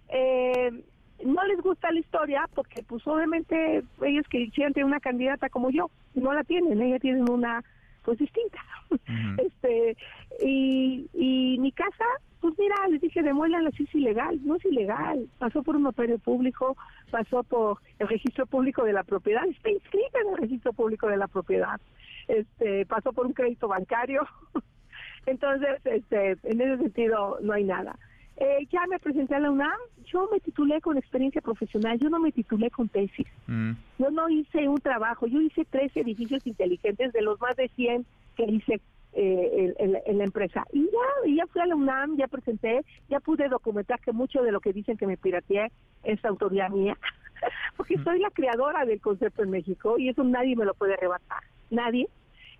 [0.09, 0.83] Eh,
[1.25, 5.89] no les gusta la historia porque pues obviamente ellos que tener una candidata como yo,
[6.13, 7.63] no la tienen, ella tienen una
[8.03, 8.59] pues distinta.
[9.37, 9.97] este
[10.41, 12.05] y, y mi casa
[12.43, 14.37] pues mira, les dije, demuélanla si es ilegal.
[14.43, 15.29] No es ilegal.
[15.39, 16.75] Pasó por un notario público,
[17.09, 21.15] pasó por el registro público de la propiedad, está inscrita en el registro público de
[21.15, 21.79] la propiedad.
[22.27, 24.27] Este, pasó por un crédito bancario.
[25.25, 27.97] Entonces, este, en ese sentido, no hay nada.
[28.35, 32.19] Eh, ya me presenté a la UNAM, yo me titulé con experiencia profesional, yo no
[32.19, 33.27] me titulé con tesis.
[33.47, 33.71] Mm.
[33.99, 38.05] Yo no hice un trabajo, yo hice tres edificios inteligentes de los más de 100
[38.35, 38.81] que hice
[39.15, 40.65] eh, en, la empresa.
[40.71, 44.51] Y ya, ya fui a la UNAM, ya presenté, ya pude documentar que mucho de
[44.51, 45.71] lo que dicen que me pirateé
[46.03, 46.97] es autoría mía,
[47.77, 51.43] porque soy la creadora del concepto en México y eso nadie me lo puede arrebatar,
[51.69, 52.07] nadie.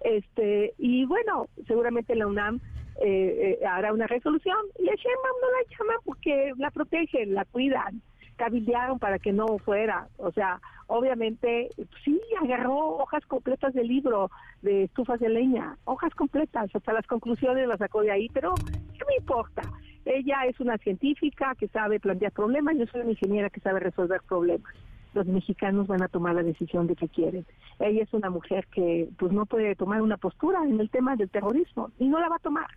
[0.02, 2.60] este Y bueno, seguramente la UNAM
[3.02, 7.46] eh, eh, hará una resolución y a Sheinbaum no la llaman porque la protegen, la
[7.46, 8.02] cuidan.
[8.36, 10.08] cabildearon para que no fuera.
[10.18, 10.60] O sea,
[10.94, 11.70] obviamente,
[12.04, 14.30] sí, agarró hojas completas del libro
[14.62, 19.06] de estufas de leña, hojas completas, hasta las conclusiones las sacó de ahí, pero ¿qué
[19.08, 19.64] me importa?
[20.06, 24.22] Ella es una científica que sabe plantear problemas, yo soy una ingeniera que sabe resolver
[24.28, 24.72] problemas.
[25.16, 27.46] Los mexicanos van a tomar la decisión de que quieren.
[27.80, 31.30] Ella es una mujer que pues no puede tomar una postura en el tema del
[31.30, 32.68] terrorismo y no la va a tomar.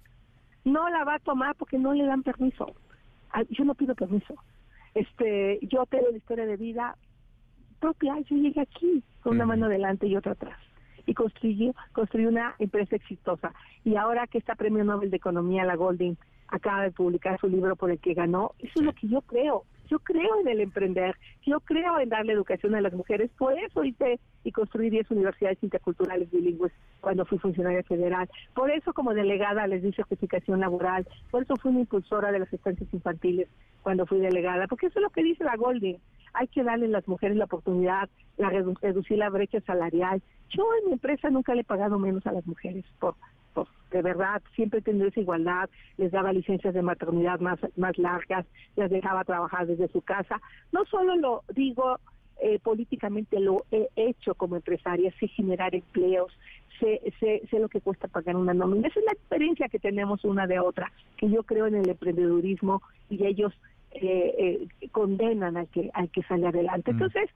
[0.65, 2.75] No la va a tomar porque no le dan permiso.
[3.51, 4.35] Yo no pido permiso.
[4.95, 6.97] Este, yo tengo la historia de vida
[7.87, 10.59] propia, yo llegué aquí con una mano adelante y otra atrás
[11.07, 13.55] y construí, construí una empresa exitosa.
[13.85, 16.17] Y ahora que está Premio Nobel de Economía, la Golding,
[16.49, 19.63] acaba de publicar su libro por el que ganó, eso es lo que yo creo.
[19.89, 21.15] Yo creo en el emprender,
[21.45, 25.63] yo creo en darle educación a las mujeres, por eso hice y construí 10 universidades
[25.63, 31.43] interculturales bilingües cuando fui funcionaria federal, por eso como delegada les di certificación laboral, por
[31.43, 33.49] eso fui una impulsora de las estancias infantiles
[33.83, 35.99] cuando fui delegada, porque eso es lo que dice la Golding,
[36.33, 40.23] hay que darle a las mujeres la oportunidad, la reducir la brecha salarial.
[40.51, 43.15] Yo en mi empresa nunca le he pagado menos a las mujeres por
[43.91, 48.45] de verdad, siempre tenido esa igualdad, les daba licencias de maternidad más, más largas,
[48.77, 50.41] les dejaba trabajar desde su casa.
[50.73, 51.99] No solo lo digo
[52.43, 56.33] eh, políticamente, lo he hecho como empresaria, sé generar empleos,
[56.81, 58.89] sé, sé, sé lo que cuesta pagar una nómina.
[58.89, 62.83] Esa es la experiencia que tenemos una de otra, que yo creo en el emprendedurismo
[63.09, 63.53] y ellos
[63.93, 66.93] eh, eh, condenan al que, al que sale adelante.
[66.93, 66.95] Mm.
[66.97, 67.31] Entonces,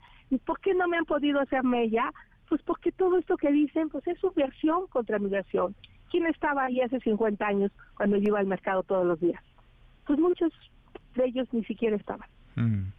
[0.45, 2.11] ¿por qué no me han podido hacer mella?
[2.47, 5.73] Pues porque todo esto que dicen, pues es subversión contra migración.
[6.11, 9.41] ¿Quién estaba ahí hace 50 años cuando yo iba al mercado todos los días?
[10.05, 10.51] Pues muchos
[11.15, 12.27] de ellos ni siquiera estaban.
[12.55, 12.91] Mm.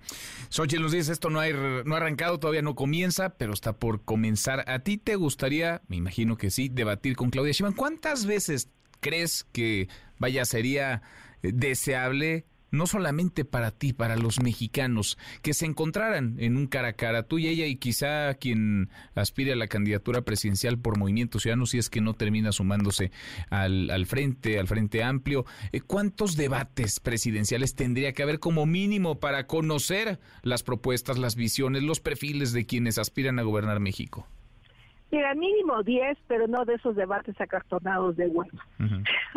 [0.81, 4.65] nos dice, esto no ha, no ha arrancado, todavía no comienza, pero está por comenzar.
[4.67, 7.77] ¿A ti te gustaría, me imagino que sí, debatir con Claudia Sheinbaum?
[7.77, 8.71] ¿Cuántas veces
[9.01, 11.03] crees que, vaya, sería
[11.43, 16.89] eh, deseable no solamente para ti, para los mexicanos, que se encontraran en un cara
[16.89, 21.39] a cara, tú y ella y quizá quien aspire a la candidatura presidencial por Movimiento
[21.39, 23.13] Ciudadano, si es que no termina sumándose
[23.51, 25.45] al, al frente, al frente amplio.
[25.71, 31.83] Eh, ¿Cuántos debates presidenciales tendría que haber como mínimo para conocer las propuestas, las visiones,
[31.83, 34.27] los perfiles de quienes aspiran a gobernar México?
[35.13, 38.59] Mira, mínimo 10, pero no de esos debates acartonados de huevo.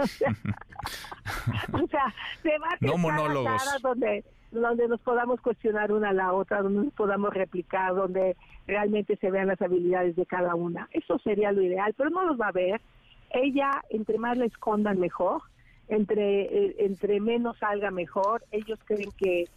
[1.73, 3.61] o, sea, debates no monólogos.
[3.81, 8.37] donde, donde nos podamos cuestionar una a la otra, donde nos podamos replicar, donde
[8.67, 10.87] realmente se vean las habilidades de cada una.
[10.91, 12.79] Eso sería lo ideal, pero no los va a ver.
[13.31, 15.41] Ella, entre más la escondan, mejor.
[15.89, 18.45] Entre, eh, entre menos salga, mejor.
[18.51, 19.49] Ellos creen que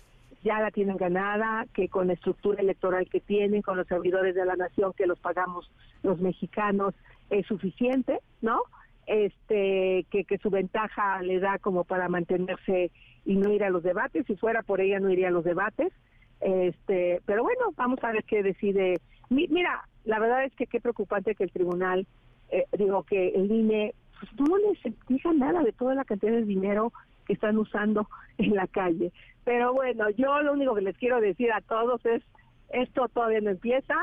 [0.42, 4.44] ya la tienen ganada, que con la estructura electoral que tienen, con los servidores de
[4.44, 5.70] la nación que los pagamos
[6.02, 6.94] los mexicanos,
[7.30, 8.62] es suficiente, ¿no?
[9.06, 12.90] Este, que, que su ventaja le da como para mantenerse
[13.24, 15.92] y no ir a los debates, si fuera por ella no iría a los debates,
[16.40, 19.00] este, pero bueno, vamos a ver qué decide.
[19.28, 22.06] mira, la verdad es que qué preocupante que el tribunal,
[22.50, 26.44] eh, digo que el INE, pues no les diga nada de toda la cantidad de
[26.44, 26.92] dinero
[27.28, 29.12] que están usando en la calle.
[29.44, 32.22] Pero bueno, yo lo único que les quiero decir a todos es,
[32.70, 33.94] esto todavía no empieza,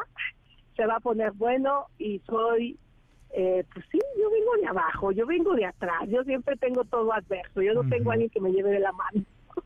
[0.76, 2.78] se va a poner bueno y soy,
[3.32, 7.12] eh, pues sí, yo vengo de abajo, yo vengo de atrás, yo siempre tengo todo
[7.14, 9.24] adverso, yo no tengo a alguien que me lleve de la mano.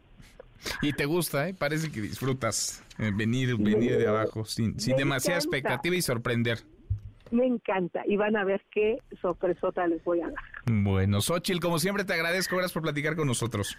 [0.82, 1.54] Y te gusta, ¿eh?
[1.54, 6.60] Parece que disfrutas eh, venir, venir de abajo sin, sin demasiada expectativa y sorprender.
[7.32, 10.44] Me encanta y van a ver qué sorpresota les voy a dar.
[10.66, 13.78] Bueno, Xochil, como siempre te agradezco, gracias por platicar con nosotros.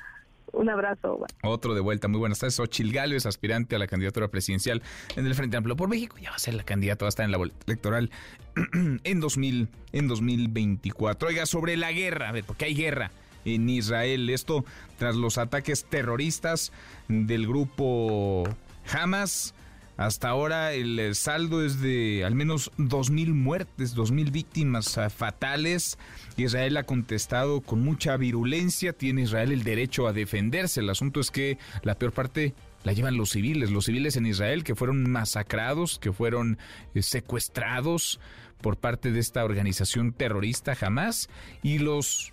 [0.52, 1.24] Un abrazo.
[1.42, 2.08] Otro de vuelta.
[2.08, 2.56] Muy buenas tardes.
[2.56, 4.82] Xochil Galo es aspirante a la candidatura presidencial
[5.16, 6.16] en el Frente Amplio por México.
[6.20, 8.10] Ya va a ser la candidata, va a estar en la boleta electoral
[9.04, 11.28] en, 2000, en 2024.
[11.28, 13.10] Oiga, sobre la guerra, a ver, porque hay guerra
[13.44, 14.28] en Israel.
[14.30, 14.64] Esto
[14.98, 16.72] tras los ataques terroristas
[17.08, 18.44] del grupo
[18.92, 19.54] Hamas
[20.00, 25.98] hasta ahora el eh, saldo es de al menos 2.000 muertes, 2.000 víctimas ah, fatales.
[26.38, 28.94] Israel ha contestado con mucha virulencia.
[28.94, 30.80] Tiene Israel el derecho a defenderse.
[30.80, 34.64] El asunto es que la peor parte la llevan los civiles, los civiles en Israel
[34.64, 36.56] que fueron masacrados, que fueron
[36.94, 38.20] eh, secuestrados
[38.62, 41.28] por parte de esta organización terrorista jamás
[41.62, 42.32] y los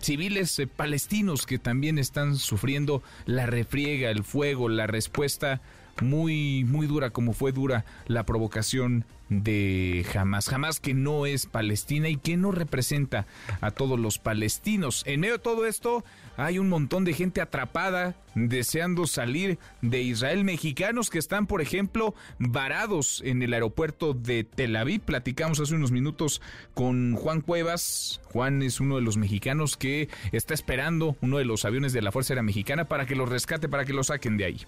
[0.00, 5.60] civiles eh, palestinos que también están sufriendo la refriega, el fuego, la respuesta
[6.02, 10.52] muy, muy dura como fue dura la provocación de Hamas.
[10.52, 13.26] Hamas que no es Palestina y que no representa
[13.60, 15.02] a todos los palestinos.
[15.06, 16.04] En medio de todo esto
[16.36, 20.44] hay un montón de gente atrapada deseando salir de Israel.
[20.44, 25.00] Mexicanos que están, por ejemplo, varados en el aeropuerto de Tel Aviv.
[25.00, 26.40] Platicamos hace unos minutos
[26.74, 28.20] con Juan Cuevas.
[28.32, 32.12] Juan es uno de los mexicanos que está esperando uno de los aviones de la
[32.12, 34.60] Fuerza Aérea Mexicana para que los rescate, para que lo saquen de ahí.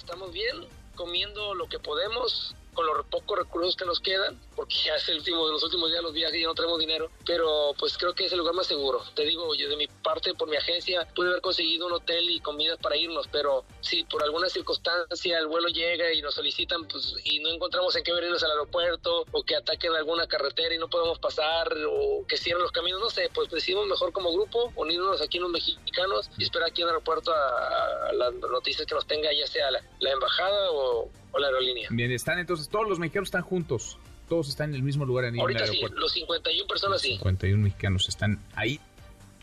[0.00, 0.66] Estamos bien,
[0.96, 5.18] comiendo lo que podemos, con los pocos recursos que nos quedan, porque ya es el
[5.18, 8.32] último los últimos días los viajes ya no tenemos dinero, pero pues creo que es
[8.32, 9.02] el lugar más seguro.
[9.14, 12.40] Te digo, yo de mi parte, por mi agencia, pude haber conseguido un hotel y
[12.40, 17.14] comidas para irnos, pero si por alguna circunstancia el vuelo llega y nos solicitan pues,
[17.24, 20.88] y no encontramos en qué venirnos al aeropuerto o que ataquen alguna carretera y no
[20.88, 25.20] podemos pasar o que cierren los caminos, no sé, pues decidimos mejor como grupo unirnos
[25.20, 29.06] aquí en los mexicanos y esperar aquí en el aeropuerto a, las noticias que nos
[29.06, 31.88] tenga ya sea la embajada o, o la aerolínea.
[31.90, 33.98] Bien, están entonces, todos los mexicanos están juntos.
[34.28, 36.00] Todos están en el mismo lugar en Ahorita el sí, aeropuerto.
[36.00, 37.08] los 51 personas sí.
[37.14, 38.78] 51 mexicanos están ahí.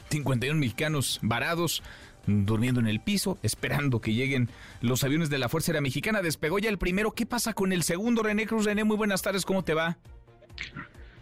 [0.09, 1.83] 51 mexicanos varados,
[2.25, 4.49] durmiendo en el piso, esperando que lleguen
[4.81, 6.21] los aviones de la Fuerza Aérea Mexicana.
[6.21, 7.11] Despegó ya el primero.
[7.11, 8.63] ¿Qué pasa con el segundo, René Cruz?
[8.65, 9.45] René, muy buenas tardes.
[9.45, 9.97] ¿Cómo te va?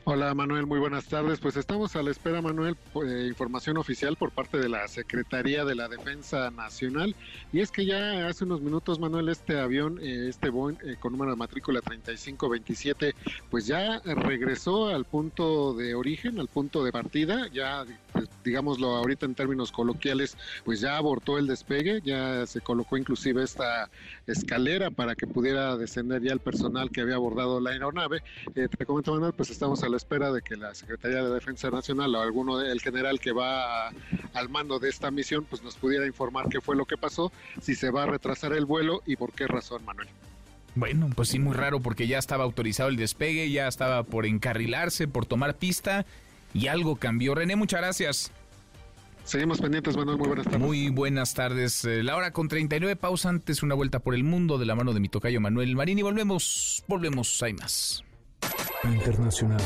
[0.07, 1.39] Hola Manuel, muy buenas tardes.
[1.39, 5.73] Pues estamos a la espera, Manuel, eh, información oficial por parte de la Secretaría de
[5.73, 7.15] la Defensa Nacional.
[7.51, 11.13] Y es que ya hace unos minutos, Manuel, este avión, eh, este Boeing eh, con
[11.13, 13.15] número de matrícula 3527,
[13.49, 17.47] pues ya regresó al punto de origen, al punto de partida.
[17.51, 17.83] Ya,
[18.13, 23.43] pues, digámoslo ahorita en términos coloquiales, pues ya abortó el despegue, ya se colocó inclusive
[23.43, 23.89] esta
[24.27, 28.21] escalera para que pudiera descender ya el personal que había abordado la aeronave.
[28.55, 31.69] Eh, te comento, Manuel, pues estamos a la espera de que la Secretaría de Defensa
[31.69, 33.89] Nacional o alguno del general que va
[34.33, 37.31] al mando de esta misión, pues nos pudiera informar qué fue lo que pasó,
[37.61, 40.07] si se va a retrasar el vuelo y por qué razón, Manuel.
[40.75, 45.07] Bueno, pues sí, muy raro porque ya estaba autorizado el despegue, ya estaba por encarrilarse,
[45.07, 46.05] por tomar pista
[46.53, 47.33] y algo cambió.
[47.33, 48.31] René, muchas gracias.
[49.25, 50.19] Seguimos pendientes, Manuel.
[50.19, 50.61] Muy buenas tardes.
[50.61, 51.83] Muy buenas tardes.
[51.83, 54.93] Eh, La hora con 39 pausa antes una vuelta por el mundo de la mano
[54.93, 58.04] de mi tocayo Manuel Marín y volvemos, volvemos, hay más.
[58.93, 59.61] Internacional.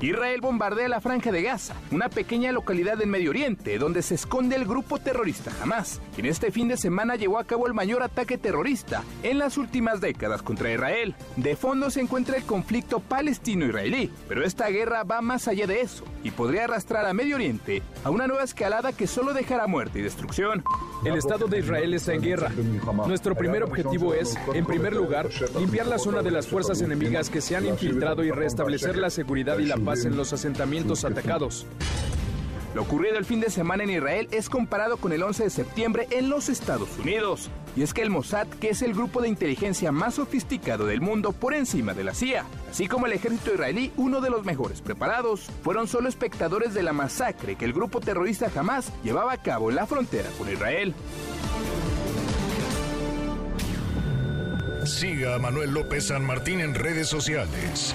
[0.00, 4.56] Israel bombardea la franja de Gaza, una pequeña localidad en Medio Oriente donde se esconde
[4.56, 8.38] el grupo terrorista Hamas, quien este fin de semana llevó a cabo el mayor ataque
[8.38, 11.14] terrorista en las últimas décadas contra Israel.
[11.36, 16.04] De fondo se encuentra el conflicto palestino-israelí, pero esta guerra va más allá de eso
[16.24, 20.02] y podría arrastrar a Medio Oriente a una nueva escalada que solo dejará muerte y
[20.02, 20.64] destrucción.
[21.04, 22.50] El Estado de Israel está en guerra.
[23.06, 25.28] Nuestro primer objetivo es, en primer lugar,
[25.58, 29.58] limpiar la zona de las fuerzas enemigas que se han infiltrado y restablecer la seguridad
[29.58, 31.66] y la paz en los asentamientos atacados.
[32.74, 36.06] Lo ocurrido el fin de semana en Israel es comparado con el 11 de septiembre
[36.10, 37.50] en los Estados Unidos.
[37.74, 41.32] Y es que el Mossad, que es el grupo de inteligencia más sofisticado del mundo
[41.32, 45.48] por encima de la CIA, así como el ejército israelí, uno de los mejores preparados,
[45.64, 49.76] fueron solo espectadores de la masacre que el grupo terrorista Hamas llevaba a cabo en
[49.76, 50.94] la frontera con Israel.
[54.84, 57.94] Siga a Manuel López San Martín en redes sociales.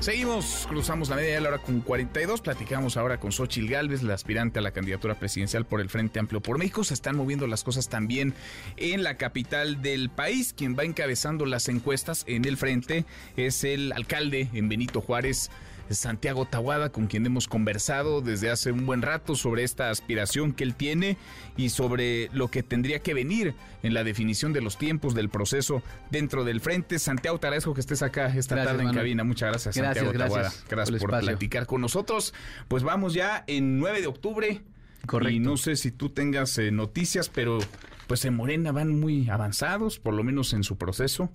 [0.00, 2.40] Seguimos, cruzamos la media la hora con 42.
[2.40, 6.40] Platicamos ahora con Xochil Gálvez, la aspirante a la candidatura presidencial por el Frente Amplio
[6.40, 6.84] por México.
[6.84, 8.32] Se están moviendo las cosas también
[8.78, 10.54] en la capital del país.
[10.56, 13.04] Quien va encabezando las encuestas en el frente
[13.36, 15.50] es el alcalde en Benito Juárez.
[15.90, 20.64] Santiago Tahuada, con quien hemos conversado desde hace un buen rato sobre esta aspiración que
[20.64, 21.16] él tiene
[21.56, 25.82] y sobre lo que tendría que venir en la definición de los tiempos del proceso
[26.10, 26.98] dentro del frente.
[26.98, 29.04] Santiago, te agradezco que estés acá esta Gracias, tarde en Manuel.
[29.04, 29.24] cabina.
[29.24, 30.98] Muchas gracias, Gracias, Santiago gracias Tahuada.
[31.00, 32.34] por Gracias platicar con nosotros.
[32.68, 34.62] Pues vamos ya en 9 de octubre.
[35.06, 35.34] Correcto.
[35.34, 37.58] Y no sé si tú tengas eh, noticias, pero
[38.10, 41.30] pues en Morena van muy avanzados, por lo menos en su proceso.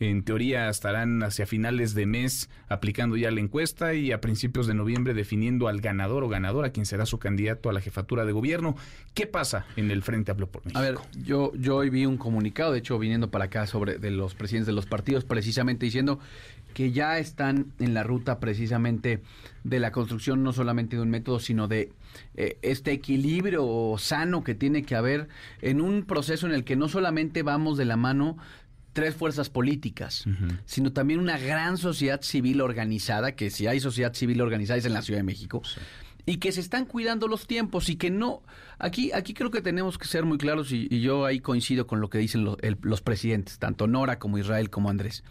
[0.00, 4.72] En teoría estarán hacia finales de mes aplicando ya la encuesta y a principios de
[4.72, 8.74] noviembre definiendo al ganador o ganadora, quien será su candidato a la jefatura de gobierno.
[9.12, 10.78] ¿Qué pasa en el Frente Amplio por México?
[10.78, 14.10] A ver, yo, yo hoy vi un comunicado, de hecho, viniendo para acá sobre de
[14.10, 16.20] los presidentes de los partidos, precisamente diciendo
[16.72, 19.20] que ya están en la ruta precisamente
[19.62, 21.92] de la construcción no solamente de un método, sino de
[22.36, 25.28] eh, este equilibrio sano que tiene que haber
[25.62, 28.36] en un proceso en el que no solamente vamos de la mano
[28.92, 30.24] tres fuerzas políticas,
[30.66, 34.92] sino también una gran sociedad civil organizada, que si hay sociedad civil organizada es en
[34.92, 35.62] la Ciudad de México,
[36.26, 38.42] y que se están cuidando los tiempos y que no...
[38.78, 42.00] Aquí, aquí creo que tenemos que ser muy claros y, y yo ahí coincido con
[42.00, 45.24] lo que dicen los, el- los presidentes, tanto Nora como Israel como Andrés.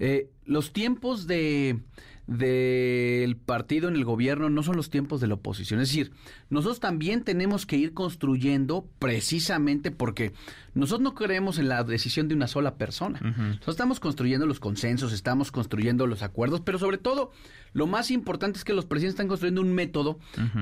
[0.00, 1.78] Eh, los tiempos de
[2.26, 5.80] del partido en el gobierno no son los tiempos de la oposición.
[5.80, 6.12] Es decir,
[6.48, 10.32] nosotros también tenemos que ir construyendo precisamente porque
[10.74, 13.20] nosotros no creemos en la decisión de una sola persona.
[13.20, 17.30] Nosotros estamos construyendo los consensos, estamos construyendo los acuerdos, pero sobre todo
[17.72, 20.18] lo más importante es que los presidentes están construyendo un método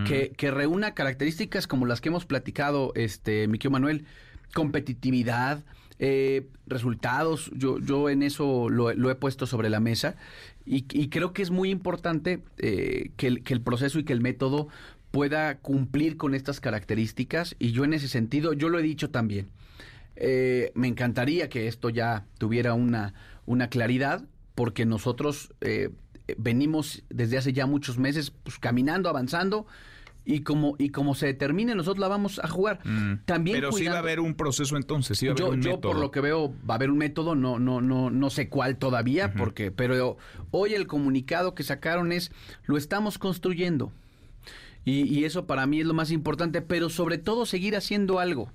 [0.07, 4.05] que, que, reúna características como las que hemos platicado, este, Miquel Manuel,
[4.53, 5.65] competitividad,
[5.99, 10.17] eh, resultados, yo, yo en eso lo, he puesto sobre la mesa.
[10.65, 14.69] Y, creo que es muy importante eh, que, el, proceso y que el método
[15.11, 17.57] pueda cumplir con estas características.
[17.59, 19.49] Y yo en ese sentido, yo lo he dicho también,
[20.17, 23.15] eh, me encantaría que esto ya tuviera una,
[23.47, 24.25] una claridad
[24.55, 25.53] porque nosotros
[26.37, 29.67] venimos desde hace ya muchos meses pues, caminando, avanzando
[30.25, 32.81] y como y como se determine nosotros la vamos a jugar.
[32.85, 33.25] Mm.
[33.25, 35.63] También Pero sí va a haber un proceso entonces, sí va a haber yo, un
[35.63, 38.49] yo por lo que veo va a haber un método, no no no no sé
[38.49, 40.17] cuál todavía porque pero
[40.51, 42.31] hoy el comunicado que sacaron es
[42.67, 43.93] lo estamos construyendo.
[44.85, 48.51] Y, y eso para mí es lo más importante, pero sobre todo seguir haciendo algo.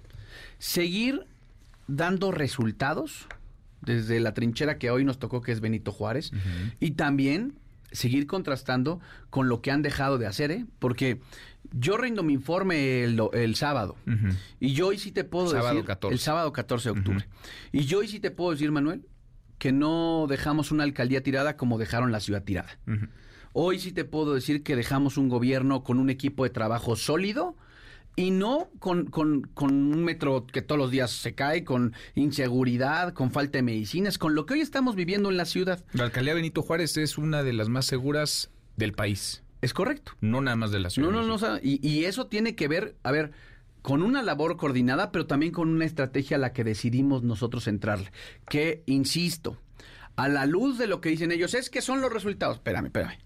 [0.60, 1.26] Seguir
[1.88, 3.28] dando resultados
[3.82, 6.32] desde la trinchera que hoy nos tocó que es Benito Juárez
[6.80, 7.54] y también
[7.92, 9.00] seguir contrastando
[9.30, 10.66] con lo que han dejado de hacer, ¿eh?
[10.80, 11.22] Porque
[11.72, 13.96] yo rindo mi informe el, sábado.
[14.60, 15.86] Y yo hoy sí te puedo decir...
[16.10, 17.28] El sábado 14 de octubre.
[17.72, 19.06] Y yo hoy sí te puedo decir, Manuel,
[19.58, 22.80] que no dejamos una alcaldía tirada como dejaron la ciudad tirada.
[23.54, 27.56] Hoy sí te puedo decir que dejamos un gobierno con un equipo de trabajo sólido
[28.16, 33.14] y no con, con, con, un metro que todos los días se cae, con inseguridad,
[33.14, 35.86] con falta de medicinas, con lo que hoy estamos viviendo en la ciudad.
[35.94, 39.44] La alcaldía Benito Juárez es una de las más seguras del país.
[39.68, 40.14] Es correcto.
[40.22, 41.12] No nada más de la ciudad.
[41.12, 41.58] No, no, no.
[41.62, 43.34] Y, y eso tiene que ver, a ver,
[43.82, 48.14] con una labor coordinada, pero también con una estrategia a la que decidimos nosotros entrarle.
[48.48, 49.58] Que, insisto,
[50.16, 52.56] a la luz de lo que dicen ellos, es que son los resultados.
[52.56, 53.18] Espérame, espérame.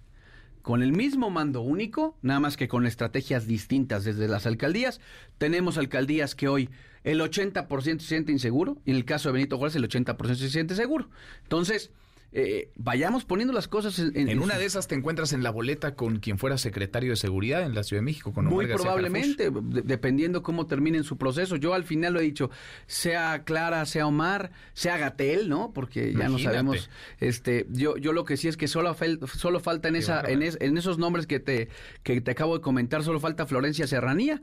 [0.64, 5.00] Con el mismo mando único, nada más que con estrategias distintas desde las alcaldías,
[5.38, 6.72] tenemos alcaldías que hoy
[7.04, 10.50] el 80% se siente inseguro, y en el caso de Benito Juárez el 80% se
[10.50, 11.08] siente seguro.
[11.44, 11.92] Entonces,
[12.34, 15.96] eh, vayamos poniendo las cosas en, en, una de esas te encuentras en la boleta
[15.96, 20.42] con quien fuera secretario de seguridad en la Ciudad de México con muy probablemente dependiendo
[20.42, 21.58] cómo termine su proceso.
[21.58, 22.50] Yo al final lo he dicho
[22.88, 26.90] sea Clara sea Omar sea Gatel no porque ya no sabemos
[27.20, 28.96] este yo yo lo que sí es que solo
[29.26, 31.68] solo falta en esa en, en esos nombres que te
[32.04, 34.42] que te acabo de comentar solo falta Florencia Serranía.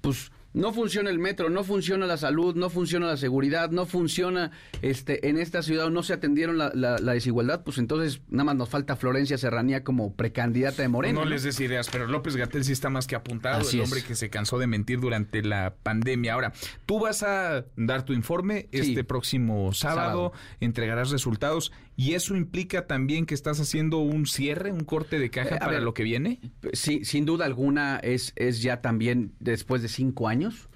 [0.00, 4.50] Pues no funciona el metro, no funciona la salud, no funciona la seguridad, no funciona
[4.82, 8.96] este en esta ciudad, no se atendieron la, desigualdad, pues entonces nada más nos falta
[8.96, 11.20] Florencia Serranía como precandidata de Moreno.
[11.20, 14.14] No, les des ideas, pero López Gatel sí está más que apuntado, el hombre que
[14.14, 16.34] se cansó de mentir durante la pandemia.
[16.34, 16.52] Ahora,
[16.86, 23.26] tú vas a dar tu informe este próximo sábado, entregarás resultados y eso implica también
[23.26, 26.40] que estás haciendo un cierre, un corte de caja eh, para lo que viene.
[26.72, 30.68] Sí, sin duda alguna es, es ya también después de cinco años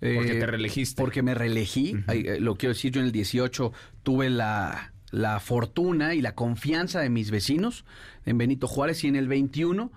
[0.00, 1.00] porque te eh, reelegiste.
[1.00, 1.96] Porque me reelegí.
[2.08, 3.72] Eh, lo quiero decir, yo en el 18
[4.02, 7.84] tuve la, la fortuna y la confianza de mis vecinos
[8.24, 9.90] en Benito Juárez y en el 21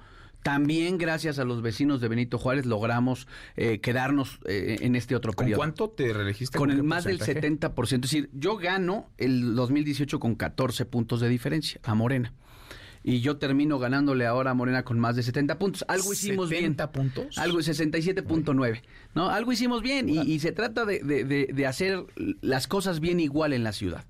[0.44, 5.58] también gracias a los vecinos de Benito Juárez logramos eh, quedarnos en este otro periodo.
[5.58, 6.58] ¿Con cuánto te reelegiste?
[6.58, 7.94] Con el más del 70%.
[7.96, 12.34] Es decir, yo gano el 2018 con 14 puntos de diferencia a Morena
[13.04, 15.86] y yo termino ganándole ahora a Morena con más de 70 puntos.
[15.88, 16.76] Algo hicimos bien.
[16.76, 17.38] ¿70 puntos?
[17.38, 18.82] Algo, 67.9.
[19.16, 19.30] ¿no?
[19.30, 22.06] Algo hicimos bien y, se trata de, hacer
[22.42, 24.06] las cosas bien igual en la ciudad.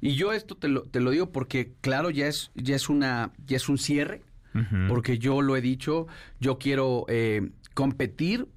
[0.00, 3.32] Y yo esto te lo, te lo digo porque, claro, ya es, ya es, una,
[3.46, 4.22] ya es un cierre,
[4.88, 6.06] porque yo lo he dicho,
[6.40, 8.48] yo quiero eh, competir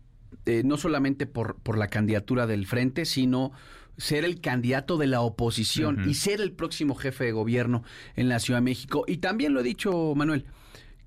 [0.46, 3.52] eh, no solamente por, por la candidatura del frente, sino
[3.98, 7.84] ser el candidato de la oposición y ser el próximo jefe de gobierno
[8.16, 9.04] en la Ciudad de México.
[9.08, 10.46] Y también lo he dicho, Manuel,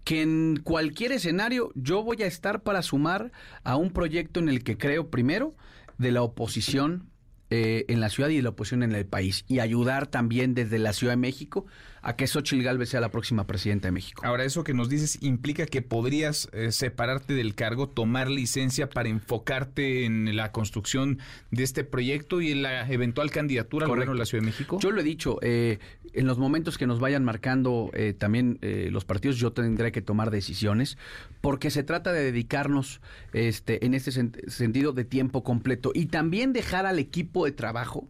[0.04, 3.32] que en cualquier escenario yo voy a estar para sumar
[3.64, 5.54] a un proyecto en el que creo primero
[5.98, 7.08] de la oposición
[7.50, 10.78] eh, en la ciudad y de la oposición en el país y ayudar también desde
[10.78, 11.66] la Ciudad de México
[12.02, 14.22] a que Xochitl Galvez sea la próxima presidenta de México.
[14.24, 19.08] Ahora, eso que nos dices implica que podrías eh, separarte del cargo, tomar licencia para
[19.08, 21.18] enfocarte en la construcción
[21.50, 24.78] de este proyecto y en la eventual candidatura al gobierno de la Ciudad de México.
[24.80, 25.78] Yo lo he dicho, eh,
[26.12, 30.30] en los momentos que nos vayan marcando eh, también los partidos, yo tendré que tomar
[30.30, 30.98] decisiones,
[31.40, 33.00] porque se trata de dedicarnos
[33.32, 38.08] este, en este sentido de tiempo completo y también dejar al equipo de trabajo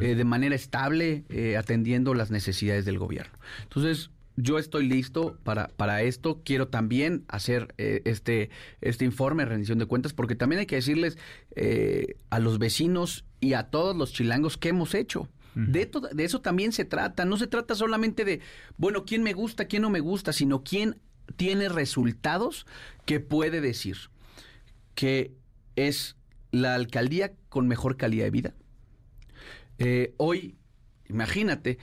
[0.00, 3.32] eh, de manera estable, eh, atendiendo las necesidades del gobierno.
[3.62, 6.40] Entonces, yo estoy listo para, para esto.
[6.44, 10.76] Quiero también hacer eh, este, este informe de rendición de cuentas, porque también hay que
[10.76, 11.18] decirles
[12.30, 15.28] a los vecinos y a todos los chilangos qué hemos hecho.
[15.54, 17.24] De, de eso también se trata.
[17.24, 18.40] No se trata solamente de,
[18.76, 20.96] bueno, quién me gusta, quién no me gusta, sino quién
[21.36, 22.66] tiene resultados
[23.06, 23.96] que puede decir
[24.94, 25.32] que
[25.76, 26.16] es
[26.50, 28.54] la alcaldía con mejor calidad de vida.
[29.78, 30.56] Eh, hoy,
[31.08, 31.78] imagínate,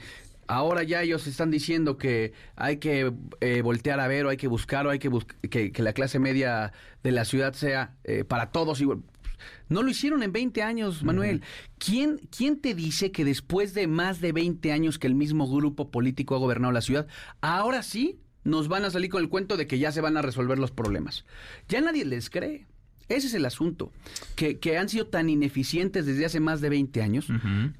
[0.46, 4.48] ahora ya ellos están diciendo que hay que eh, voltear a ver o hay que
[4.48, 5.10] buscar o hay que,
[5.72, 9.02] que, la clase media de la ciudad sea eh, para todos igual.
[9.68, 11.42] No lo hicieron en 20 años, Manuel.
[11.78, 15.90] ¿Quién, ¿Quién te dice que después de más de 20 años que el mismo grupo
[15.90, 17.08] político ha gobernado la ciudad,
[17.40, 20.22] ahora sí nos van a salir con el cuento de que ya se van a
[20.22, 21.24] resolver los problemas?
[21.68, 22.66] Ya nadie les cree.
[23.08, 23.92] Ese es el asunto,
[24.36, 27.28] que, que, han sido tan ineficientes desde hace más de 20 años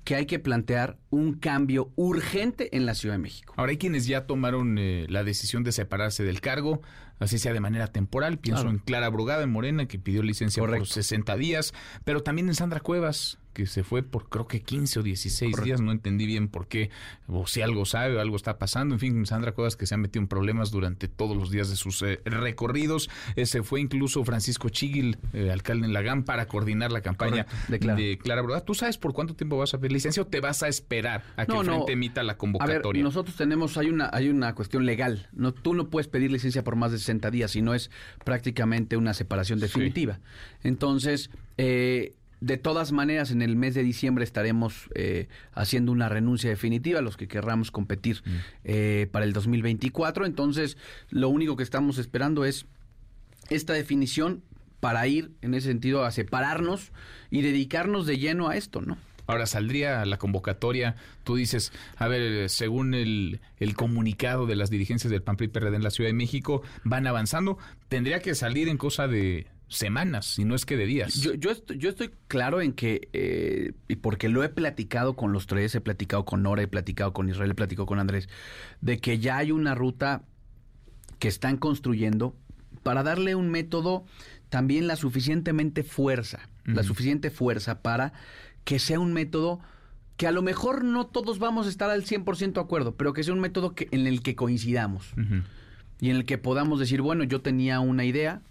[0.05, 3.55] que hay que plantear un cambio urgente en la Ciudad de México.
[3.57, 6.83] Ahora hay quienes ya tomaron eh, la decisión de separarse del cargo,
[7.19, 8.39] así sea de manera temporal.
[8.39, 11.73] Pienso en Clara Brugada, en Morena, que pidió licencia por 60 días,
[12.05, 15.81] pero también en Sandra Cuevas, que se fue por creo que 15 o 16 días,
[15.81, 16.91] no entendí bien por qué,
[17.29, 18.95] o si algo sabe o algo está pasando.
[18.95, 21.77] En fin, Sandra Cuevas que se ha metido en problemas durante todos los días de
[21.77, 23.11] sus eh, recorridos.
[23.37, 28.19] Eh, se fue incluso Francisco Chigil, eh, alcalde en Lagán, para coordinar la campaña de
[28.19, 28.43] Clara.
[28.43, 28.65] Brugada.
[28.65, 31.47] ¿Tú sabes por cuánto tiempo vas a pedir licencia o te vas a esperar a
[31.47, 33.03] que el Frente emita la convocatoria?
[33.03, 35.29] nosotros tenemos, hay una, hay una cuestión legal.
[35.33, 37.91] No, tú no puedes pedir licencia por más de 60 días, si no es
[38.25, 40.21] prácticamente una separación definitiva.
[40.63, 46.51] Entonces, eh, de todas maneras, en el mes de diciembre estaremos eh, haciendo una renuncia
[46.51, 48.31] definitiva, los que querramos competir mm.
[48.65, 50.27] eh, para el 2024.
[50.27, 50.77] Entonces,
[51.09, 52.67] lo único que estamos esperando es
[53.49, 54.43] esta definición
[54.81, 56.91] para ir, en ese sentido, a separarnos
[57.31, 58.99] y dedicarnos de lleno a esto, ¿no?
[59.29, 65.13] Ahora saldría la convocatoria, tú dices, a ver, según el, el comunicado de las dirigencias
[65.13, 67.57] del PAN PRI PRD en la Ciudad de México, van avanzando,
[67.89, 69.47] tendría que salir en cosa de
[69.77, 71.15] semanas, si no es que de días.
[71.15, 75.33] Yo, yo, estoy, yo estoy claro en que, eh, y porque lo he platicado con
[75.33, 78.29] los tres, he platicado con Nora, he platicado con Israel, he platicado con Andrés,
[78.81, 80.23] de que ya hay una ruta
[81.19, 82.37] que están construyendo
[82.83, 84.05] para darle un método
[84.49, 88.13] también la suficientemente fuerza, la suficiente fuerza para
[88.65, 89.61] que sea un método
[90.17, 93.25] que a lo mejor no todos vamos a estar al 100% de acuerdo, pero que
[93.25, 95.15] sea un método que, en el que coincidamos.
[96.01, 98.43] Y en el que podamos decir, bueno, yo tenía una idea,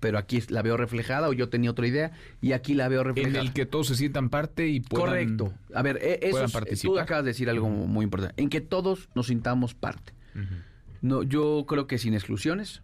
[0.00, 3.40] pero aquí la veo reflejada o yo tenía otra idea y aquí la veo reflejada.
[3.40, 5.52] En el que todos se sientan parte y puedan Correcto.
[5.74, 6.46] A ver, e, eso
[6.82, 8.40] tú acabas de decir algo muy importante.
[8.40, 10.12] En que todos nos sintamos parte.
[11.00, 12.82] No, yo creo que sin exclusiones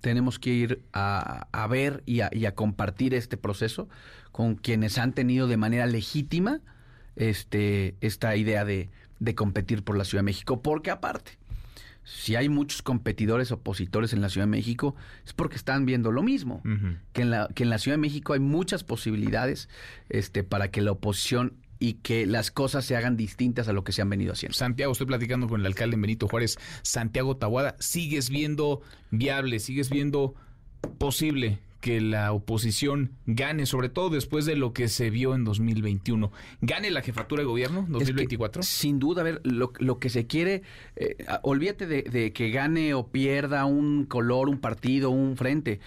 [0.00, 3.88] tenemos que ir a, ver y a, y a, compartir este proceso
[4.32, 6.60] con quienes han tenido de manera legítima
[7.16, 10.62] este, esta idea de, de competir por la Ciudad de México.
[10.62, 11.38] Porque aparte,
[12.06, 14.94] si hay muchos competidores opositores en la Ciudad de México,
[15.26, 16.62] es porque están viendo lo mismo,
[17.12, 19.68] que, en la, que en la Ciudad de México hay muchas posibilidades
[20.08, 23.90] este, para que la oposición y que las cosas se hagan distintas a lo que
[23.90, 24.54] se han venido haciendo.
[24.54, 30.36] Santiago, estoy platicando con el alcalde Benito Juárez, Santiago Tahuada, ¿sigues viendo viable, sigues viendo
[30.98, 36.32] posible que la oposición gane, sobre todo después de lo que se vio en 2021.
[36.60, 38.64] ¿Gane la jefatura de gobierno 2024?
[38.64, 40.62] sin duda, a ver, lo, que se quiere,
[40.96, 45.78] eh, olvídate de, de, que gane o pierda un color, un partido, un frente.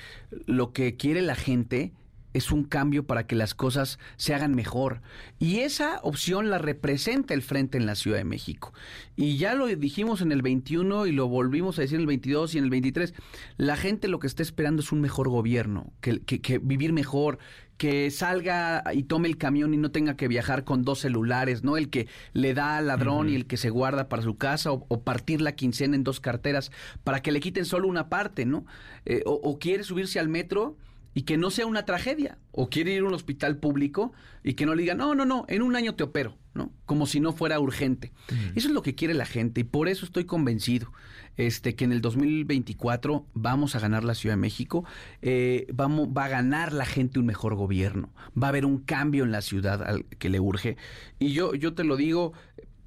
[0.46, 1.92] Lo que quiere la gente
[2.34, 5.02] es un cambio para que las cosas se hagan mejor.
[5.40, 8.74] Y esa opción la representa el Frente en la Ciudad de México.
[9.16, 12.56] Y ya lo dijimos en el 21 y lo volvimos a decir en el 22
[12.56, 13.14] y en el 23.
[13.58, 17.40] La gente lo que está esperando es un mejor gobierno, que, que, vivir mejor,
[17.78, 21.78] que salga y tome el camión y no tenga que viajar con dos celulares, ¿no?
[21.78, 25.02] El que le da al ladrón y el que se guarda para su casa o,
[25.02, 26.72] partir la quincena en dos carteras
[27.04, 28.66] para que le quiten solo una parte, ¿no?
[29.06, 30.78] Eh, o, o quiere subirse al metro
[31.14, 32.38] y que no sea una tragedia.
[32.52, 34.14] O quiere ir a un hospital público
[34.44, 36.72] y que no le digan, no, no, no, en un año te opero, ¿no?
[36.86, 38.12] Como si no fuera urgente.
[38.56, 40.92] Eso es lo que quiere la gente y por eso estoy convencido
[41.38, 44.84] este, que en el 2024 vamos a ganar la Ciudad de México,
[45.22, 49.24] eh, vamos, va a ganar la gente un mejor gobierno, va a haber un cambio
[49.24, 50.76] en la ciudad al que le urge.
[51.18, 52.34] Y yo, yo te lo digo,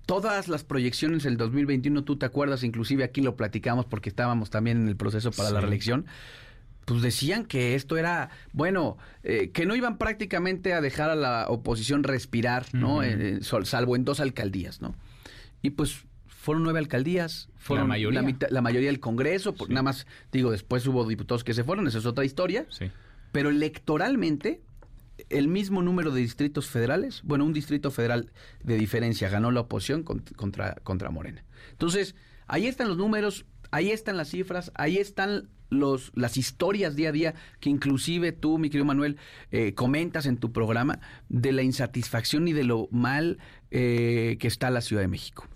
[0.04, 4.82] todas las proyecciones del 2021, tú te acuerdas, inclusive aquí lo platicamos porque estábamos también
[4.82, 6.06] en el proceso para la reelección
[6.84, 11.46] pues decían que esto era, bueno, eh, que no iban prácticamente a dejar a la
[11.48, 13.02] oposición respirar, ¿no?
[13.02, 14.94] Eh, salvo en dos alcaldías, ¿no?
[15.62, 20.50] Y pues fueron nueve alcaldías, fueron la mayoría, la, mayoría del Congreso, nada más, digo,
[20.50, 22.90] después hubo diputados que se fueron, esa es otra historia, sí.
[23.30, 24.60] pero electoralmente
[25.28, 28.32] el mismo número de distritos federales, bueno, un distrito federal
[28.64, 31.44] de diferencia ganó la oposición contra, contra Morena.
[31.70, 37.08] Entonces, ahí están los números, ahí están las cifras, ahí están los, las historias día
[37.08, 39.16] a día que inclusive tú, mi querido Manuel,
[39.50, 43.38] eh, comentas en tu programa de la insatisfacción y de lo mal
[43.70, 45.48] eh, que está la Ciudad de México.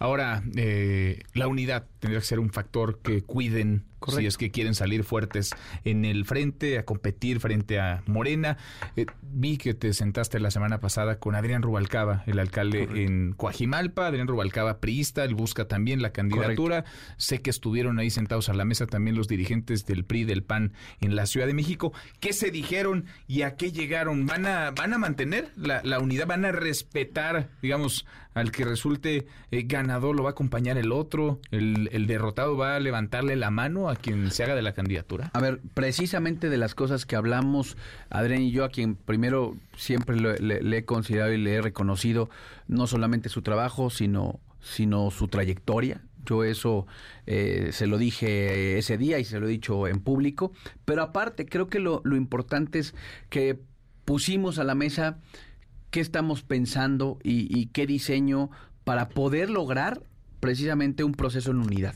[0.00, 4.74] Ahora, eh, la unidad tendría que ser un factor que cuiden si es que quieren
[4.74, 5.50] salir fuertes
[5.84, 8.56] en el frente, a competir frente a Morena.
[8.96, 14.06] Eh, vi que te sentaste la semana pasada con Adrián Rubalcaba, el alcalde en Coajimalpa.
[14.06, 16.84] Adrián Rubalcaba, priista, él busca también la candidatura.
[17.18, 20.72] Sé que estuvieron ahí sentados a la mesa también los dirigentes del PRI, del PAN
[21.00, 21.92] en la Ciudad de México.
[22.20, 24.26] ¿Qué se dijeron y a qué llegaron?
[24.26, 26.26] ¿Van a, van a mantener la, la unidad?
[26.26, 31.40] ¿Van a respetar, digamos, al que resulte eh, ganador lo va a acompañar el otro,
[31.50, 35.30] el, derrotado va a levantarle la mano a quien se haga de la candidatura?
[35.32, 37.76] A ver, precisamente de las cosas que hablamos,
[38.08, 42.30] Adrián y yo, a quien primero siempre le, he considerado y le he reconocido
[42.68, 46.86] no solamente su trabajo, sino, sino su trayectoria, yo eso
[47.26, 50.52] eh, se lo dije ese día y se lo he dicho en público.
[50.84, 52.94] Pero aparte, creo que lo, importante es
[53.28, 53.58] que
[54.04, 55.18] pusimos a la mesa
[55.90, 58.50] qué estamos pensando y, qué diseño
[58.90, 60.02] para poder lograr
[60.40, 61.94] precisamente un proceso en unidad.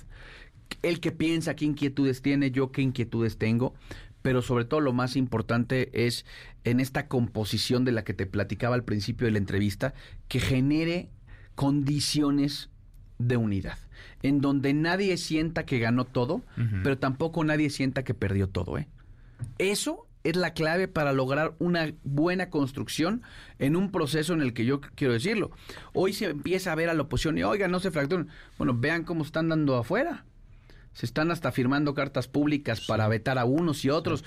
[0.81, 3.75] El que piensa qué inquietudes tiene, yo qué inquietudes tengo,
[4.23, 6.25] pero sobre todo lo más importante es
[6.63, 9.93] en esta composición de la que te platicaba al principio de la entrevista,
[10.29, 11.11] que genere
[11.57, 12.71] condiciones
[13.19, 13.79] de unidad,
[14.23, 16.83] en donde nadie sienta que ganó todo, uh -huh.
[16.85, 18.79] pero tampoco nadie sienta que perdió todo.
[18.79, 18.87] ¿eh?
[19.59, 23.23] Eso es la clave para lograr una buena construcción
[23.59, 25.51] en un proceso en el que yo quiero decirlo.
[25.93, 28.29] Hoy se empieza a ver a la oposición y, oiga, no se fracturen.
[28.57, 30.25] Bueno, vean cómo están dando afuera.
[30.95, 32.85] Se están hasta firmando cartas públicas sí.
[32.89, 34.21] para vetar a unos y otros.
[34.21, 34.27] Sí.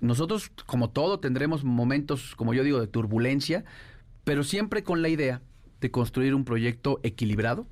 [0.00, 3.64] Nosotros, como todo, tendremos momentos, como yo digo, de turbulencia,
[4.24, 5.42] pero siempre con la idea
[5.80, 7.66] de construir un proyecto equilibrado,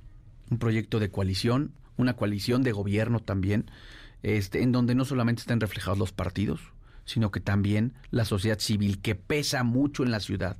[0.50, 3.70] un proyecto de coalición, una coalición de gobierno también,
[4.22, 6.60] este, en donde no solamente estén reflejados los partidos,
[7.06, 10.58] sino que también la sociedad civil, que pesa mucho en la ciudad.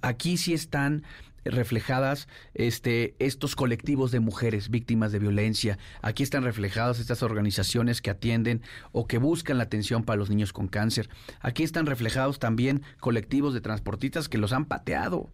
[0.00, 1.02] Aquí sí están
[1.44, 5.78] reflejadas este, estos colectivos de mujeres víctimas de violencia.
[6.02, 8.62] Aquí están reflejadas estas organizaciones que atienden
[8.92, 11.08] o que buscan la atención para los niños con cáncer.
[11.40, 15.30] Aquí están reflejados también colectivos de transportistas que los han pateado.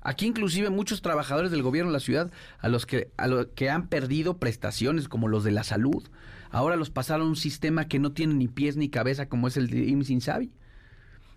[0.00, 3.70] Aquí inclusive muchos trabajadores del gobierno de la ciudad a los que, a los que
[3.70, 6.02] han perdido prestaciones como los de la salud.
[6.52, 9.56] Ahora los pasaron a un sistema que no tiene ni pies ni cabeza como es
[9.56, 10.52] el de IMSS Insabi.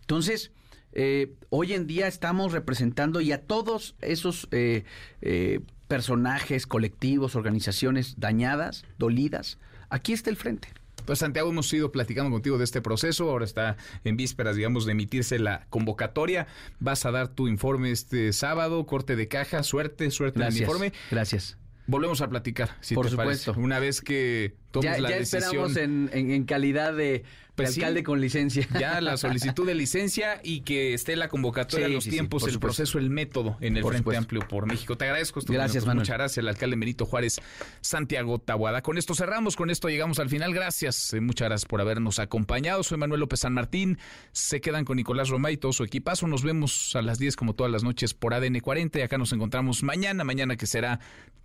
[0.01, 0.51] Entonces,
[0.91, 4.83] eh, hoy en día estamos representando y a todos esos eh,
[5.21, 9.57] eh, personajes, colectivos, organizaciones dañadas, dolidas,
[9.89, 10.67] aquí está el frente.
[11.05, 14.93] Pues Santiago, hemos ido platicando contigo de este proceso, ahora está en vísperas, digamos, de
[14.93, 16.47] emitirse la convocatoria.
[16.79, 20.55] Vas a dar tu informe este sábado, corte de caja, suerte, suerte Gracias.
[20.55, 20.93] en el informe.
[21.11, 21.57] Gracias.
[21.87, 23.51] Volvemos a platicar, si Por te supuesto.
[23.53, 23.63] parece.
[23.63, 25.43] Una vez que tomes ya, la ya decisión.
[25.43, 27.23] esperamos en, en, en calidad de,
[27.55, 27.81] Pues de sí.
[27.81, 28.67] alcalde con licencia.
[28.79, 32.53] Ya la solicitud de licencia y que esté la convocatoria, Sí, los sí, tiempos, el
[32.53, 32.59] supuesto.
[32.77, 34.19] proceso, el método en el Por Frente supuesto.
[34.19, 34.97] Amplio por México.
[34.97, 35.39] Te agradezco.
[35.39, 35.87] estos Gracias, minutos.
[35.87, 36.01] Manuel.
[36.03, 37.39] Muchas gracias, el alcalde Benito Juárez,
[37.81, 38.81] Santiago Tabuada.
[38.81, 40.53] Con esto cerramos, con esto llegamos al final.
[40.53, 42.83] Gracias, eh, muchas gracias por habernos acompañado.
[42.83, 43.97] Soy Manuel López San Martín.
[44.31, 46.27] Se quedan con Nicolás Romay y todo su equipazo.
[46.27, 49.31] Nos vemos a las 10 como todas las noches por ADN 40 y acá nos
[49.33, 50.99] encontramos mañana, mañana que será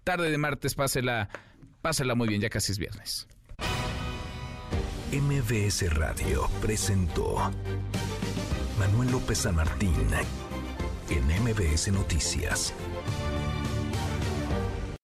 [0.04, 0.74] tarde de martes.
[0.74, 1.28] Pásela,
[1.80, 3.26] pásela muy bien, ya casi es viernes.
[5.12, 7.50] MBS Radio presentó
[8.78, 9.94] Manuel López San Martín
[11.08, 12.72] en MBS Noticias.